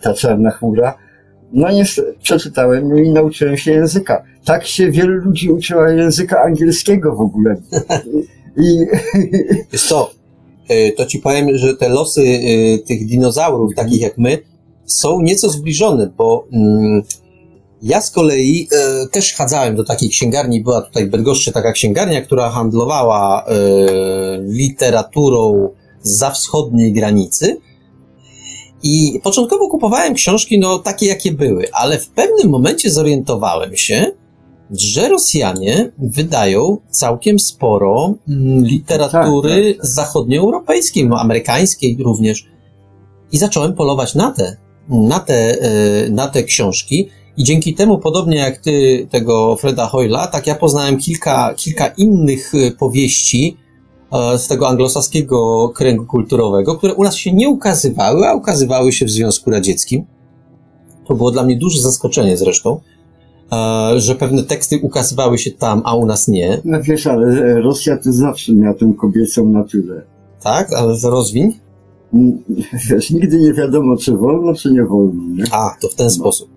[0.00, 0.98] ta czarna chmura.
[1.52, 1.84] No nie
[2.22, 4.22] przeczytałem i nauczyłem się języka.
[4.44, 7.56] Tak się wielu ludzi uczyło języka angielskiego w ogóle.
[8.56, 8.86] I...
[9.88, 10.10] Co,
[10.70, 14.38] y, to ci powiem, że te losy y, tych dinozaurów, takich jak my,
[14.86, 17.02] są nieco zbliżone, bo mm,
[17.82, 22.22] ja z kolei e, też chadzałem do takiej księgarni, była tutaj w Bydgoszczy taka księgarnia,
[22.22, 23.52] która handlowała e,
[24.42, 25.68] literaturą
[26.02, 27.60] za wschodniej granicy.
[28.82, 34.12] I początkowo kupowałem książki, no takie jakie były, ale w pewnym momencie zorientowałem się,
[34.70, 39.86] że Rosjanie wydają całkiem sporo mm, literatury tak, tak, tak.
[39.86, 42.46] zachodnioeuropejskiej, no amerykańskiej również.
[43.32, 44.56] I zacząłem polować na te,
[44.88, 47.08] na te, e, na te książki.
[47.36, 52.52] I dzięki temu, podobnie jak ty tego Freda Hoyla, tak ja poznałem kilka, kilka innych
[52.54, 53.56] e, powieści,
[54.38, 59.10] z tego anglosaskiego kręgu kulturowego, które u nas się nie ukazywały, a ukazywały się w
[59.10, 60.04] Związku Radzieckim.
[61.08, 62.80] To było dla mnie duże zaskoczenie zresztą,
[63.52, 66.60] e, że pewne teksty ukazywały się tam, a u nas nie.
[66.64, 70.02] No wiesz, ale Rosja to zawsze miała tę kobiecą naturę.
[70.42, 70.72] Tak?
[70.72, 71.52] Ale rozwiń?
[72.90, 75.22] wiesz, nigdy nie wiadomo, czy wolno, czy nie wolno.
[75.34, 75.44] Nie?
[75.50, 76.50] A, to w ten sposób.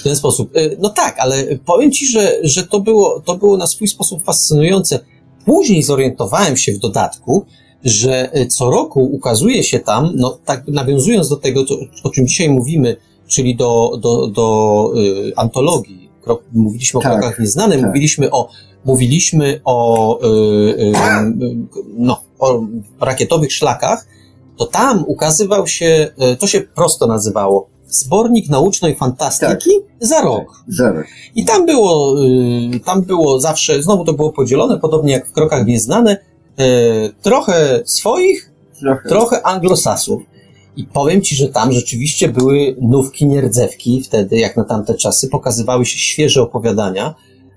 [0.00, 0.56] W ten sposób.
[0.56, 4.24] Y, No tak, ale powiem ci, że, że to, było, to było na swój sposób
[4.24, 5.00] fascynujące.
[5.44, 7.46] Później zorientowałem się w dodatku,
[7.84, 11.64] że y, co roku ukazuje się tam, no tak nawiązując do tego,
[12.02, 12.96] o czym dzisiaj mówimy,
[13.26, 14.90] czyli do, do, do
[15.28, 17.86] y, antologii, krok, mówiliśmy Tak, o krokach nieznanych, tak.
[17.86, 18.48] mówiliśmy o,
[18.84, 20.28] mówiliśmy o, y,
[20.80, 20.92] y,
[21.96, 22.62] no, o
[23.00, 24.06] rakietowych szlakach,
[24.56, 29.70] to tam ukazywał się, to się prosto nazywało, zbornik naucznej fantastyki
[30.00, 30.64] za rok.
[30.68, 31.06] Zaraz.
[31.34, 35.66] I tam było, y, tam było zawsze, znowu to było podzielone, podobnie jak w krokach
[35.66, 36.16] nieznane,
[36.60, 38.50] y, trochę swoich,
[38.80, 39.08] Trochę.
[39.08, 40.22] trochę anglosasów.
[40.76, 45.86] I powiem ci, że tam rzeczywiście były nówki nierdzewki wtedy, jak na tamte czasy, pokazywały
[45.86, 47.14] się świeże opowiadania,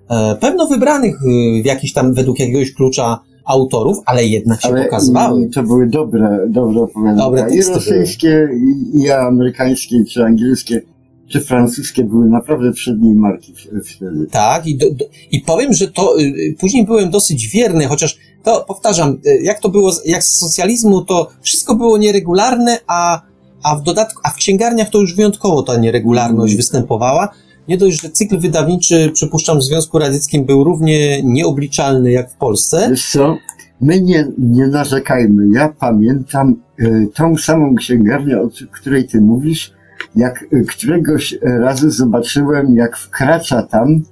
[0.09, 4.83] e, pewno wybranych y, w jakiś tam, według jakiegoś klucza autorów, ale jednak się Ale
[4.83, 5.49] pokazywały.
[5.49, 7.23] to były dobre, dobre opowiadania.
[7.23, 8.49] Dobre I rosyjskie,
[8.93, 10.81] i, i amerykańskie, czy angielskie,
[11.27, 13.53] czy francuskie były naprawdę przedniej marki
[13.85, 14.27] wtedy.
[14.31, 18.17] Tak, i, do, do, i powiem, że to y, y, później byłem dosyć wierny, chociaż
[18.43, 23.21] to powtarzam, y, jak to było, jak z socjalizmu, to wszystko było nieregularne, a,
[23.63, 26.57] a w dodatku, a w księgarniach to już wyjątkowo ta nieregularność Mm.
[26.57, 27.29] występowała.
[27.67, 32.87] Nie dość, że cykl wydawniczy, przypuszczam, w Związku Radzieckim był równie nieobliczalny jak w Polsce.
[32.89, 33.37] Wiesz co?
[33.81, 35.47] My nie, nie narzekajmy.
[35.53, 39.73] Ja pamiętam y, tą samą księgarnię, o której ty mówisz,
[40.15, 44.03] jak y, któregoś razu zobaczyłem, jak wkracza tam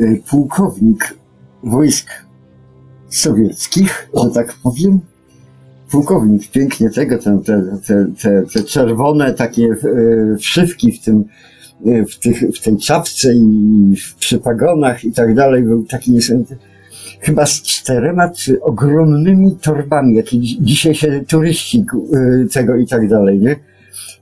[0.00, 1.14] y, pułkownik
[1.62, 2.06] wojsk
[3.08, 5.00] sowieckich, że tak powiem.
[5.90, 9.68] Pułkownik, pięknie tego, te, te, te, te, czerwone takie
[10.38, 11.24] wszywki w tym,
[12.08, 16.56] w, tych, w tej czapce i w przypagonach i tak dalej, był taki niesamowity
[17.20, 21.84] chyba z czterema czy ogromnymi torbami, jakie dzi- dzisiaj się turyści
[22.44, 23.56] y, tego i tak dalej, nie?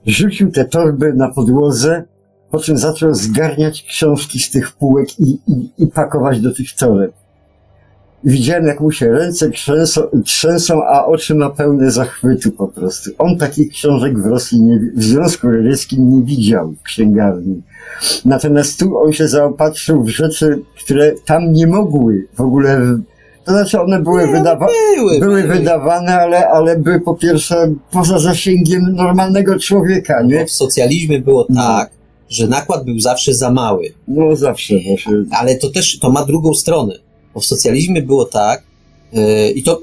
[0.06, 2.04] Rzucił te torby na podłodze,
[2.50, 7.12] po czym zaczął zgarniać książki z tych półek i, i, i pakować do tych toreb.
[8.24, 13.10] Widziałem, jak mu się ręce trzęsą, trzęsą, a oczy ma pełne zachwytu po prostu.
[13.18, 17.62] On takich książek w Rosji, nie, w Związku Radzieckim nie widział w księgarni.
[18.24, 22.80] Natomiast tu on się zaopatrzył w rzeczy, które tam nie mogły w ogóle.
[23.44, 24.66] To znaczy one były, Nie, wydawa-
[24.96, 25.54] były, były były.
[25.58, 30.46] wydawane, ale, ale były po pierwsze poza zasięgiem normalnego człowieka, nie?
[30.46, 31.62] w socjalizmie było No.
[31.62, 31.90] tak,
[32.28, 33.88] że nakład był zawsze za mały.
[34.08, 35.12] No zawsze właśnie.
[35.30, 36.94] Ale to też, to ma drugą stronę.
[37.36, 38.62] Bo w socjalizmie było tak,
[39.12, 39.80] yy, i to,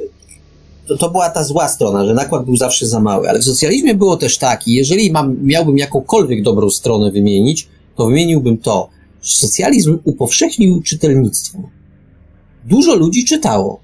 [0.87, 3.29] to, to była ta zła strona, że nakład był zawsze za mały.
[3.29, 8.05] Ale w socjalizmie było też tak, i jeżeli mam, miałbym jakąkolwiek dobrą stronę wymienić, to
[8.05, 8.89] wymieniłbym to,
[9.21, 11.59] że socjalizm upowszechnił czytelnictwo.
[12.65, 13.79] Dużo ludzi czytało.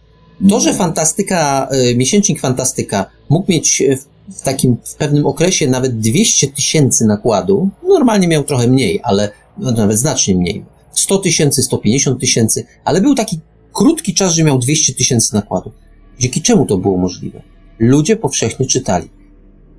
[0.50, 6.00] To, że fantastyka, y, miesięcznik fantastyka mógł mieć w, w takim, w pewnym okresie nawet
[6.00, 10.66] 200 tysięcy nakładu, normalnie miał trochę mniej, ale no, nawet znacznie mniej.
[10.94, 13.40] 100 tysięcy, 150 tysięcy, ale był taki
[13.74, 15.72] krótki czas, że miał 200 tysięcy nakładu.
[16.20, 17.42] Dzięki czemu to było możliwe?
[17.80, 19.10] Ludzie powszechnie czytali.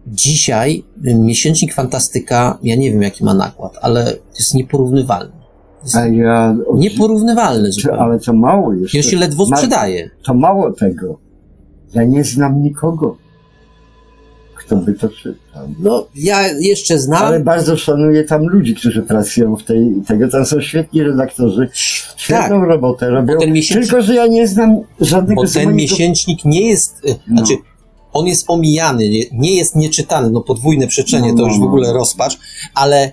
[0.06, 5.32] Dzisiaj y, miesięcznik fantastyka, ja nie wiem jaki ma nakład, ale jest nieporównywalny.
[5.82, 6.56] Jest ja.
[6.74, 7.98] nieporównywalny zupełnie.
[7.98, 8.96] ale to mało jeszcze.
[8.96, 10.10] Ja się ledwo sprzedaje.
[10.24, 11.18] To mało tego.
[11.94, 13.16] Ja nie znam nikogo,
[14.70, 15.68] kto by to czytał.
[15.78, 17.22] No, ja jeszcze znam.
[17.22, 20.28] Ale bardzo szanuję tam ludzi, którzy pracują w tej, tego.
[20.28, 21.68] Tam są świetni redaktorzy.
[22.16, 23.26] Świetną robotę robią.
[23.26, 23.40] Tak.
[23.40, 27.36] ten miesięcznik- Tylko, że ja nie znam żadnego Bo ten miesięcznik nie jest, y, No.
[27.36, 27.54] znaczy,
[28.12, 31.92] on jest omijany, nie, jest nieczytany, no podwójne przeczenie No, to już w no, ogóle
[31.92, 32.38] rozpacz,
[32.74, 33.12] ale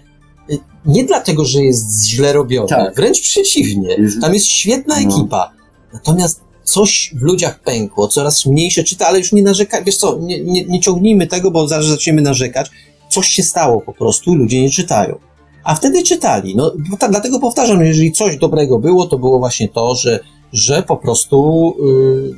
[0.52, 2.96] y, nie dlatego, że jest źle robiony, Tak.
[2.96, 3.96] wręcz przeciwnie.
[4.22, 5.16] Tam jest świetna No.
[5.16, 5.52] ekipa.
[5.94, 10.18] Natomiast coś w ludziach pękło, coraz mniej się czyta, ale już nie narzekaj, wiesz co,
[10.20, 12.72] nie, nie, nie ciągnijmy tego, bo zaraz zaczniemy narzekać.
[13.10, 15.20] Coś się stało po prostu, ludzie nie czytają.
[15.64, 16.56] A wtedy czytali.
[16.56, 20.20] No, ta, dlatego powtarzam, jeżeli coś dobrego było, to było właśnie to, że,
[20.54, 22.36] że po prostu yy,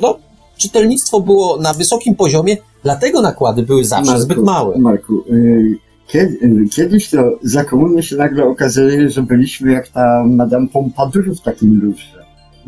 [0.00, 0.18] no,
[0.56, 4.78] czytelnictwo było na wysokim poziomie, dlatego nakłady były zawsze Marku, zbyt małe.
[4.78, 10.24] Marku, y, kiedy, y, kiedyś to za komuny się nagle okazało, że byliśmy jak ta
[10.26, 12.17] Madame Pompadour w takim lustrze.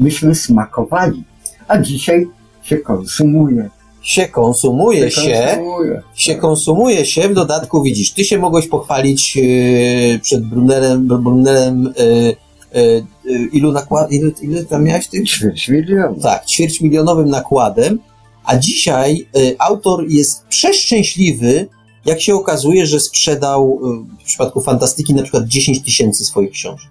[0.00, 1.24] Myśmy smakowali,
[1.68, 2.26] a dzisiaj
[2.62, 3.70] się konsumuje.
[4.02, 6.02] Się konsumuje się, konsumuje.
[6.14, 12.36] się konsumuje się, w dodatku widzisz, ty się mogłeś pochwalić yy, przed Brunnerem, Brunnerem yy,
[12.82, 15.30] yy, yy, ilu nakład, ile, ile tam miałeś tych?
[15.30, 16.14] Ćwierć miliona.
[16.22, 17.98] Tak, ćwierćmilionowym nakładem,
[18.44, 21.68] a dzisiaj y, autor jest przeszczęśliwy,
[22.04, 23.80] jak się okazuje, że sprzedał
[24.18, 26.90] y, w przypadku fantastyki na przykład 10 tysięcy swoich książek.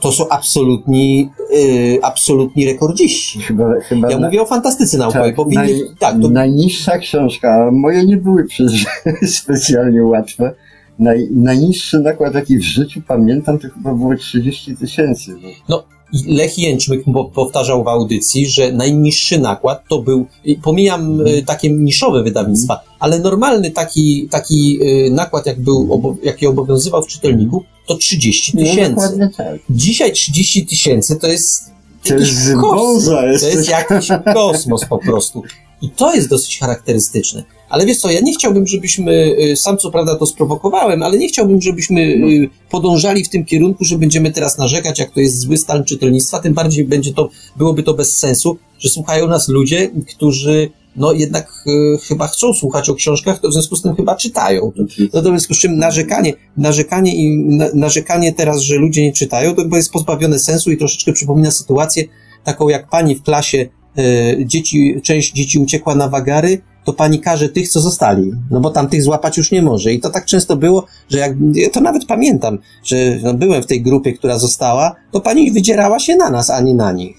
[0.00, 3.40] To są absolutni, yy, absolutni rekordziści.
[3.40, 5.28] Chyba, chyba Ja na- mówię o fantastyce naukowej.
[5.30, 8.86] tak, powinny, naj, tak, to, najniższa książka, moje nie były przecież
[9.40, 10.52] specjalnie łatwe.
[10.98, 15.34] Naj, najniższy nakład, jaki w życiu pamiętam, to chyba było 30 tysięcy.
[15.68, 15.78] No.
[15.78, 15.95] I
[16.26, 20.26] Lech Jęczmyk po- powtarzał w audycji, że najniższy nakład to był,
[20.62, 27.02] pomijam y, takie niszowe wydawnictwa, ale normalny taki, taki y, nakład, jak był, jaki obowiązywał
[27.02, 29.30] w czytelniku, to 30 No, tysięcy.
[29.36, 29.58] tak.
[29.70, 31.70] Dzisiaj 30 tysięcy to jest
[32.08, 33.04] To jakiś jest kosmos.
[33.40, 35.42] To jest jakiś kosmos po prostu.
[35.82, 37.44] I to jest dosyć charakterystyczne.
[37.68, 41.28] Ale wiesz co, ja nie chciałbym, żebyśmy, y, sam co prawda to sprowokowałem, ale nie
[41.28, 45.56] chciałbym, żebyśmy y, podążali w tym kierunku, że będziemy teraz narzekać, jak to jest zły
[45.56, 50.70] stan czytelnictwa, tym bardziej będzie to, byłoby to bez sensu, że słuchają nas ludzie, którzy
[50.96, 54.72] no jednak y, chyba chcą słuchać o książkach, to w związku z tym chyba czytają.
[55.12, 59.12] No to w związku z czym narzekanie, narzekanie i na, narzekanie teraz, że ludzie nie
[59.12, 62.04] czytają, to chyba jest pozbawione sensu i troszeczkę przypomina sytuację
[62.44, 63.68] taką jak pani w klasie,
[63.98, 68.70] e, dzieci, część dzieci uciekła na wagary, to pani każe tych, co zostali, no bo
[68.70, 69.92] tam tych złapać już nie może.
[69.92, 73.66] I to tak często było, że jak, ja to nawet pamiętam, że no, byłem w
[73.66, 77.16] tej grupie, która została, to pani wydzierała się na nas, a nie na nich.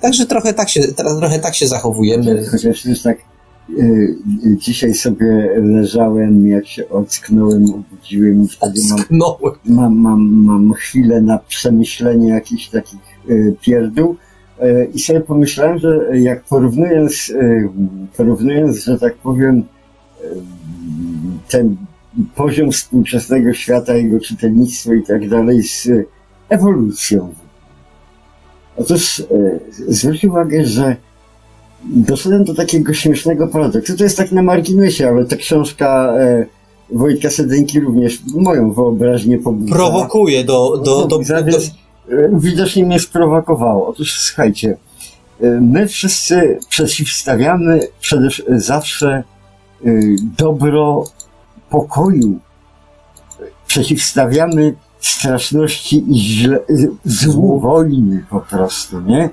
[0.00, 0.82] Także trochę tak się,
[1.20, 2.46] trochę tak się zachowujemy.
[2.50, 3.18] Chociaż już tak
[3.70, 3.82] y,
[4.46, 11.20] y, dzisiaj sobie leżałem, jak się ocknąłem, obudziłem i wtedy mam, mam, mam, mam chwilę
[11.20, 13.00] na przemyślenie jakichś takich
[13.30, 14.16] y, pierdół
[14.94, 17.68] i sobie pomyślałem, że jak porównując, y,
[18.16, 20.26] porównując, że tak powiem, y,
[21.48, 21.76] ten
[22.34, 25.88] poziom współczesnego świata, jego czytelnictwo i tak dalej z
[26.48, 27.32] ewolucją.
[28.76, 29.22] Otóż
[29.88, 30.96] zwróć uwagę, że
[31.84, 33.96] doszedłem do takiego śmiesznego paradoksu.
[33.96, 36.46] To jest tak na marginesie, ale ta książka e,
[36.92, 39.74] Wojtka Sedenki również moją wyobraźnię pobudza.
[39.74, 41.50] Prowokuje do, do, do, do, e,
[42.32, 43.88] Widocznie mnie sprowokowało.
[43.88, 44.76] Otóż słuchajcie,
[45.40, 49.08] e, my wszyscy przeciwstawiamy przede wszystkim zawsze
[49.84, 49.90] e,
[50.38, 51.04] dobro
[51.70, 52.38] pokoju.
[53.66, 56.58] Przeciwstawiamy straszności i źle,
[57.04, 59.30] złu wojny po prostu, nie?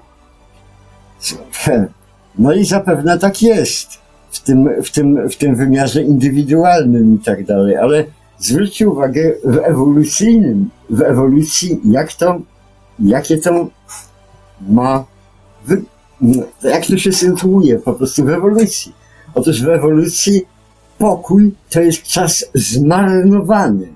[2.37, 3.87] No i zapewne tak jest
[4.31, 8.05] w tym, w tym, w tym wymiarze indywidualnym i tak dalej, ale
[8.39, 12.39] zwróćcie uwagę w ewolucyjnym, w ewolucji, jak to,
[12.99, 13.67] jakie to
[14.69, 15.05] ma,
[15.65, 15.81] wy,
[16.63, 18.93] jak to się sytuuje po prostu w ewolucji.
[19.33, 20.41] Otóż w ewolucji
[20.97, 23.87] pokój to jest czas zmarnowany.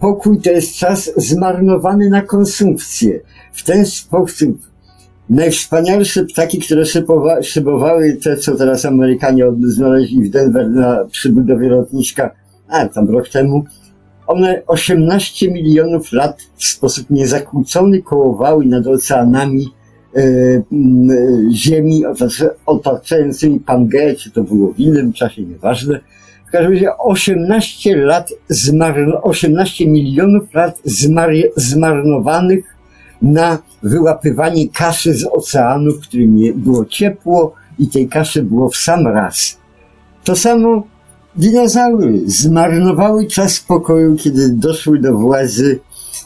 [0.00, 3.20] Pokój to jest czas zmarnowany na konsumpcję.
[3.52, 4.58] W ten sposób
[5.30, 12.30] najwspanialsze ptaki, które szybowa, szybowały te, co teraz Amerykanie znaleźli w Denver na przybudowie lotniska,
[12.68, 13.64] a tam rok temu,
[14.26, 19.68] one 18 milionów lat w sposób niezakłócony kołowały nad oceanami
[20.16, 20.62] e, e,
[21.52, 26.00] Ziemi otacza- otaczającymi Pangeę, czy to było w innym czasie, nieważne.
[26.48, 32.76] W każdym razie 18 lat zmarno, 18 milionów lat zmar, zmarnowanych
[33.22, 39.06] na wyłapywanie kaszy z oceanu, w którym było ciepło i tej kaszy było w sam
[39.06, 39.58] raz.
[40.24, 40.91] To samo
[41.36, 45.80] dinozaury zmarnowały czas spokoju, kiedy doszły do władzy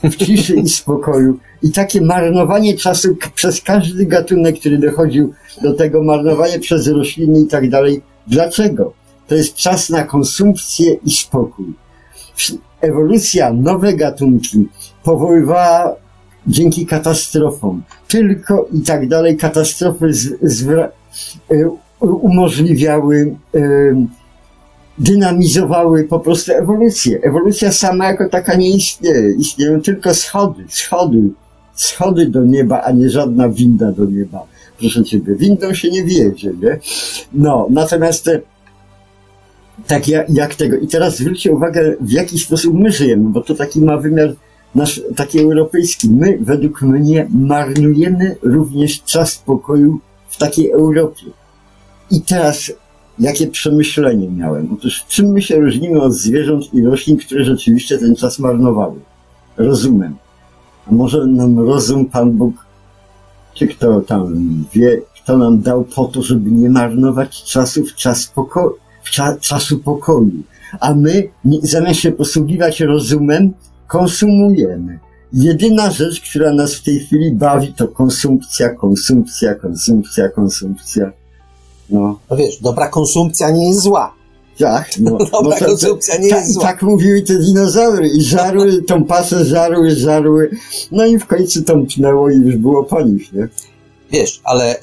[0.05, 1.39] w ciszy i spokoju.
[1.63, 7.47] I takie marnowanie czasu przez każdy gatunek, który dochodził do tego, marnowanie przez rośliny i
[7.47, 8.03] tak dalej.
[8.27, 8.93] Dlaczego?
[9.27, 11.67] To jest czas na konsumpcję i spokój.
[12.81, 14.69] Ewolucja, nowe gatunki
[15.05, 15.97] powoływała
[16.47, 17.83] dzięki katastrofom.
[18.09, 20.89] Tylko i tak dalej katastrofy z, zwra-
[21.53, 21.69] y,
[22.01, 23.37] umożliwiały,
[24.99, 27.21] dynamizowały po prostu ewolucję.
[27.23, 29.33] Ewolucja sama jako taka nie istnieje.
[29.39, 31.23] Istnieją tylko schody, schody,
[31.75, 34.47] schody do nieba, a nie żadna winda do nieba.
[34.79, 36.79] Proszę ciebie, windą się nie wiedzie, nie?
[37.33, 38.41] No, natomiast te,
[39.87, 40.77] tak jak, jak tego.
[40.77, 44.35] I teraz zwróćcie uwagę, w jaki sposób my żyjemy, bo to taki ma wymiar
[44.75, 46.11] nasz, taki europejski.
[46.11, 51.27] My, według mnie, marnujemy również czas pokoju w takiej Europie.
[52.11, 52.73] I teraz,
[53.19, 54.73] jakie przemyślenie miałem?
[54.73, 59.01] Otóż, czym my się różnimy od zwierząt i roślin, które rzeczywiście ten czas marnowały?
[59.57, 60.17] Rozumem.
[60.87, 62.55] A może nam rozum Pan Bóg,
[63.55, 64.35] czy kto tam
[64.73, 68.73] wie, kto nam dał po to, żeby nie marnować czasu w czas pokoju,
[69.03, 70.43] w cza, czasu pokoju.
[70.81, 71.29] A my,
[71.63, 73.53] zamiast się posługiwać rozumem,
[73.87, 74.99] konsumujemy.
[75.33, 81.13] Jedyna rzecz, która nas w tej chwili bawi, to konsumpcja, konsumpcja, konsumpcja, konsumpcja.
[81.91, 84.15] No, No wiesz, dobra konsumpcja nie jest zła.
[84.59, 86.63] Tak, no, Dobra no to- konsumpcja nie ta- jest zła.
[86.63, 90.51] Tak mówiły te dinozaury i żarły, tą pasę żarły, żarły,
[90.93, 93.49] no i w końcu tąpnęło i już było po nich, nie?
[94.11, 94.81] Wiesz, ale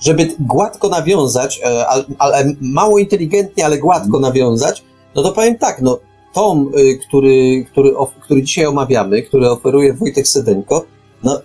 [0.00, 4.84] żeby gładko nawiązać, e, ale, ale mało inteligentnie, ale gładko nawiązać,
[5.14, 5.98] no to powiem tak, no
[6.34, 10.84] tom, e, który, który, który dzisiaj omawiamy, który oferuje Wojtek Sedenko,
[11.24, 11.40] no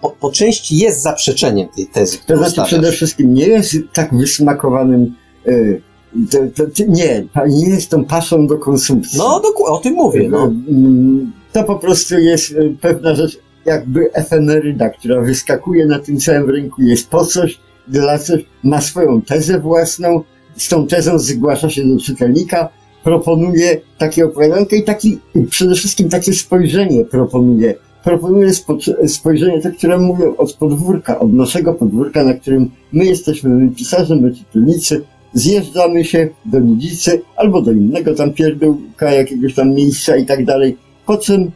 [0.00, 2.68] po, po części jest zaprzeczeniem tej tezy, To znaczy stawiasz.
[2.68, 5.14] przede wszystkim nie jest tak wysmakowanym,
[5.48, 5.82] y,
[6.30, 9.18] to, to, to, nie, nie jest tą pasą do konsumpcji.
[9.18, 10.44] No, o tym mówię, no.
[10.44, 16.50] Mm, To po prostu jest y, pewna rzecz, jakby efemeryda, która wyskakuje na tym całym
[16.50, 17.58] rynku, jest po coś,
[17.88, 20.22] dla coś, ma swoją tezę własną,
[20.56, 22.68] z tą tezą zgłasza się do czytelnika,
[23.04, 25.18] proponuje takie opowiadankę i taki,
[25.50, 27.74] przede wszystkim takie spojrzenie proponuje.
[28.06, 33.50] Proponuje spo, spojrzenie, te, które mówią od podwórka, od naszego podwórka, na którym my jesteśmy,
[33.50, 39.74] my pisarze, my czytelnicy, zjeżdżamy się do Nidzicy albo do innego tam pierdółka, jakiegoś tam
[39.74, 40.76] miejsca i tak dalej.
[41.06, 41.50] Po czym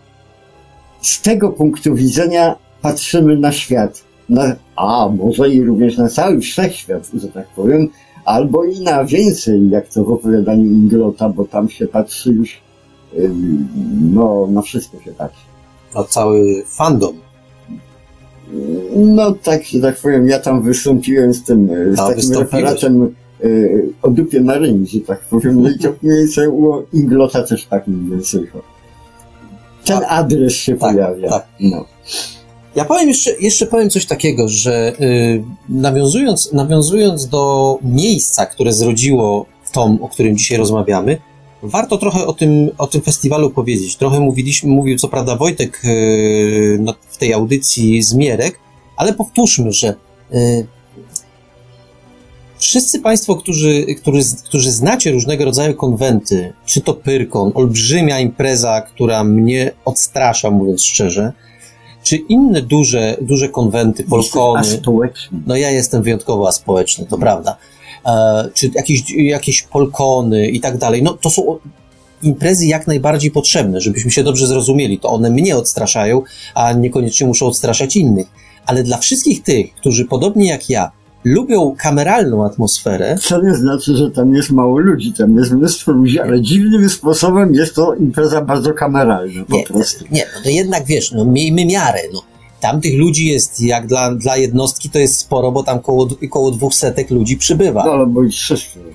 [1.00, 4.04] z tego punktu widzenia patrzymy na świat.
[4.28, 7.88] Na, a może i również na cały wszechświat, że tak powiem,
[8.24, 12.60] albo i na więcej, jak to w opowiadaniu Inglota, bo tam się patrzy już,
[14.12, 15.49] no, na wszystko się patrzy.
[15.94, 17.14] No cały fandom.
[18.96, 23.14] No tak, że tak powiem, ja tam wystąpiłem z tym, e, z A, takim referatem
[23.44, 23.46] e,
[24.02, 24.56] o dupie na
[24.86, 28.40] że tak powiem, no i to mniej więcej u Inglota też tak mniej więcej.
[29.84, 30.06] Ten Tak.
[30.08, 31.28] adres się Tak, pojawia.
[31.28, 31.46] tak.
[31.60, 31.84] No.
[32.76, 39.46] Ja powiem jeszcze, jeszcze powiem coś takiego, że y, nawiązując, nawiązując do miejsca, które zrodziło
[39.72, 41.18] tom, o którym dzisiaj rozmawiamy,
[41.62, 43.96] warto trochę o tym, o tym festiwalu powiedzieć.
[43.96, 45.82] Trochę mówiliśmy, mówił co prawda Wojtek
[46.78, 48.58] no, w tej audycji Zmierek,
[48.96, 49.94] ale powtórzmy, że
[50.34, 50.66] y,
[52.58, 59.24] wszyscy Państwo, którzy, którzy, którzy znacie różnego rodzaju konwenty, czy to Pyrkon, olbrzymia impreza, która
[59.24, 61.32] mnie odstrasza, mówiąc szczerze,
[62.02, 64.62] czy inne duże, duże konwenty, polkony,
[65.46, 67.56] no ja jestem wyjątkowo aspołeczny, to prawda, e,
[68.54, 71.58] czy jakieś, jakieś polkony i tak dalej, no to są
[72.22, 76.22] imprezy jak najbardziej potrzebne, żebyśmy się dobrze zrozumieli, to one mnie odstraszają,
[76.54, 78.26] a niekoniecznie muszą odstraszać innych,
[78.66, 80.90] ale dla wszystkich tych, którzy podobnie jak ja,
[81.24, 86.20] lubią kameralną atmosferę, Co nie znaczy, że tam jest mało ludzi, tam jest mnóstwo ludzi,
[86.20, 90.04] ale dziwnym sposobem jest to impreza bardzo kameralna po Nie, prostu.
[90.10, 92.22] Nie, no to jednak wiesz, no miejmy miarę, no.
[92.60, 96.50] Tam tych ludzi jest, jak dla, dla jednostki, to jest sporo, bo tam koło, koło
[96.50, 97.84] dwóch setek ludzi przybywa.
[97.84, 98.30] No albo i.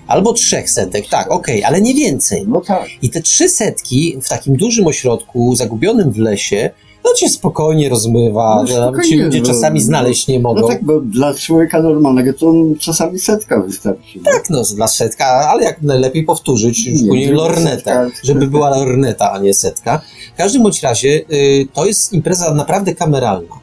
[0.08, 2.46] Albo trzech setek, tak, okej, ale nie więcej.
[2.48, 2.88] No tak.
[3.02, 6.70] I te trzy setki w takim dużym ośrodku, zagubionym w lesie,
[7.06, 9.86] no cię spokojnie rozmywa, No, że tam ci spokojnie, ludzie no, czasami no.
[9.86, 10.62] znaleźć nie mogą.
[10.62, 14.20] No tak, bo dla człowieka normalnego to czasami setka wystarczy.
[14.26, 18.70] Tak, no, dla setka, ale jak najlepiej powtórzyć, już Nie, później żeby lorneta, żeby była
[18.78, 20.02] lorneta, a nie setka.
[20.34, 23.56] W każdym bądź razie y, to jest impreza naprawdę kameralna.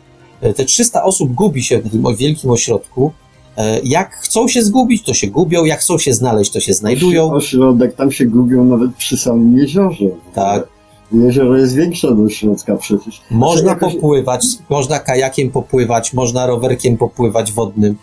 [0.45, 3.13] Y, Te 300 osób gubi się w tym o- wielkim ośrodku.
[3.59, 7.33] Y, Jak chcą się zgubić, to się gubią, jak chcą się znaleźć, to się znajdują.
[7.33, 10.05] Ośrodek, tam się gubią nawet przy samym jeziorze.
[10.35, 10.69] Tak.
[11.13, 13.23] Jezioro jest większe od ośrodka przecież.
[13.31, 17.97] Można Jakoś- popływać, można kajakiem popływać, można rowerkiem popływać wodnym.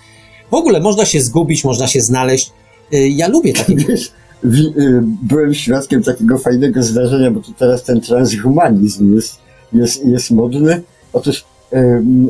[0.51, 2.51] W ogóle można się zgubić, można się znaleźć.
[2.93, 4.11] Y, Ja lubię takie Wiesz,
[4.43, 9.39] wi- y, byłem świadkiem takiego fajnego zdarzenia, bo to teraz ten transhumanizm jest,
[9.73, 10.81] jest, jest modny.
[11.13, 11.45] Otóż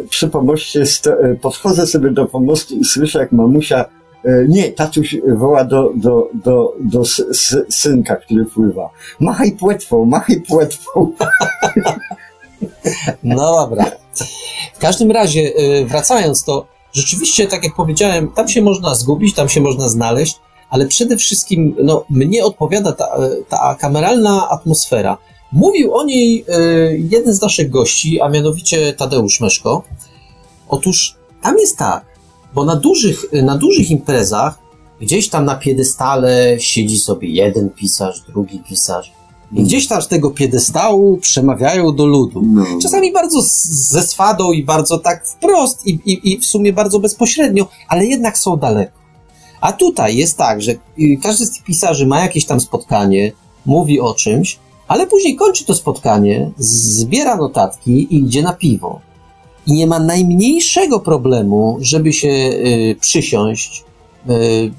[0.10, 3.86] przy pomoście y, podchodzę sobie do pomostu i słyszę, jak mamusia,
[4.48, 7.04] nie, tatuś woła do, do, do, do
[7.70, 8.90] synka, który pływa.
[9.20, 11.12] Machaj płetwą, machaj płetwą.
[13.24, 13.92] No dobra.
[14.74, 19.50] W każdym razie, y, wracając, to rzeczywiście, tak jak powiedziałem, tam się można zgubić, tam
[19.50, 20.40] się można znaleźć,
[20.70, 25.18] ale przede wszystkim, no, mnie odpowiada ta, y, ta kameralna atmosfera.
[25.52, 26.46] Mówił o niej
[27.10, 29.84] jeden z naszych gości, a mianowicie Tadeusz Meszko.
[30.68, 32.06] Otóż tam jest tak,
[32.54, 34.60] bo na dużych, na dużych imprezach
[35.02, 39.12] gdzieś tam na piedestale siedzi sobie jeden pisarz, drugi pisarz.
[39.52, 42.42] I gdzieś tam z tego piedestału przemawiają do ludu.
[42.46, 42.66] No.
[42.82, 47.68] Czasami bardzo ze swadą i bardzo tak wprost i, i, i w sumie bardzo bezpośrednio,
[47.88, 49.00] ale jednak są daleko.
[49.62, 50.78] A tutaj jest tak, że y,
[51.24, 53.32] każdy z tych pisarzy ma jakieś tam spotkanie,
[53.66, 59.00] mówi o czymś, ale później kończy to spotkanie, zbiera notatki i idzie na piwo.
[59.70, 63.84] I nie ma najmniejszego problemu, żeby się y, przysiąść
[64.30, 64.72] y,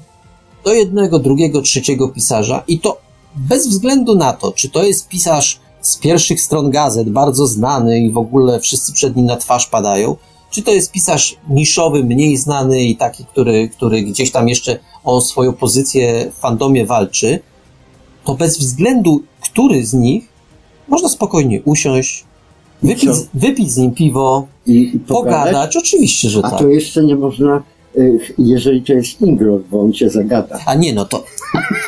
[0.65, 2.63] do jednego, drugiego, trzeciego pisarza.
[2.67, 2.97] I to
[3.35, 8.11] bez względu na to, czy to jest pisarz z pierwszych stron gazet, bardzo znany i
[8.11, 10.15] w ogóle wszyscy przed nim na twarz padają,
[10.49, 15.21] czy to jest pisarz niszowy, mniej znany i taki, który, który gdzieś tam jeszcze o
[15.21, 17.39] swoją pozycję w fandomie walczy,
[18.25, 20.27] to bez względu, który z nich,
[20.87, 22.23] można spokojnie usiąść,
[22.83, 25.45] wypić, wypić z nim piwo, I, i pogadać.
[25.47, 25.77] pogadać.
[25.77, 26.59] Oczywiście, że A tak.
[26.59, 27.63] to jeszcze nie można,
[27.97, 30.59] y, jeżeli to jest Ingrod, bo on cię zagada.
[30.65, 31.23] A nie, no to.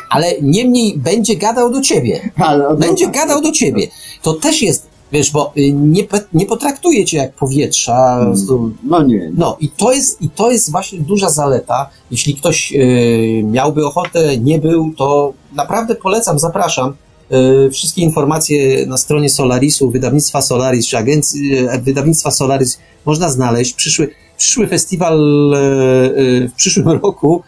[0.09, 2.29] Ale niemniej będzie gadał do ciebie.
[2.35, 3.15] Ale, no, Będzie tak.
[3.15, 3.87] gadał do ciebie.
[4.21, 8.19] To też jest, wiesz, bo y, nie, nie potraktuje cię jak powietrza.
[8.49, 8.77] Mm.
[8.83, 9.31] No nie.
[9.37, 11.89] No i to jest, i to jest właśnie duża zaleta.
[12.11, 16.93] Jeśli ktoś y, miałby ochotę, nie był, to naprawdę polecam, zapraszam.
[17.33, 23.73] Y, wszystkie informacje na stronie Solarisu, wydawnictwa Solaris, czy agencji, y, wydawnictwa Solaris można znaleźć.
[23.73, 25.19] Przyszły, przyszły festiwal
[25.53, 27.43] y, w przyszłym roku,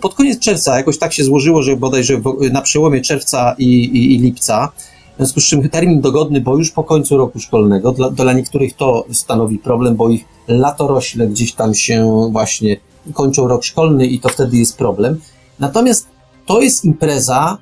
[0.00, 2.20] pod koniec czerwca, jakoś tak się złożyło, że bodajże
[2.52, 4.72] na przełomie czerwca i, i, i lipca.
[5.14, 7.92] W związku z czym termin dogodny, bo już po końcu roku szkolnego.
[7.92, 12.76] Dla, dla niektórych to stanowi problem, bo ich latorośle gdzieś tam się właśnie
[13.14, 15.20] kończą rok szkolny i to wtedy jest problem.
[15.58, 16.06] Natomiast
[16.46, 17.58] to jest impreza,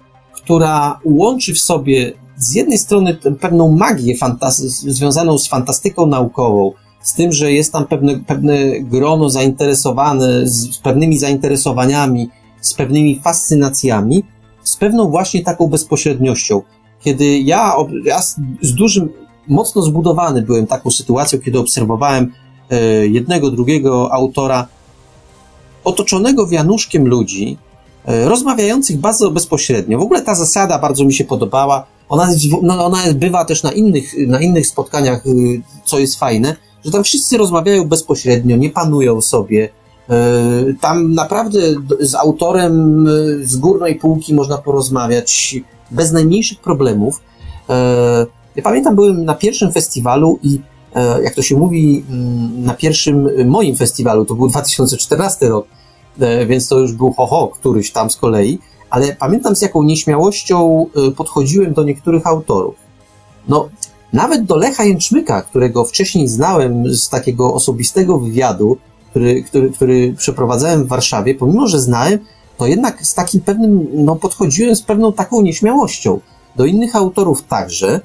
[0.51, 4.15] która łączy w sobie z jednej strony pewną magię
[4.67, 6.73] związaną z fantastyką naukową,
[7.03, 12.29] z tym, że jest tam pewne, pewne grono zainteresowane, z, z pewnymi zainteresowaniami,
[12.61, 14.25] z pewnymi fascynacjami,
[14.63, 16.63] z pewną właśnie taką bezpośredniością.
[17.01, 17.75] Kiedy ja,
[18.05, 19.09] ja z, dużym,
[19.49, 22.33] mocno zbudowany byłem taką sytuacją, kiedy obserwowałem
[22.71, 24.67] e, jednego, drugiego autora,
[25.85, 27.59] otoczonego wianuszkiem ludzi,
[28.07, 29.99] rozmawiających bardzo bezpośrednio.
[29.99, 31.87] W ogóle ta zasada bardzo mi się podobała.
[32.09, 32.29] Ona,
[32.63, 37.05] no, ona bywa też na innych, na innych spotkaniach, y, co jest fajne, że tam
[37.05, 39.69] wszyscy rozmawiają bezpośrednio, nie panują sobie.
[40.11, 40.15] E,
[40.81, 41.59] Tam naprawdę
[42.01, 45.57] z autorem y, z górnej półki można porozmawiać
[45.91, 47.21] bez najmniejszych problemów.
[47.71, 50.61] E, Ja pamiętam, byłem na pierwszym festiwalu i
[50.95, 55.71] e, jak to się mówi, mm, na pierwszym moim festiwalu, to był 2014 rok, e,
[56.47, 58.59] więc to już był ho-ho, któryś tam z kolei,
[58.91, 62.75] ale pamiętam z jaką nieśmiałością y, podchodziłem do niektórych autorów.
[63.49, 63.69] No,
[64.13, 68.77] nawet do Lecha Jęczmyka, którego wcześniej znałem z takiego osobistego wywiadu,
[69.11, 72.19] który, który, który przeprowadzałem w Warszawie, pomimo, że znałem,
[72.59, 76.21] to jednak z takim pewnym, no podchodziłem z pewną taką nieśmiałością.
[76.57, 78.01] Do innych autorów także,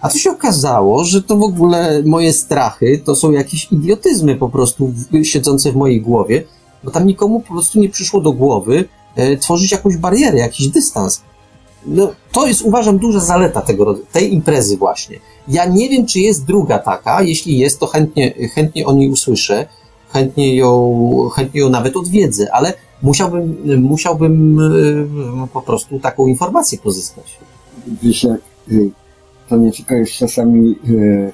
[0.00, 4.48] a tu się okazało, że to w ogóle moje strachy to są jakieś idiotyzmy po
[4.48, 4.92] prostu
[5.22, 6.44] siedzące w mojej głowie,
[6.84, 8.84] bo tam nikomu po prostu nie przyszło do głowy
[9.16, 11.22] e, tworzyć jakąś barierę, jakiś dystans.
[11.86, 15.18] No, to jest, uważam, duża zaleta tego, tej imprezy właśnie.
[15.48, 17.22] Ja nie wiem, czy jest druga taka.
[17.22, 19.66] Jeśli jest, to chętnie, chętnie o niej usłyszę.
[20.12, 24.60] Chętnie ją, chętnie ją nawet odwiedzę, ale musiałbym, musiałbym
[25.42, 27.38] e, po prostu taką informację pozyskać.
[28.02, 28.90] Wiesz, y,
[29.48, 31.32] to nie tylko jest czasami y,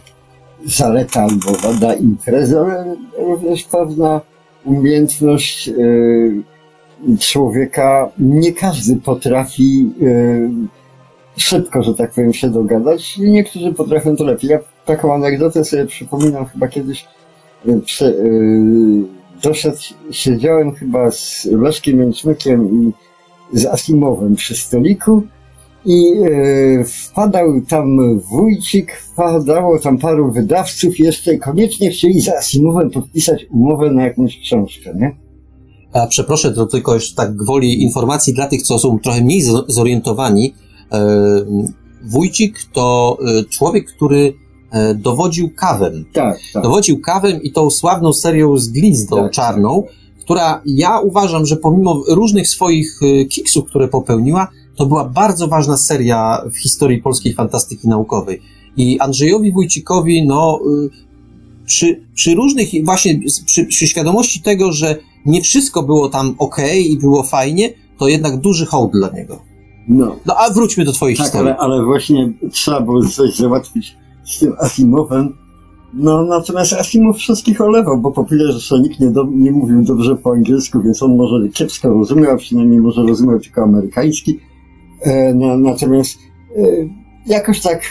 [0.66, 4.20] zaleta albo wada imprezy, ale również pewna
[4.64, 6.42] umiejętność y,
[7.18, 8.10] człowieka.
[8.18, 10.50] Nie każdy potrafi y,
[11.36, 14.50] szybko, że tak powiem, się dogadać niektórzy potrafią to lepiej.
[14.50, 17.06] Ja taką anegdotę sobie przypominam chyba kiedyś
[17.68, 18.14] y, prze,
[19.42, 19.78] doszedł,
[20.10, 22.92] siedziałem chyba z Leszkiem Jęczmykiem i
[23.58, 25.22] z Asimowem przy stoliku
[25.84, 33.46] i e, wpadał tam Wójcik, wpadało tam paru wydawców jeszcze koniecznie chcieli z Asimowem podpisać
[33.50, 35.16] umowę na jakąś książkę, nie?
[35.92, 39.64] A przeproszę, to tylko już tak gwoli informacji dla tych, co są trochę mniej zo-
[39.68, 40.54] zorientowani.
[40.92, 41.00] E,
[42.04, 44.34] Wójcik to e, człowiek, który
[44.94, 46.04] dowodził kawem.
[46.12, 46.62] Tak, tak.
[46.62, 49.32] Dowodził kawem i tą sławną serią z glizdą Tak.
[49.32, 49.84] czarną,
[50.20, 53.00] która ja uważam, że pomimo różnych swoich
[53.30, 58.40] kiksów, które popełniła, to była bardzo ważna seria w historii polskiej fantastyki naukowej.
[58.76, 60.90] I Andrzejowi Wójcikowi, no, y,
[61.66, 66.56] przy, przy różnych, właśnie przy, przy świadomości tego, że nie wszystko było tam ok
[66.88, 69.42] i było fajnie, to jednak duży hołd dla niego.
[69.88, 71.48] No, No a wróćmy do twojej tak, historii.
[71.50, 75.34] ale, ale właśnie trzeba było coś załatwić z tym Asimowem.
[75.94, 80.32] No, natomiast Asimow wszystkich olewał, bo po pierwsze nikt nie, do, nie mówił dobrze po
[80.32, 84.40] angielsku, więc on może kiepsko rozumiał, a przynajmniej może rozumiał tylko amerykański.
[85.34, 86.18] No, natomiast
[86.56, 86.62] e,
[87.26, 87.82] jakoś tak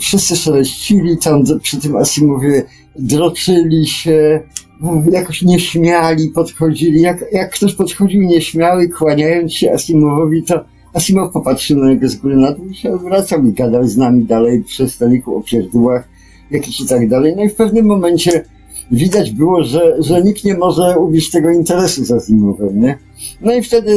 [0.00, 2.62] wszyscy szeleścili tam przy tym Asimowie,
[2.96, 4.40] droczyli się,
[4.80, 7.00] no, jakoś nieśmiali podchodzili.
[7.00, 12.36] Jak, jak ktoś podchodził nieśmiały, kłaniając się Asimowowi, to Asimow popatrzył na niego z góry
[12.36, 16.08] na dół i się odwracał i gadał z nami dalej przy stoliku o pierdółach
[16.50, 17.34] jakiś i tak dalej.
[17.36, 18.44] No i w pewnym momencie
[18.90, 22.98] widać było, że, że nikt nie może ubić tego interesu z Asimowem, nie?
[23.40, 23.94] No i wtedy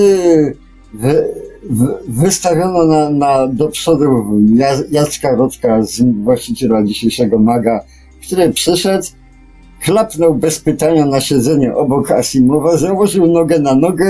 [0.97, 1.27] wy,
[1.69, 4.05] wy, wystawiono na, na, do przodu
[4.55, 5.81] Ja- Jacka Rodka,
[6.23, 7.83] właściciela dzisiejszego Maga,
[8.25, 9.07] który przyszedł,
[9.81, 14.05] klapnął bez pytania na siedzenie obok Asimowa, założył nogę na nogę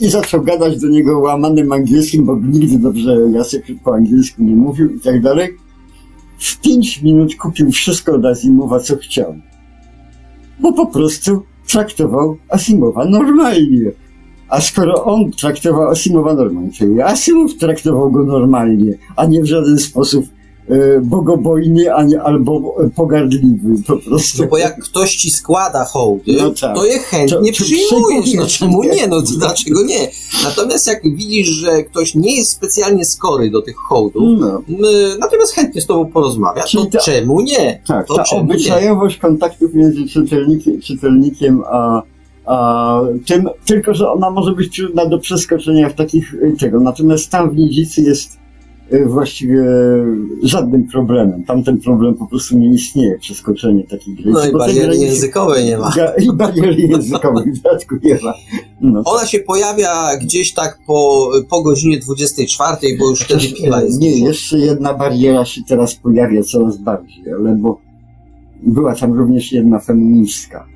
[0.00, 4.56] i, i zaczął gadać do niego łamanym angielskim, bo nigdy dobrze Jacek po angielsku nie
[4.56, 5.48] mówił i tak dalej.
[6.38, 9.34] W pięć minut kupił wszystko od Asimowa, co chciał.
[10.60, 13.90] Bo po prostu traktował Asimowa normalnie.
[14.52, 19.78] A skoro on traktował Asimowa normalnie, to Asimow traktował go normalnie, a nie w żaden
[19.78, 20.24] sposób
[20.68, 24.42] e, bogobojny, ani albo pogardliwy, po prostu.
[24.42, 26.76] No bo jak ktoś ci składa hołdy, No tak.
[26.76, 28.34] to je chętnie To- przyjmujesz.
[28.34, 29.06] No przyjmujesz, czemu nie?
[29.06, 30.08] No dlaczego nie?
[30.44, 34.60] Natomiast jak widzisz, że ktoś nie jest specjalnie skory do tych hołdów, No,
[35.20, 37.80] natomiast chętnie z tobą porozmawia, Czyli to ta- czemu nie?
[37.86, 38.50] tak, To ta czemu nie?
[38.54, 42.02] obyczajowość kontaktów między czytelnikiem, czytelnikiem a
[43.26, 46.80] tym, tylko że ona może być trudna do przeskoczenia w takich y, tego.
[46.80, 48.38] Natomiast tam w Nidzicy jest
[48.92, 49.64] y, właściwie
[50.42, 51.44] żadnym problemem.
[51.44, 54.34] Tam ten problem po prostu nie istnieje, przeskoczenie takich granic.
[54.34, 55.92] No i bariery granicy- językowej nie ma.
[56.22, 58.34] I bariery językowej w dodatku nie ma.
[58.80, 59.02] No.
[59.04, 64.12] Ona się pojawia gdzieś tak po, po godzinie 24, bo już wtedy piwa jest Nie,
[64.12, 64.26] dużo.
[64.26, 67.80] jeszcze jedna bariera się teraz pojawia coraz bardziej, ale bo
[68.62, 70.66] była tam również jedna feministka.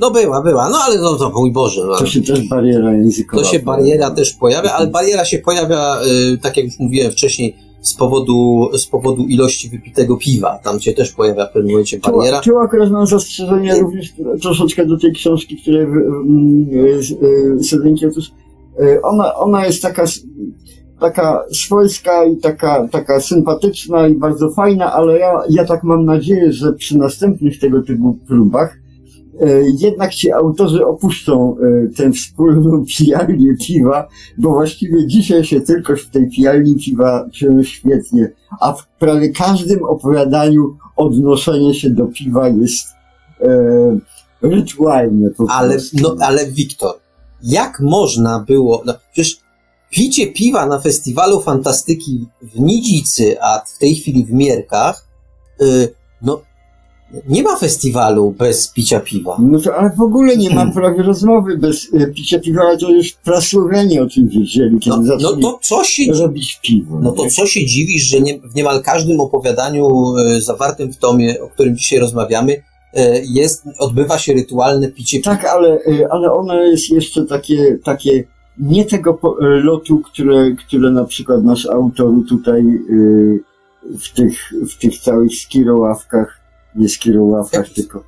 [0.00, 1.80] No była, była, no ale no to mój Boże.
[1.86, 1.98] No.
[1.98, 3.42] To się też bariera językowa.
[3.42, 6.00] To się bariera też pojawia, ale bariera się pojawia,
[6.32, 10.58] y, tak jak już mówiłem wcześniej, z powodu, z powodu ilości wypitego piwa.
[10.58, 12.40] Tam się też pojawia w pewnym momencie Tu, bariera.
[12.40, 15.86] tu akurat mam zastrzeżenie również troszeczkę do tej książki, której
[17.68, 18.32] Sedlinki, otóż
[18.80, 20.04] y, ona, ona jest taka,
[21.00, 26.52] taka swojska i taka, taka sympatyczna i bardzo fajna, ale ja, ja tak mam nadzieję,
[26.52, 28.85] że przy następnych tego typu próbach y,
[29.78, 34.08] jednak ci autorzy opuszczą y, tę wspólną pijalnię piwa,
[34.38, 39.84] bo właściwie dzisiaj się tylko w tej pijalni piwa czują świetnie, a w prawie każdym
[39.84, 42.86] opowiadaniu odnoszenie się do piwa jest
[43.40, 43.98] e,
[44.42, 45.96] rytualne po Ale, prostu.
[46.02, 46.94] no, ale Wiktor,
[47.42, 49.36] jak można było, no przecież
[49.90, 55.06] picie piwa na festiwalu fantastyki w Nidzicy, a w tej chwili w Mierkach,
[55.62, 56.40] y, no,
[57.28, 59.36] nie ma festiwalu bez picia piwa.
[59.38, 62.90] No to, ale w ogóle nie ma prawie rozmowy bez e, picia piwa, ale to
[62.90, 67.00] już prasłowianie o tym wiedzieli, kiedy No, no to co się robić piwo.
[67.02, 71.40] No to co się dziwisz, że nie, w niemal każdym opowiadaniu e, zawartym w tomie,
[71.40, 72.62] o którym dzisiaj rozmawiamy,
[72.94, 75.36] e, jest, odbywa się rytualne picie piwa.
[75.36, 75.78] Tak, ale,
[76.10, 78.24] ale ono jest jeszcze takie, takie
[78.58, 82.64] nie tego lotu, które, które na przykład nasz autor tutaj
[83.98, 86.45] w tych, w tych całych skiroławkach,
[86.76, 88.02] nie skiroławkach, Jak- tylko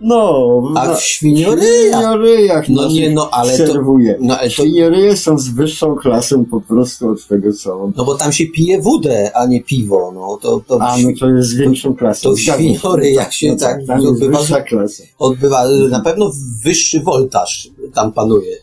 [0.00, 4.16] no, A w świnioryjach, świnioryjach no naszych nie, no ale to, serwuje.
[4.20, 8.14] no, ale to, Świnioryje są z wyższą klasą po prostu od tego, co no bo
[8.14, 11.54] tam się pije wódę, a nie piwo, no to, to, A, no to jest z
[11.54, 12.28] większą klasą.
[12.28, 15.02] to w świnioryjach się no tak Tam jest odbywa, wyższa klasa.
[15.18, 16.32] odbywa, na pewno
[16.64, 18.56] wyższy woltaż tam panuje.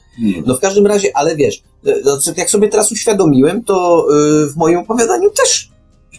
[0.45, 4.05] No w każdym razie, ale wiesz, e, no, jak sobie teraz uświadomiłem, to
[4.45, 5.69] y, w moim opowiadaniu też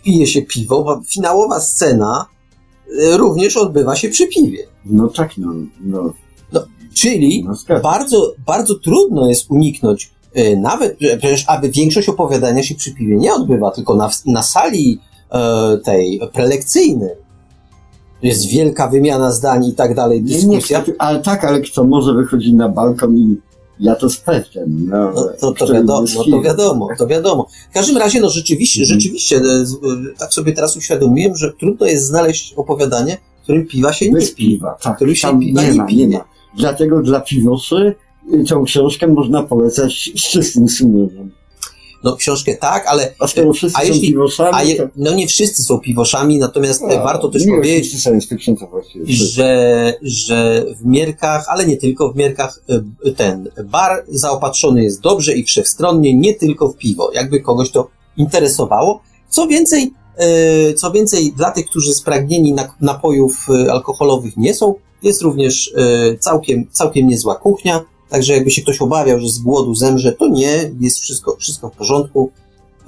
[0.05, 2.27] pije się piwo, bo finałowa scena
[3.17, 4.67] również odbywa się przy piwie.
[4.85, 5.53] No tak, no.
[5.81, 6.13] no,
[6.95, 12.75] Czyli no bardzo, bardzo trudno jest uniknąć, y, nawet że przecież, aby większość opowiadania się
[12.75, 14.99] przy piwie nie odbywa, tylko na, na sali
[15.31, 17.11] e, tej prelekcyjnej.
[18.23, 20.83] Jest wielka wymiana zdań i tak dalej, Nie, nie, dyskusja.
[20.83, 23.37] kto, ale tak, ale kto może wychodzić na balkon i
[23.83, 24.65] ja to sprawdzam.
[24.67, 27.47] No, No to, to, wiadomo, no to wiadomo, to wiadomo.
[27.71, 29.01] W każdym razie, no rzeczywiście, Mhm.
[29.01, 29.79] rzeczywiście, e, z- e,
[30.19, 34.31] tak sobie teraz uświadomiłem, że trudno jest znaleźć opowiadanie, w którym piwa się nie Bez
[34.35, 34.51] pije.
[34.51, 34.97] piwa, tak.
[34.97, 36.25] Który się piwa nie nie ma, nie ma.
[36.59, 37.95] Dlatego dla piwoszy
[38.35, 41.31] y, tą książkę można polecać z czystym sumieniem.
[42.05, 45.27] No książkę tak, ale A skoro wszyscy a są jeśli- piwoszami, a je, no nie
[45.27, 47.93] wszyscy są piwoszami, natomiast e, A, warto też powiedzieć,
[49.19, 52.61] że, że w Mierkach, ale nie tylko w Mierkach,
[53.05, 57.89] e, ten bar zaopatrzony jest dobrze i wszechstronnie, nie tylko w piwo, jakby kogoś to
[58.17, 59.01] interesowało.
[59.29, 64.75] Co więcej, e, co więcej, dla tych, którzy spragnieni na- napojów e, alkoholowych nie są,
[65.03, 67.81] jest również e, całkiem, całkiem niezła kuchnia,
[68.13, 71.77] także jakby się ktoś obawiał, że z głodu zemrze, to nie, jest wszystko, wszystko w
[71.77, 72.31] porządku.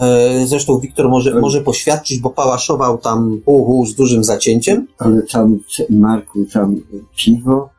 [0.00, 4.86] E, Zresztą Wiktor może, może poświadczyć, bo pałaszował tam uhu z dużym zacięciem.
[4.98, 5.58] Ale tam,
[5.90, 6.80] Marku, tam
[7.16, 7.74] piwo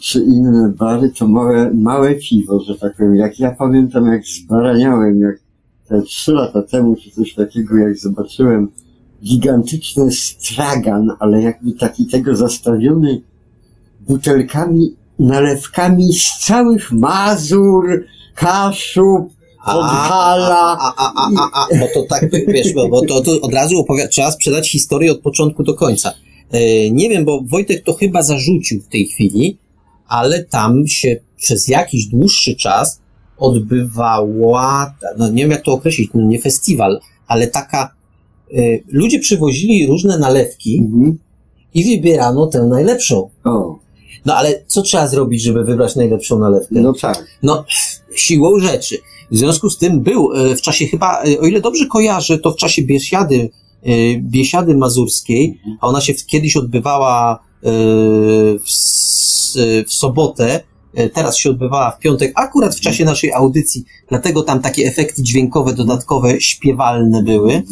[0.00, 3.16] czy inne bary to małe, małe piwo, że tak powiem.
[3.16, 5.36] Jak ja pamiętam, jak zbaraniałem, jak
[5.88, 8.68] te trzy lata temu, czy coś takiego, jak zobaczyłem
[9.24, 13.22] gigantyczny stragan, ale jakby taki tego zastawiony
[14.00, 18.04] butelkami, nalewkami z całych Mazur,
[18.34, 20.76] Kaszub, Podhala.
[20.80, 23.78] A, a, a, a, a, bo to tak, wiesz, bo, bo to, to od razu
[23.78, 26.12] opowiada, trzeba sprzedać historię od początku do końca.
[26.50, 29.58] E, nie wiem, bo Wojtek to chyba zarzucił w tej chwili,
[30.08, 33.00] ale tam się przez jakiś dłuższy czas
[33.38, 37.94] odbywała, no nie wiem jak to określić, no nie festiwal, ale taka,
[38.52, 41.18] y, ludzie przywozili różne nalewki Mhm.
[41.74, 43.30] i wybierano tę najlepszą.
[43.44, 43.78] O,
[44.28, 46.80] No ale co trzeba zrobić, żeby wybrać najlepszą nalewkę?
[46.80, 47.26] no tak.
[47.42, 47.64] No,
[48.14, 48.98] siłą rzeczy.
[49.30, 52.52] W związku z tym był e, w czasie chyba, e, o ile dobrze kojarzę, to
[52.52, 53.50] w czasie biesiady,
[53.82, 53.90] e,
[54.20, 58.70] biesiady mazurskiej, a ona się kiedyś odbywała w,
[59.86, 60.60] w sobotę,
[61.14, 65.74] teraz się odbywała w piątek, akurat w czasie naszej audycji, dlatego tam takie efekty dźwiękowe,
[65.74, 67.62] dodatkowe, śpiewalne były.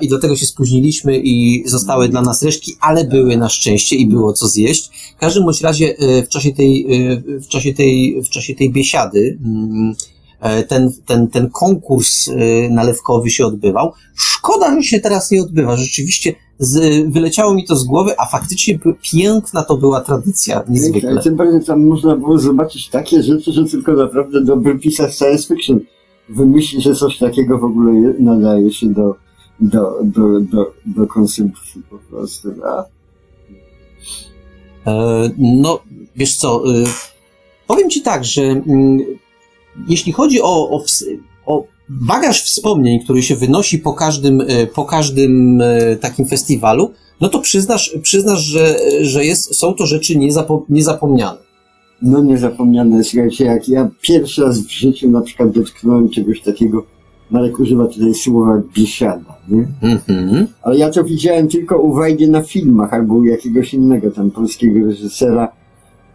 [0.00, 4.32] I dlatego się spóźniliśmy i zostały dla nas resztki, ale były na szczęście i było
[4.32, 4.90] co zjeść.
[5.16, 8.72] W każdym bądź razie e, w czasie tej, e, w czasie tej, w czasie tej
[8.72, 9.94] biesiady mm,
[10.40, 12.30] e, ten, ten, ten konkurs
[12.70, 13.92] nalewkowy się odbywał.
[14.14, 15.76] Szkoda, że się teraz nie odbywa.
[15.76, 18.78] Rzeczywiście z, wyleciało mi to z głowy, a faktycznie
[19.12, 21.22] piękna to była tradycja, niezwykle.
[21.22, 25.80] Tym bardziej tam można było zobaczyć takie rzeczy, że tylko naprawdę dobry pisarz science fiction
[26.28, 29.14] wymyśli, że coś takiego w ogóle je- nadaje się do,
[29.62, 32.48] do, do, do, do konsumpcji po prostu.
[32.64, 32.84] A?
[34.90, 35.82] E, No,
[36.16, 36.84] wiesz co, y,
[37.66, 38.98] powiem ci tak, że mm,
[39.88, 40.84] jeśli chodzi o, o,
[41.46, 47.28] o bagaż wspomnień, który się wynosi po każdym, e, po każdym e, takim festiwalu, no
[47.28, 51.38] to przyznasz, przyznasz że, że jest, są to rzeczy niezapo, niezapomniane.
[52.02, 56.86] No niezapomniane, słuchajcie, jak ja pierwszy raz w życiu na przykład dotknąłem czegoś takiego,
[57.32, 59.66] Marek używa tutaj słowa biesiada, nie?
[59.82, 60.46] Mhm.
[60.62, 64.86] Ale ja to widziałem tylko u Wajdy na filmach albo u jakiegoś innego tam polskiego
[64.86, 65.52] reżysera.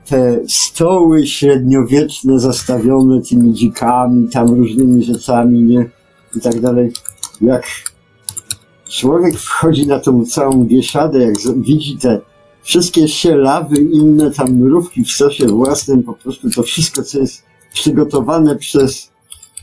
[0.05, 5.89] Te stoły średniowieczne zastawione tymi dzikami, tam różnymi rzeczami, nie?
[6.35, 6.91] I tak dalej.
[7.41, 7.63] Jak
[8.89, 12.21] człowiek wchodzi na tą całą bieszadę, jak widzi te
[12.61, 18.55] wszystkie sielawy, inne tam mrówki w sosie własnym, po prostu to wszystko, co jest przygotowane
[18.55, 19.11] przez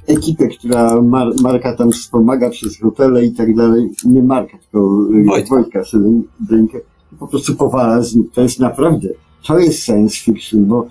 [0.06, 3.90] ekipę, która Mar Marka tam wspomaga przez hotele i tak dalej.
[4.04, 4.78] Nie Marka, tylko
[5.14, 5.54] y, Wojtka.
[5.54, 6.78] Wojtka Sydenkę.
[7.18, 8.32] Po prostu powala z nich.
[8.32, 9.08] To jest naprawdę,
[9.46, 10.86] to jest science fiction, bo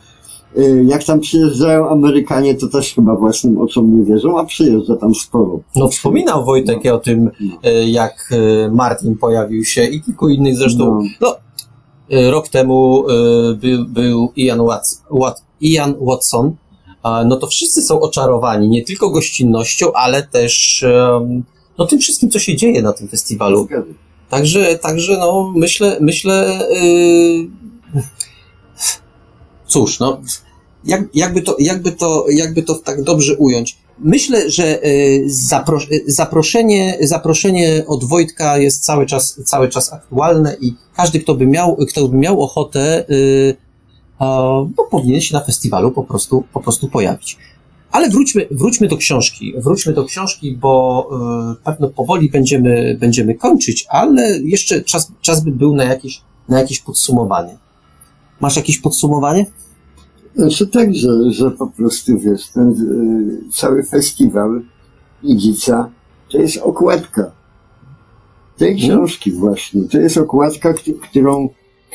[0.57, 5.15] y, jak tam przyjeżdżają Amerykanie, to też chyba własnym oczom nie wierzą, a przyjeżdża tam
[5.15, 5.59] sporo.
[5.75, 7.31] No wspominał Wojtek o tym,
[7.63, 11.03] e, jak e, Martin pojawił się i kilku innych zresztą.
[11.21, 11.35] No.
[12.09, 13.03] No, rok temu
[13.61, 16.55] był, był Ian, Watts, Wat, Ian Watson.
[17.03, 20.85] No to wszyscy są oczarowani, nie tylko gościnnością, ale też
[21.77, 23.67] no tym wszystkim, co się dzieje na tym festiwalu.
[24.29, 27.47] Także, także no myślę, myślę, yy...
[29.67, 30.21] cóż, no
[30.85, 33.77] jak, jakby, to, jakby, to, jakby to tak dobrze ująć.
[33.99, 40.57] Myślę, że yy, zapro, yy, zaproszenie, zaproszenie od Wojtka jest cały czas, cały czas aktualne
[40.61, 43.55] i każdy, kto by miał, kto by miał ochotę, yy,
[44.77, 47.37] no, powinien się na festiwalu po prostu, po prostu pojawić.
[47.91, 49.53] Ale wróćmy, wróćmy do książki.
[49.57, 51.09] Wróćmy do książki, bo
[51.51, 56.59] y, pewno powoli będziemy, będziemy kończyć, ale jeszcze czas, czas by był na jakieś, na
[56.59, 57.57] jakieś podsumowanie.
[58.41, 59.45] Masz jakieś podsumowanie?
[60.35, 64.61] Znaczy tak, że, że po prostu wiesz, ten y, cały festiwal
[65.23, 65.89] Idzica
[66.31, 67.31] to jest okładka
[68.57, 69.83] tej książki właśnie.
[69.83, 71.49] To jest okładka, któ- którą,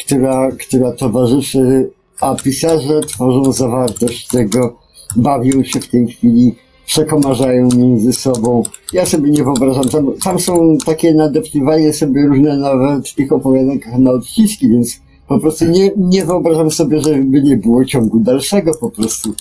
[0.04, 1.90] która, która towarzyszy,
[2.20, 4.76] a pisarze tworzą zawartość tego,
[5.16, 6.54] bawią się w tej chwili,
[6.86, 8.62] przekomarzają między sobą.
[8.92, 13.98] Ja sobie nie wyobrażam, tam, tam są takie nadeptywanie sobie różne nawet w tych opowiadankach
[13.98, 18.90] na odciski, więc po prostu nie, nie wyobrażam sobie, żeby nie było ciągu dalszego po
[18.90, 19.34] prostu.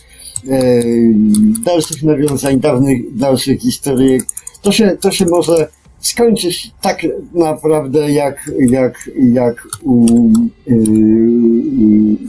[0.50, 0.84] E,
[1.66, 4.24] dalszych nawiązań, dawnych, dalszych historyjek.
[4.62, 5.68] To się, to się może
[6.00, 7.02] skończyć tak
[7.34, 10.08] naprawdę jak, jak, jak, u,
[10.68, 10.78] y,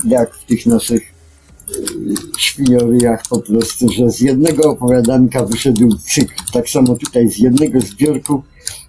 [0.05, 6.35] jak w tych naszych y, świnioryjach po prostu, że z jednego opowiadanka wyszedł cykl.
[6.53, 8.43] Tak samo tutaj z jednego zbiorku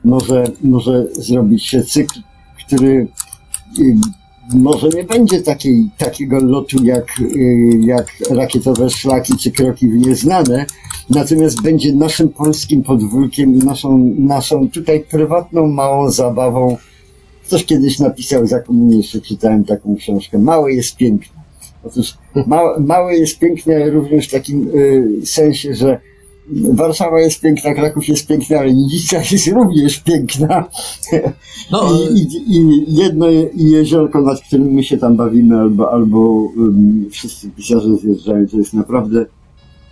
[0.03, 2.19] może, może zrobić się cykl,
[2.65, 3.07] który
[3.79, 3.95] y,
[4.53, 10.65] może nie będzie takiej, takiego lotu jak, y, jak rakietowe szlaki czy kroki w nieznane,
[11.09, 16.77] natomiast będzie naszym polskim podwórkiem i naszą, naszą tutaj prywatną, małą zabawą.
[17.45, 21.39] Ktoś kiedyś napisał, za jeszcze czytałem taką książkę, Małe jest piękne.
[21.83, 22.17] Otóż
[22.47, 25.99] ma, małe jest piękne również w takim y, sensie, że
[26.53, 30.65] Warszawa jest piękna, Kraków jest piękny, ale Nidzica jest również piękna.
[31.71, 37.05] No, I, i, I jedno jeziorko, nad którym my się tam bawimy, albo, albo um,
[37.11, 39.25] wszyscy pisarze zjeżdżają, to jest naprawdę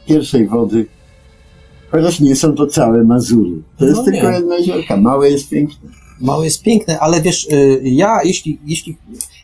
[0.07, 0.85] pierwszej wody.
[1.91, 3.51] Chociaż nie są to całe Mazury.
[3.77, 4.35] To jest No tylko nie.
[4.35, 4.97] jedno jeziorka.
[4.97, 5.89] Małe jest piękne.
[6.21, 8.97] Mało jest piękne, ale wiesz, y, ja jeśli, jeśli,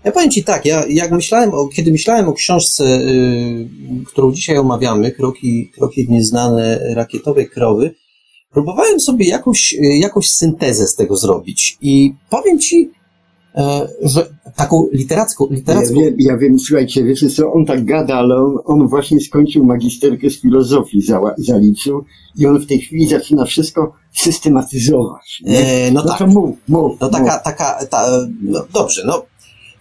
[0.03, 3.67] ja powiem Ci tak, ja jak myślałem, o, kiedy myślałem o książce, y,
[4.05, 7.95] którą dzisiaj omawiamy, Kroki, kroki w nieznane rakietowe krowy,
[8.51, 11.77] próbowałem sobie jakąś, y, jakąś syntezę z tego zrobić.
[11.81, 12.91] I powiem Ci,
[14.01, 15.95] że taką literacką, literacką...
[15.95, 19.65] Ja wiem, ja wiem, słuchajcie, wiecie co, on tak gada, ale on, on właśnie skończył
[19.65, 22.05] magisterkę z filozofii, za, zaliczył
[22.35, 25.43] i on w tej chwili zaczyna wszystko systematyzować.
[25.45, 26.19] E, no No tak.
[26.19, 26.99] to mów, mów.
[27.01, 28.07] No taka, taka, ta,
[28.41, 29.25] no dobrze, no.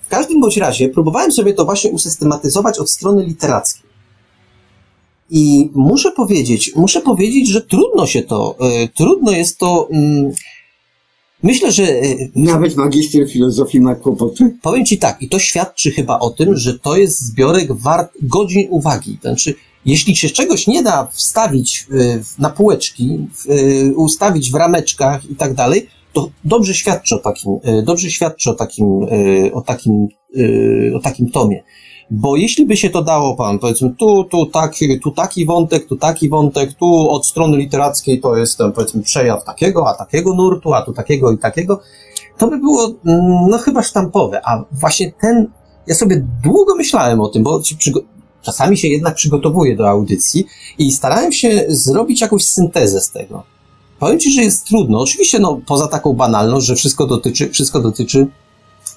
[0.02, 3.92] W każdym bądź razie próbowałem sobie to właśnie usystematyzować od strony literackiej.
[5.30, 10.32] I muszę powiedzieć, muszę powiedzieć, że trudno się to, e, trudno jest to, mm,
[11.42, 12.02] myślę, że, e,
[12.36, 14.56] Nawet magister filozofii ma kłopoty.
[14.62, 18.66] powiem Ci tak, i to świadczy chyba o tym, że to jest zbiorek wart godzin
[18.70, 19.18] uwagi.
[19.20, 19.54] Znaczy,
[19.86, 25.54] jeśli się czegoś nie da wstawić w- na półeczki, e, ustawić w rameczkach i tak
[25.54, 27.50] dalej, to dobrze świadczy o takim,
[27.84, 28.86] dobrze świadczy o takim,
[29.52, 30.08] o takim,
[30.96, 31.62] o takim tomie.
[32.14, 35.96] Bo jeśli by się to dało, pan, powiedzmy, tu, tu taki, tu taki wątek, tu
[35.96, 40.82] taki wątek, tu od strony literackiej to jest powiedzmy, przejaw takiego, a takiego nurtu, a
[40.82, 41.80] tu takiego i takiego,
[42.38, 44.40] to by było, mm, no chyba sztampowe.
[44.44, 45.46] A właśnie ten,
[45.86, 47.60] ja sobie długo myślałem o tym, bo
[48.42, 50.46] czasami się jednak przygotowuję do audycji
[50.78, 53.42] i starałem się zrobić jakąś syntezę z tego.
[53.98, 55.00] Powiem Ci, że jest trudno.
[55.00, 58.26] Oczywiście, no, poza taką banalność, że wszystko dotyczy, wszystko dotyczy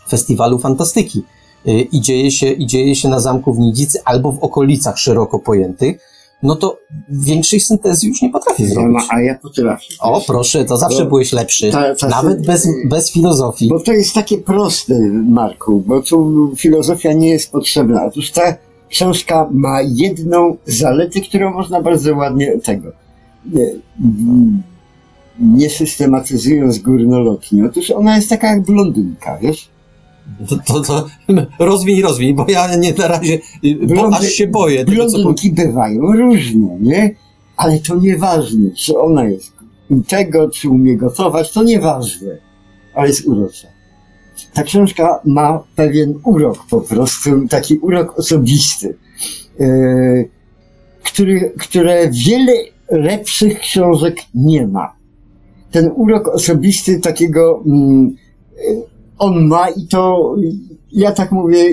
[0.10, 1.24] festiwalu fantastyki.
[1.68, 5.40] Y, I dzieje się, i dzieje się na zamku w Nidzicy albo w okolicach szeroko
[5.40, 5.98] pojętych,
[6.44, 6.80] no to
[7.10, 9.04] większej syntezy już nie potrafię zrobić.
[9.10, 9.94] a ja potrafię.
[10.00, 11.72] O, proszę, to zawsze Bo byłeś lepszy.
[11.72, 13.68] ta- ta- Nawet bez, bez filozofii.
[13.70, 18.06] Bo to jest takie proste, Marku, bo tu filozofia nie jest potrzebna.
[18.06, 18.56] Otóż ta
[18.90, 22.92] książka ma jedną zaletę, którą można bardzo ładnie tego.
[23.54, 23.70] Nie,
[25.40, 27.66] nie systematyzując górnolotnie.
[27.66, 29.70] Otóż ona jest taka jak blondynka, wiesz?
[30.50, 31.08] To, to, to
[31.60, 33.34] rozwiń, rozwiń, bo ja nie na razie,
[33.66, 37.16] y, bo Blondy- aż się boję tego, co Blondynki bywają różne, nie?
[37.58, 39.54] Ale to nieważne, czy ona jest
[40.08, 42.38] tego, czy umie gotować, to nieważne.
[42.94, 43.68] Ale jest urocza.
[44.54, 48.98] Ta książka ma pewien urok po prostu, taki urok osobisty,
[49.60, 50.30] yy,
[51.04, 52.54] który, które wiele
[52.92, 54.96] lepszych książek nie ma.
[55.72, 60.36] Ten urok osobisty takiego yy, on ma i to,
[60.92, 61.66] ja tak mówię,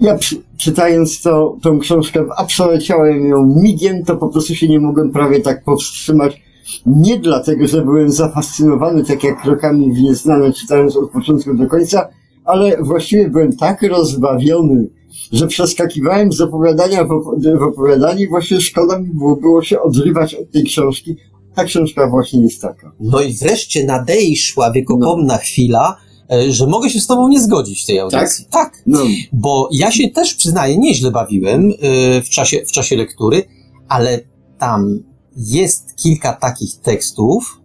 [0.00, 0.18] ja
[0.56, 5.64] czytając to, tą książkę, przeleciałem ją migiem, to po prostu się nie mogłem prawie tak
[5.64, 6.42] powstrzymać.
[6.86, 12.08] Nie dlatego, że byłem zafascynowany tak jak krokami w nieznane, czytając od początku do końca,
[12.44, 14.88] ale właściwie byłem tak rozbawiony,
[15.32, 20.34] że przeskakiwałem z opowiadania w, op- w opowiadanie właśnie szkoda mi było, było się odrywać
[20.34, 21.16] od tej książki.
[21.54, 22.92] Ta książka właśnie jest taka.
[23.00, 25.96] No i wreszcie nadejszła wiekopomna chwila,
[26.32, 28.44] e, że mogę się z tobą nie zgodzić w tej audycji.
[28.50, 28.82] Tak.
[28.86, 29.00] No,
[29.32, 33.42] Bo ja się też przyznaję, nieźle bawiłem e, w czasie, w czasie lektury,
[33.88, 34.20] ale
[34.58, 35.00] tam
[35.36, 37.60] jest kilka takich tekstów,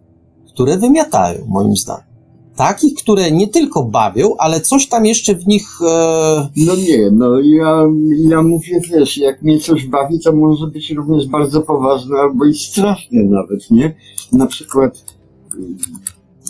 [0.54, 2.09] które wymiatają, moim zdaniem.
[2.60, 5.68] Takich, które nie tylko bawią, ale coś tam jeszcze w nich.
[5.88, 7.82] E, No nie, no ja,
[8.28, 12.54] ja mówię, wiesz, jak mnie coś bawi, to może być również bardzo poważne albo i
[12.54, 13.94] straszne nawet, nie?
[14.32, 15.04] Na przykład
[15.54, 15.78] mm,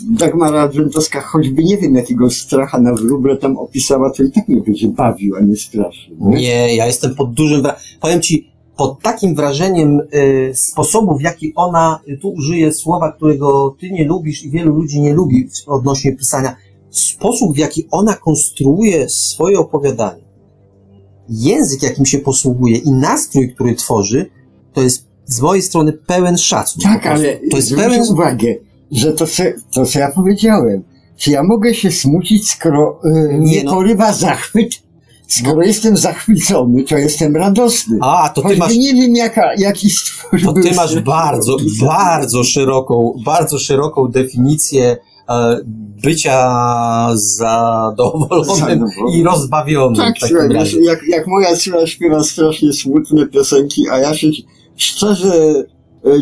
[0.09, 4.61] Dagmara Adwentowska choćby nie wiem jakiego stracha na wróble tam opisała, to i tak mnie
[4.61, 6.15] będzie bawił, a nie straszył.
[6.19, 6.37] Nie?
[6.37, 7.99] Nie, ja jestem pod dużym wrażeniem.
[8.01, 8.50] Powiem ci,
[8.81, 14.43] pod takim wrażeniem y, sposobu, w jaki ona tu użyje słowa, którego ty nie lubisz
[14.43, 16.55] i wielu ludzi nie lubi odnośnie pisania.
[16.89, 20.21] Sposób, w jaki ona konstruuje swoje opowiadanie,
[21.29, 24.25] język, jakim się posługuje i nastrój, który tworzy,
[24.73, 26.81] to jest z mojej strony pełen szacun.
[26.83, 28.01] Tak, ale to jest pełen.
[28.11, 28.55] uwagę,
[28.91, 29.43] że to, co,
[29.73, 30.83] to co ja powiedziałem,
[31.17, 33.71] czy ja mogę się smucić, skoro y, Nie, nie no.
[33.71, 34.90] porywa zachwyt?
[35.31, 37.97] Skoro jestem zachwycony, to jestem radosny.
[38.01, 38.75] A, to ty Choćby masz.
[38.75, 44.97] nie wiem jaka, jaki stwór To ty masz bardzo, bardzo szeroką, bardzo szeroką definicję
[45.29, 45.57] e,
[46.03, 46.57] bycia
[47.15, 48.87] zadowolonym Zadowolonym.
[49.13, 49.95] i rozbawionym.
[49.95, 54.27] Tak, słuchaj, wiesz, jak, jak moja córa śpiewa strasznie smutne piosenki, a ja się
[54.77, 55.63] szczerze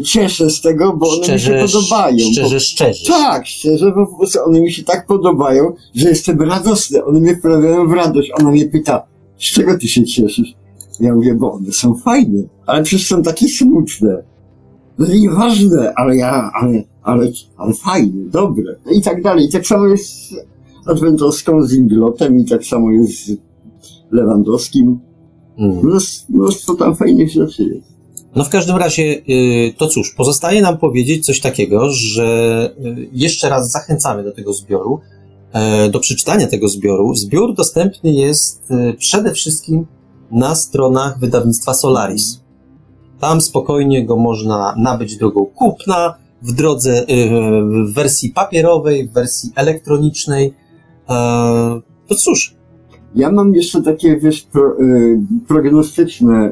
[0.04, 2.18] cieszę z tego, bo one mi się podobają.
[2.32, 3.08] Szczerze, bo, szczerze.
[3.08, 7.06] tak, szczerze, bo po prostu one mi się tak podobają, że jestem radosny.
[7.06, 8.32] One mnie wprawiają w radość.
[8.40, 9.04] Ona mnie pyta,
[9.38, 10.54] z czego ty się cieszysz?
[11.00, 14.24] Ja mówię, bo one są fajne, ale przecież są takie smutne.
[15.00, 18.76] No nieważne, ale ja, ale, ale, ale fajne, dobre.
[18.86, 19.46] No I tak dalej.
[19.46, 20.34] I tak samo jest z
[20.86, 23.38] Adwentowską, z Inglotem i tak samo jest z
[24.12, 25.00] Lewandowskim.
[25.58, 25.78] Mm.
[25.78, 27.89] Mnóstwo, mnóstwo tam fajnych rzeczy jest.
[28.36, 33.50] No w każdym razie, y, to cóż, pozostaje nam powiedzieć coś takiego, że y, jeszcze
[33.50, 35.00] raz zachęcamy do tego zbioru,
[35.54, 37.16] e, do przeczytania tego zbioru.
[37.16, 39.86] Zbiór dostępny jest y, przede wszystkim
[40.32, 42.42] na stronach wydawnictwa Solaris.
[43.20, 47.06] Tam spokojnie go można nabyć drogą kupna, w drodze,
[47.86, 50.54] w wersji papierowej, w wersji elektronicznej.
[51.10, 52.56] E, to cóż.
[53.16, 54.76] Ja mam jeszcze takie, wiesz, pro,
[55.48, 56.52] prognostyczne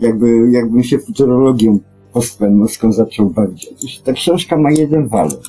[0.00, 1.78] jakby, jakbym się futurologią
[2.12, 3.68] postpenowską zaczął bawić.
[3.76, 5.42] Otóż ta książka ma jeden walor.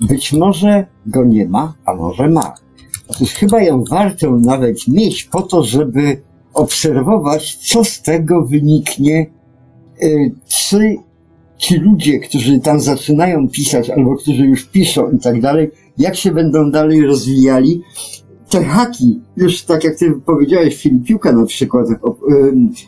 [0.00, 2.54] Być może go nie ma, a może ma.
[3.08, 6.22] Otóż chyba ją warto nawet mieć po to, żeby
[6.54, 9.26] obserwować, co z tego wyniknie,
[10.02, 10.96] y, czy
[11.58, 16.32] ci ludzie, którzy tam zaczynają pisać, albo którzy już piszą i tak dalej, jak się
[16.32, 17.82] będą dalej rozwijali,
[18.50, 21.86] te haki, już tak jak ty powiedziałeś, Filipiuka na przykład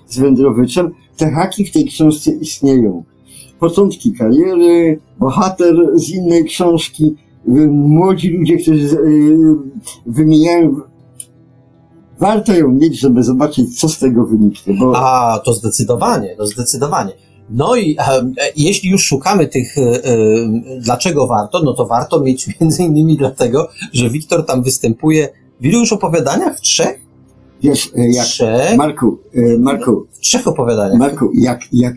[0.08, 3.04] z Wędrowiczem, te haki w tej książce istnieją.
[3.58, 7.14] Początki kariery, bohater z innej książki,
[7.70, 8.98] młodzi ludzie, którzy
[10.06, 10.76] wymieniają
[12.20, 14.74] warto ją mieć, żeby zobaczyć, co z tego wyniknie.
[14.74, 14.96] Bo...
[14.96, 17.12] A, to zdecydowanie, to zdecydowanie.
[17.50, 18.24] No i e,
[18.56, 20.18] jeśli już szukamy tych, e, e,
[20.80, 25.28] dlaczego warto, no to warto mieć między innymi dlatego, że Wiktor tam występuje
[25.62, 26.58] w ilu już opowiadaniach?
[26.58, 27.00] W trzech?
[27.62, 28.76] Wiesz, e, jak, trzech?
[28.76, 30.06] Marku, e, Marku.
[30.12, 30.98] W trzech opowiadaniach.
[30.98, 31.94] Marku, jak, jak,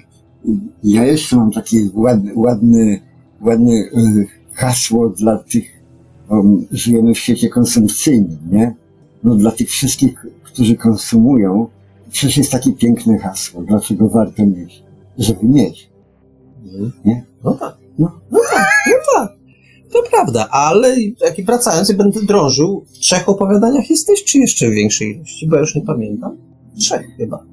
[0.83, 2.99] ja jeszcze mam takie ładne, ładne,
[3.41, 5.65] ładne e, hasło dla tych,
[6.71, 8.75] żyjemy w świecie konsumpcyjnym, nie?
[9.23, 11.67] No dla tych wszystkich, którzy konsumują,
[12.09, 14.83] przecież jest takie piękne hasło, dlaczego warto mieć,
[15.17, 15.89] żeby mieć.
[16.65, 16.91] Mhm.
[17.05, 17.23] Nie?
[17.43, 17.77] No tak.
[17.99, 19.44] No, no tak, no tak.
[19.95, 24.71] To prawda, ale jak wracając, i będę drążył, w trzech opowiadaniach jesteś, czy jeszcze w
[24.71, 25.47] większej ilości?
[25.47, 26.37] Bo ja już nie pamiętam.
[26.79, 27.43] Trzech chyba.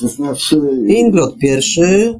[0.00, 0.60] To znaczy...
[0.86, 2.14] Inglot pierwszy,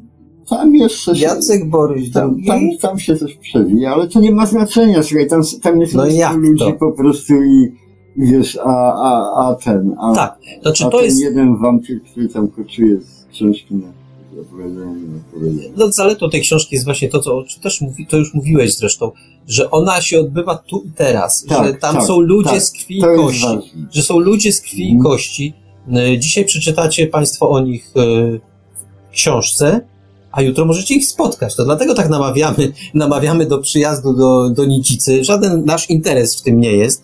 [0.51, 2.37] tam jeszcze się, Jacek Borys tam.
[2.47, 6.05] Tam, tam się coś przewija, ale to nie ma znaczenia, słuchaj, tam, tam jest no
[6.37, 6.73] ludzi to?
[6.73, 7.73] po prostu i
[8.17, 11.21] wiesz, a, a, a ten, a, tak, znaczy a to ten jest...
[11.21, 14.06] jeden wampir, który tam koczuje z książki na
[15.77, 19.13] no, zaletą tej książki jest właśnie to, co też mówi, to już mówiłeś zresztą,
[19.49, 22.71] że ona się odbywa tu i teraz, tak, że tam tak, są ludzie tak, z
[22.71, 23.47] krwi i kości,
[23.93, 25.03] że są ludzie z krwi i mhm.
[25.03, 25.55] kości.
[25.93, 28.01] E, dzisiaj przeczytacie Państwo o nich e,
[29.09, 29.81] w książce,
[30.37, 31.57] a jutro możecie ich spotkać.
[31.57, 35.25] To dlatego tak namawiamy, namawiamy do przyjazdu do, do Nicicy.
[35.25, 37.03] Żaden nasz interes w tym nie jest.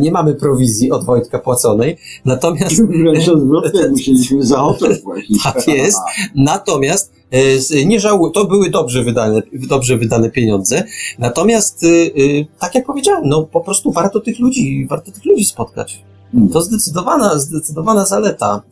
[0.00, 1.96] Nie mamy prowizji od Wojtka płaconej.
[2.24, 2.82] Natomiast...
[3.32, 5.42] Odwrotnie, musieliśmy za hotel płacić.
[5.42, 5.98] Tak jest.
[6.34, 10.84] Natomiast e, nie żałuję, to były dobrze wydane, dobrze wydane pieniądze.
[11.18, 15.44] Natomiast, e, e, tak jak powiedziałem, no po prostu warto tych ludzi, warto tych ludzi
[15.44, 16.02] spotkać.
[16.32, 16.48] Hmm.
[16.48, 18.62] To zdecydowana, zdecydowana zaleta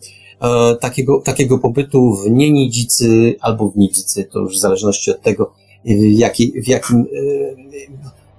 [0.40, 5.52] e, takiego, takiego pobytu w Nienidzicy albo w Nidzicy, to już w zależności od tego,
[5.84, 7.06] w, jaki, w jakim,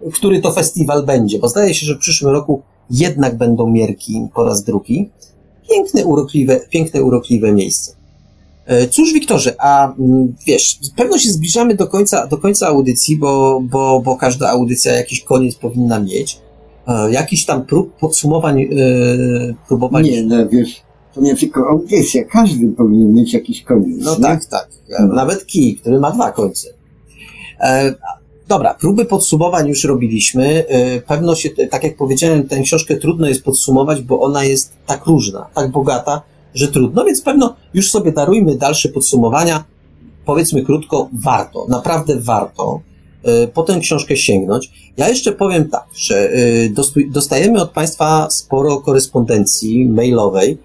[0.05, 4.27] e, który to festiwal będzie, bo zdaje się, że w przyszłym roku jednak będą Mierki
[4.35, 5.09] po raz drugi.
[5.69, 7.95] Piękne, urokliwe, piękne, urokliwe miejsce.
[8.65, 13.61] E, cóż, Wiktorze, a mm, wiesz, pewno się zbliżamy do końca, do końca audycji, bo,
[13.63, 16.39] bo, bo każda audycja jakiś koniec powinna mieć.
[16.87, 18.67] E, jakiś tam prób podsumowań, e,
[19.67, 20.03] próbowań.
[20.03, 20.81] Nie, no wiesz,
[21.13, 23.97] to nie tylko audycja, każdy powinien mieć jakiś koniec.
[24.03, 24.21] No nie?
[24.21, 24.69] tak, tak.
[24.99, 25.07] No.
[25.07, 26.69] Nawet kij, który ma dwa końce.
[27.59, 27.95] E,
[28.47, 30.67] dobra, próby podsumowań już robiliśmy.
[30.67, 35.05] E, pewno się, tak jak powiedziałem, tę książkę trudno jest podsumować, bo ona jest tak
[35.05, 36.21] różna, tak bogata,
[36.53, 39.63] że trudno, więc pewno już sobie darujmy dalsze podsumowania.
[40.25, 42.81] Powiedzmy krótko, warto, naprawdę warto
[43.23, 44.91] e, po tę książkę sięgnąć.
[44.97, 46.37] Ja jeszcze powiem tak, że e,
[47.07, 50.57] dostajemy od Państwa sporo korespondencji mailowej,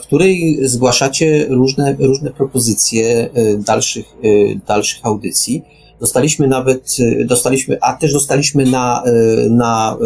[0.00, 4.28] w której zgłaszacie różne, różne propozycje e, dalszych, e,
[4.66, 5.62] dalszych audycji.
[6.00, 9.02] Dostaliśmy nawet, dostaliśmy, a też dostaliśmy na,
[9.50, 9.96] na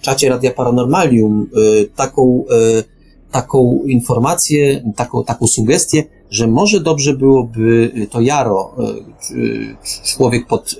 [0.00, 1.50] czacie Radia Paranormalium
[1.96, 2.44] taką,
[3.30, 8.74] taką informację, taką, taką sugestię, że może dobrze byłoby to Jaro,
[10.04, 10.76] człowiek pod,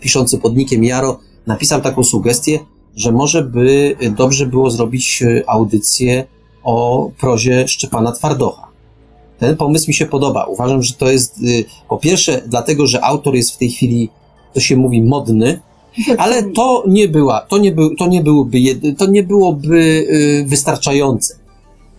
[0.00, 2.58] piszący pod nikiem Jaro, napisał taką sugestię,
[2.96, 6.24] że może by dobrze było zrobić audycję
[6.64, 8.72] o prozie Szczepana Twardocha.
[9.38, 10.44] Ten pomysł mi się podoba.
[10.44, 14.08] Uważam, że to jest y, po pierwsze dlatego, że autor jest w tej chwili,
[14.54, 15.60] to się mówi, modny,
[16.18, 18.58] ale to nie była, to nie, był, to nie byłoby,
[18.98, 21.34] to nie byłoby y, wystarczające.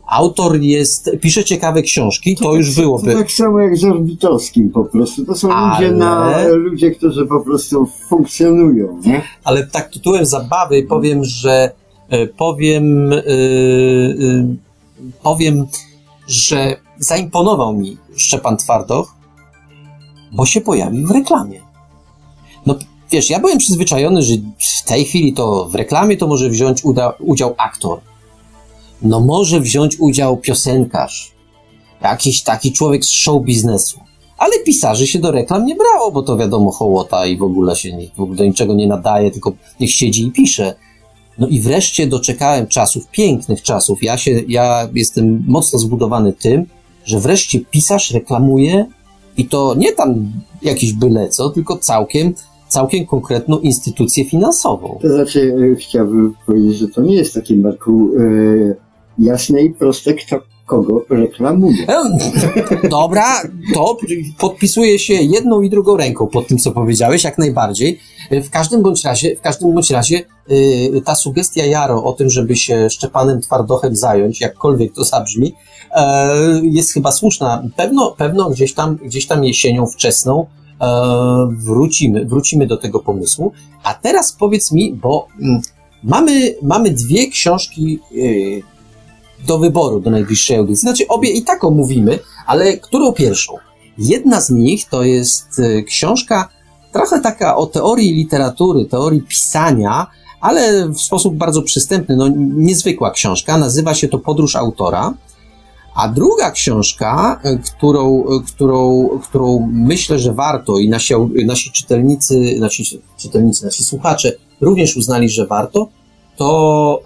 [0.08, 3.12] Autor jest, pisze ciekawe książki, to, to już tak, byłoby.
[3.12, 5.26] To tak samo jak z Orbitowskim po prostu.
[5.26, 5.88] To są ale...
[5.88, 9.22] ludzie, na, ludzie, którzy po prostu funkcjonują, nie?
[9.44, 11.72] Ale tak tytułem zabawy powiem, że
[12.38, 13.24] powiem, e, e,
[15.24, 15.68] powiem,
[16.28, 19.16] że zaimponował mi Szczepan Twardoch?
[20.32, 21.62] Bo się pojawił w reklamie.
[22.66, 22.76] No
[23.12, 27.14] wiesz, ja byłem przyzwyczajony, że w tej chwili to w reklamie to może wziąć uda,
[27.20, 28.00] udział aktor.
[29.02, 31.32] No może wziąć udział piosenkarz.
[32.02, 34.00] Jakiś taki człowiek z show biznesu.
[34.38, 37.94] Ale pisarzy się do reklam nie brało, bo to wiadomo hołota i w ogóle się
[37.94, 40.76] nie, w ogóle do niczego nie nadaje, tylko niech siedzi i pisze.
[41.38, 44.04] No i wreszcie doczekałem czasów, pięknych czasów.
[44.04, 46.66] Ja się, ja jestem mocno zbudowany tym,
[47.06, 48.86] że wreszcie pisarz reklamuje
[49.38, 50.32] i to nie tam
[50.62, 52.34] jakiś byle co, tylko całkiem,
[52.68, 55.00] całkiem konkretną instytucję finansową.
[55.02, 58.76] To znaczy, e, chciałbym powiedzieć, że to nie jest takie, Marku, e,
[59.20, 61.88] jasne i proste, kto kogo reklamuje.
[61.88, 63.42] E, Dobra,
[63.74, 63.98] to
[64.40, 68.00] podpisuję się jedną i drugą ręką pod tym, co powiedziałeś, jak najbardziej.
[68.30, 72.30] E, W każdym bądź razie, w każdym bądź razie y, ta sugestia Jaro o tym,
[72.30, 75.54] żeby się Szczepanem Twardochem zająć, jakkolwiek to zabrzmi,
[75.92, 77.64] e, jest chyba słuszna.
[77.76, 80.46] Pewno, pewno gdzieś tam, gdzieś tam jesienią wczesną
[80.82, 80.86] e,
[81.58, 83.52] wrócimy, wrócimy do tego pomysłu.
[83.84, 85.62] A teraz powiedz mi, bo mm,
[86.04, 88.73] mamy, mamy dwie książki y,
[89.48, 90.82] do wyboru do najbliższej audycji.
[90.82, 93.54] Znaczy obie i tak omówimy, ale którą pierwszą?
[93.98, 96.50] Jedna z nich to jest y, książka
[96.92, 100.08] trochę taka o teorii literatury, teorii pisania,
[100.42, 105.14] ale w sposób bardzo przystępny, no niezwykła książka, nazywa się to Podróż autora.
[105.96, 111.14] A druga książka, y, którą, y, którą, którą myślę, że warto i nasi,
[111.46, 115.88] nasi czytelnicy, nasi czytelnicy, nasi słuchacze również uznali, że warto,
[116.38, 117.00] to,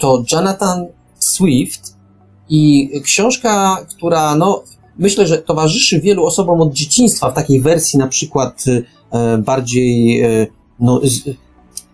[0.00, 0.86] to Jonathan
[1.24, 1.96] Swift
[2.48, 4.62] i książka, która no,
[4.98, 8.64] myślę, że towarzyszy wielu osobom od dzieciństwa w takiej wersji na przykład
[9.12, 10.46] e, bardziej e,
[10.80, 11.00] no,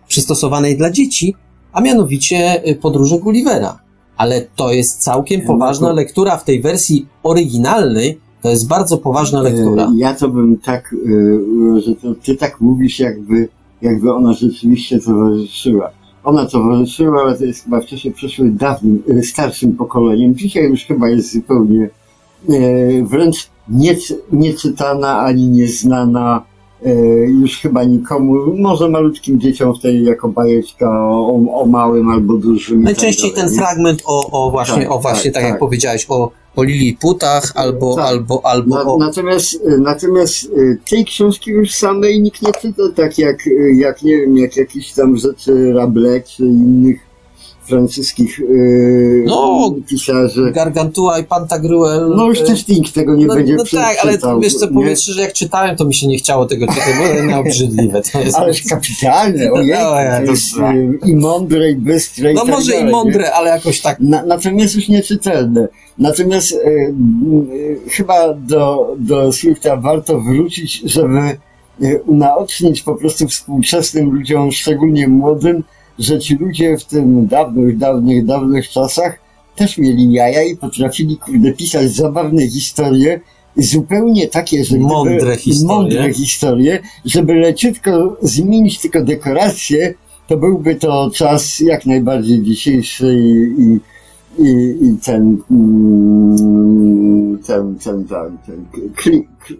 [0.07, 1.35] przystosowanej dla dzieci,
[1.73, 3.79] a mianowicie y, Podróże Gullivera.
[4.17, 8.19] Ale to jest całkiem poważna to- lektura w tej wersji oryginalnej.
[8.41, 9.83] To jest bardzo poważna lektura.
[9.85, 10.95] E, Ja to bym tak,
[11.77, 13.47] e, że to ty tak mówisz, jakby,
[13.81, 15.89] jakby ona rzeczywiście towarzyszyła.
[16.23, 20.35] Ona towarzyszyła, ale to jest chyba w czasie przeszły dawnym, e, starszym pokoleniem.
[20.35, 21.89] Dzisiaj już chyba jest zupełnie
[22.49, 23.49] e, wręcz
[24.31, 26.41] nieczytana ani nieznana
[26.85, 26.91] e,
[27.25, 32.83] już chyba nikomu, może malutkim dzieciom w tej jako bajeczka o, o małym albo dużym.
[32.83, 33.65] Najczęściej tak dalej, ten nie?
[33.65, 35.59] fragment o, o właśnie, Tak, o właśnie, tak, tak, jak tak.
[35.59, 38.05] powiedziałeś, o, o Liliputach albo, Tak.
[38.05, 38.97] albo, albo Na, o...
[38.97, 44.01] natomiast, e, natomiast e, tej książki już samej nikt nie czyta, tak jak, e, jak
[44.03, 47.08] nie wiem, jak jakieś tam rzeczy Rabelais czy innych
[47.69, 48.43] francuskich e,
[49.25, 50.51] No, pisarzy.
[50.51, 52.13] Gargantua i Pantagruel.
[52.15, 54.65] No już e, też nikt tego nie no, będzie no tak, ale przeczytał, wiesz co,
[54.65, 54.71] nie?
[54.73, 58.01] powiem szczerze, jak czytałem, to mi się nie chciało tego czytać, bo to obrzydliwe.
[58.11, 60.75] To jest, Ależ kapitalne, ojej, No, ja to jest tak.
[61.05, 62.91] i mądre, i bystre, no i tak może dalej, i nie?
[62.91, 63.99] mądre, ale jakoś tak.
[63.99, 65.67] Na, natomiast już nieczytelne.
[65.97, 67.47] Natomiast m,
[67.85, 71.37] e, chyba do, do Swifta warto wrócić, żeby
[72.05, 75.63] unaocznić po prostu współczesnym ludziom, szczególnie młodym,
[75.99, 79.19] że ci ludzie w tym dawnych, dawnych, dawnych czasach
[79.55, 83.19] też mieli jaja i potrafili kurde pisać zabawne historie,
[83.57, 85.67] zupełnie takie, że gdyby, Mądre historie.
[85.77, 89.93] mądre historie, żeby leciutko zmienić tylko dekoracje,
[90.27, 93.79] to byłby to czas jak najbardziej dzisiejszy i, i,
[94.45, 94.49] i,
[94.85, 98.65] i ten, mm, ten, ten, ten, ten
[98.95, 99.53] kli, k-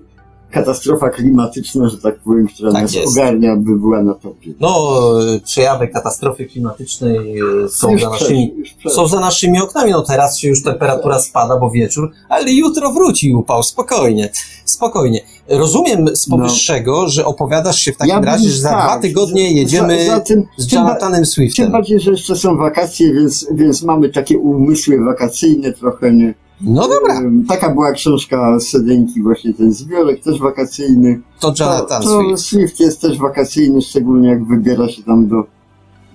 [0.51, 3.07] katastrofa klimatyczna, że tak powiem, która Tak nas jest.
[3.17, 4.51] ogarnia, by była na topie.
[4.59, 5.01] No,
[5.43, 8.91] przejawy katastrofy klimatycznej e, są Już za naszymi, przeszło.
[8.91, 9.91] są za naszymi oknami.
[9.91, 14.30] No teraz się już temperatura spada, bo wieczór, ale jutro wróci upał, spokojnie,
[14.65, 15.19] spokojnie.
[15.49, 16.38] Rozumiem z No.
[16.38, 20.11] powyższego, że opowiadasz się w takim Ja razie, że za tak, dwa tygodnie jedziemy za,
[20.15, 21.71] za tym, z tym Jonathanem Tym Swiftem.
[21.71, 26.34] bardziej, że jeszcze są wakacje, więc, więc mamy takie umysły wakacyjne trochę, nie?
[26.61, 31.22] No dobra, Ym, Taka była książka Sedenki, właśnie ten zbiorek, też wakacyjny.
[31.40, 32.41] to To, Jonathan to Swift.
[32.41, 35.44] Swift jest też wakacyjny, szczególnie jak wybiera się tam do,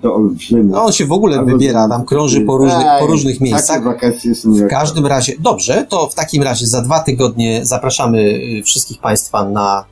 [0.02, 0.72] do Olbrzymia.
[0.72, 3.76] No on się w ogóle Albo wybiera, tam krąży po różnych, po różnych miejscach.
[3.76, 8.18] Takie wakacje są W każdym razie, dobrze, to w takim razie za dwa tygodnie zapraszamy
[8.20, 9.84] y, wszystkich Państwa na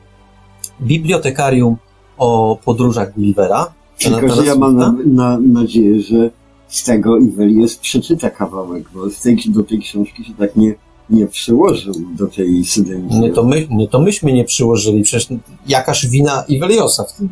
[0.81, 1.77] bibliotekarium
[2.19, 3.73] o podróżach Gullivera.
[3.99, 6.31] Tylko, że ja mam na, na nadzieję, że
[6.73, 10.75] z tego Ivelios przeczyta kawałek, bo z tej, do tej książki się tak nie,
[11.11, 13.21] nie przyłożył do tej Sydenki.
[13.21, 15.29] Nie to, my, nie to myśmy nie przyłożyli, przecież
[15.67, 17.29] jakaż wina Iweliosa w tym.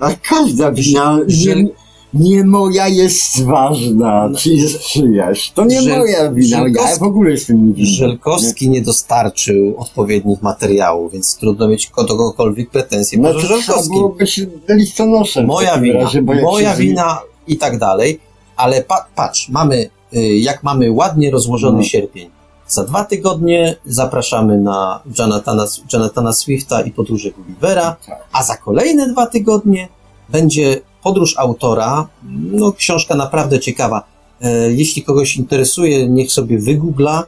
[0.00, 1.68] A każda wina Żel- nie,
[2.14, 4.38] nie moja jest ważna, No.
[4.38, 5.50] czy jest czyjaś.
[5.50, 7.90] To nie Żel- moja wina, ja Żelkowski- w ogóle jestem niewinny.
[7.90, 13.18] Żelkowski nie dostarczył odpowiednich materiałów, więc trudno mieć kogokolwiek pretensje.
[13.18, 13.88] No to Żelkowski.
[13.94, 15.46] było być listonoszem.
[15.46, 18.20] Moja wina, razie, moja się wina i tak dalej,
[18.62, 21.84] ale pa, patrz, mamy, y, jak mamy ładnie rozłożony No.
[21.84, 22.30] sierpień,
[22.68, 27.96] Za dwa tygodnie zapraszamy na Jonathana, Jonathana Swifta i podróże Gullivera,
[28.32, 29.88] a za kolejne dwa tygodnie
[30.28, 32.08] będzie podróż autora.
[32.52, 34.02] No, książka naprawdę ciekawa.
[34.40, 37.24] E, jeśli kogoś interesuje, niech sobie wygoogla.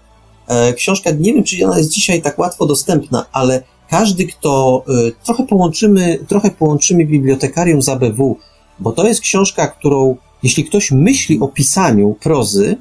[0.49, 4.93] E, książka, nie wiem, czy ona jest dzisiaj tak łatwo dostępna, ale każdy, kto e,
[5.25, 8.37] trochę połączymy, trochę połączymy bibliotekarium z ABW,
[8.79, 12.77] bo to jest książka, którą, jeśli ktoś myśli o pisaniu prozy,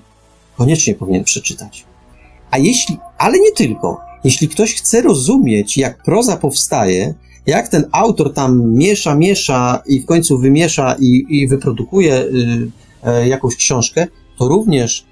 [0.58, 1.86] koniecznie powinien przeczytać.
[2.52, 3.98] A jeśli, ale nie tylko.
[4.24, 7.14] Jeśli ktoś chce rozumieć, jak proza powstaje,
[7.46, 12.28] jak ten autor tam miesza, miesza i w końcu wymiesza i, i wyprodukuje y,
[13.24, 14.08] y, jakąś książkę,
[14.38, 15.06] to również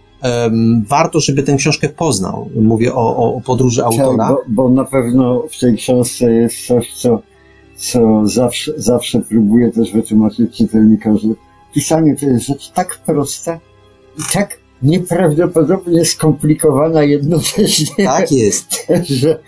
[0.88, 2.50] warto, żeby tę książkę poznał.
[2.62, 4.30] Mówię o, o podróży tak, autora.
[4.30, 7.22] Bo, bo, na pewno w tej książce jest coś, co,
[7.76, 11.36] co zawsze, zawsze próbuję też wytłumaczyć czytelnikowi,
[11.74, 13.60] pisanie to jest rzecz tak prosta
[14.20, 18.06] i tak nieprawdopodobnie skomplikowana jednocześnie.
[18.06, 18.88] Tak jest.
[19.22, 19.40] że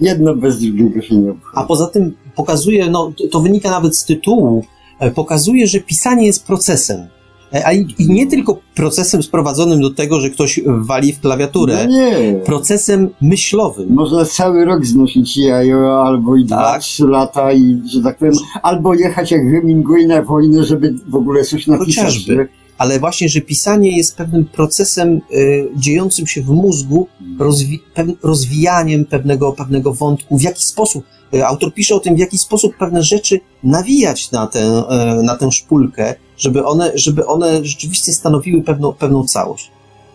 [0.00, 1.54] jedno bez drugiego się nie obchodzi.
[1.54, 4.64] A poza tym pokazuje, no to wynika nawet z tytułu,
[4.98, 7.06] e, pokazuje, że pisanie jest procesem.
[7.54, 11.86] E, a i, i nie tylko procesem sprowadzonym do tego, że ktoś wali w klawiaturę.
[11.88, 12.40] No nie.
[12.44, 13.94] Procesem myślowym.
[13.94, 16.58] Można cały rok znosić jajo, albo i tak.
[16.58, 21.14] dwa, trzy lata i, że tak powiem, albo jechać jak Hemingway na wojnę, żeby w
[21.14, 22.04] ogóle coś napisać.
[22.04, 22.48] Chociażby
[22.78, 27.08] ale właśnie, że pisanie jest pewnym procesem y, dziejącym się w mózgu,
[27.38, 31.04] rozwi pew rozwijaniem pewnego, pewnego wątku, w jaki sposób,
[31.34, 34.82] y, autor pisze o tym, w jaki sposób pewne rzeczy nawijać na tę,
[35.20, 39.70] y, na tę szpulkę, żeby one, żeby one rzeczywiście stanowiły pewną, pewną całość.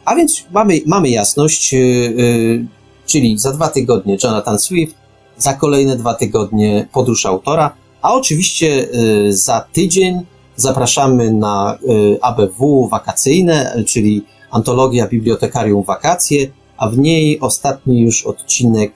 [0.06, 2.66] A więc mamy, mamy jasność, y, y,
[3.06, 4.96] czyli za dwa tygodnie Jonathan Swift,
[5.38, 10.26] za kolejne dwa tygodnie podróż autora, a oczywiście y, za tydzień
[10.56, 18.94] Zapraszamy na y, ABW wakacyjne, czyli Antologia Bibliotekarium Wakacje, a w niej ostatni już odcinek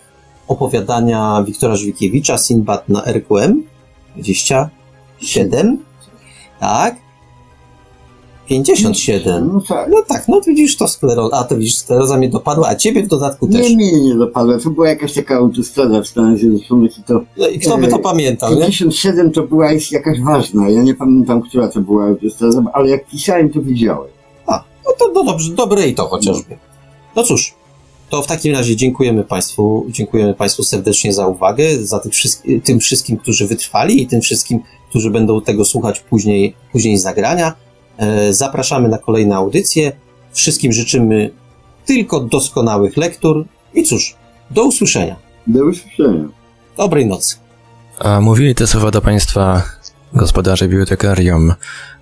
[0.48, 3.64] opowiadania Wiktora Żwikiewicza, Sinbad na RQM
[4.16, 5.78] 27.
[6.60, 7.05] Tak.
[8.48, 9.50] 57.
[9.54, 9.90] No tak.
[9.90, 13.08] No tak, no widzisz to skleroza, a to widzisz, skleroza mnie dopadła, a ciebie w
[13.08, 13.70] dodatku też.
[13.70, 17.22] Nie, mnie nie dopadła, to była jakaś taka autostrada w Stanach Zjednoczonych i to...
[17.38, 19.34] No i kto by to e, pamiętał, 57 nie?
[19.34, 23.62] to była jakaś ważna, ja nie pamiętam, która to była autostrada, ale jak pisałem, to
[23.62, 24.10] widziałem.
[24.48, 26.58] A, no to no dobrze, dobre i to chociażby.
[27.16, 27.56] No cóż,
[28.10, 32.80] to w takim razie dziękujemy Państwu, dziękujemy Państwu serdecznie za uwagę, za tych wszystkim, tym
[32.80, 34.60] wszystkim, którzy wytrwali i tym wszystkim,
[34.90, 37.65] którzy będą tego słuchać później, później z nagrania.
[37.98, 39.92] E, zapraszamy na kolejne audycje.
[40.32, 41.32] Wszystkim życzymy
[41.86, 44.16] tylko doskonałych lektur i cóż,
[44.52, 45.16] do usłyszenia.
[45.48, 46.24] Do usłyszenia.
[46.78, 47.36] Dobrej nocy.
[48.00, 49.64] A mówili te słowa do Państwa
[50.14, 51.54] gospodarze bibliotekarium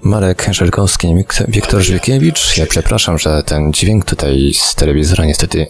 [0.02, 1.08] Marek Żelkowski,
[1.48, 2.58] Wiktor Żylkiewicz.
[2.58, 5.68] Ja przepraszam, że ten dźwięk tutaj z telewizora niestety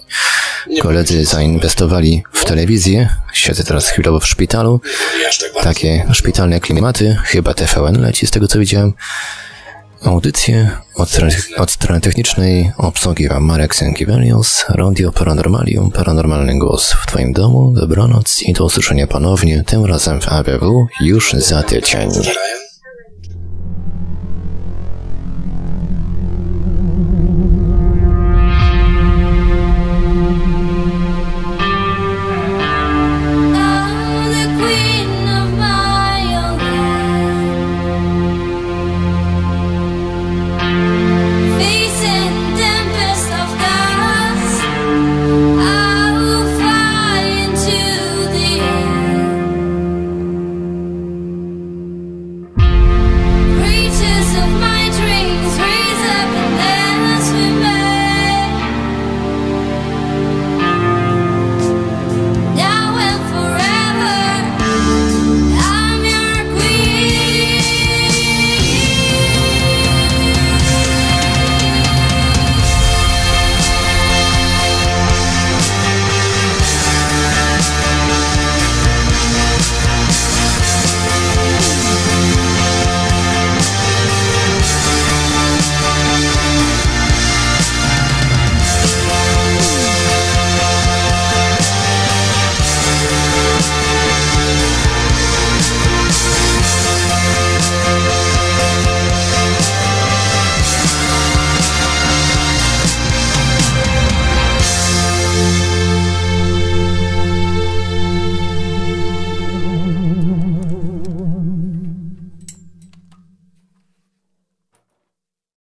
[0.82, 3.10] koledzy zainwestowali w telewizję.
[3.34, 4.82] Siedzę teraz chwilowo w szpitalu.
[5.64, 7.18] Takie szpitalne klimaty.
[7.24, 8.94] Chyba TVN leci z tego co widziałem.
[10.04, 11.10] Audycję od
[11.58, 18.54] od strony technicznej obsługiwał Marek Sękiewelios, Radio Paranormalium, Paranormalny Głos w Twoim domu, dobranoc i
[18.54, 22.10] do usłyszenia ponownie, tym razem w ABW już za tydzień.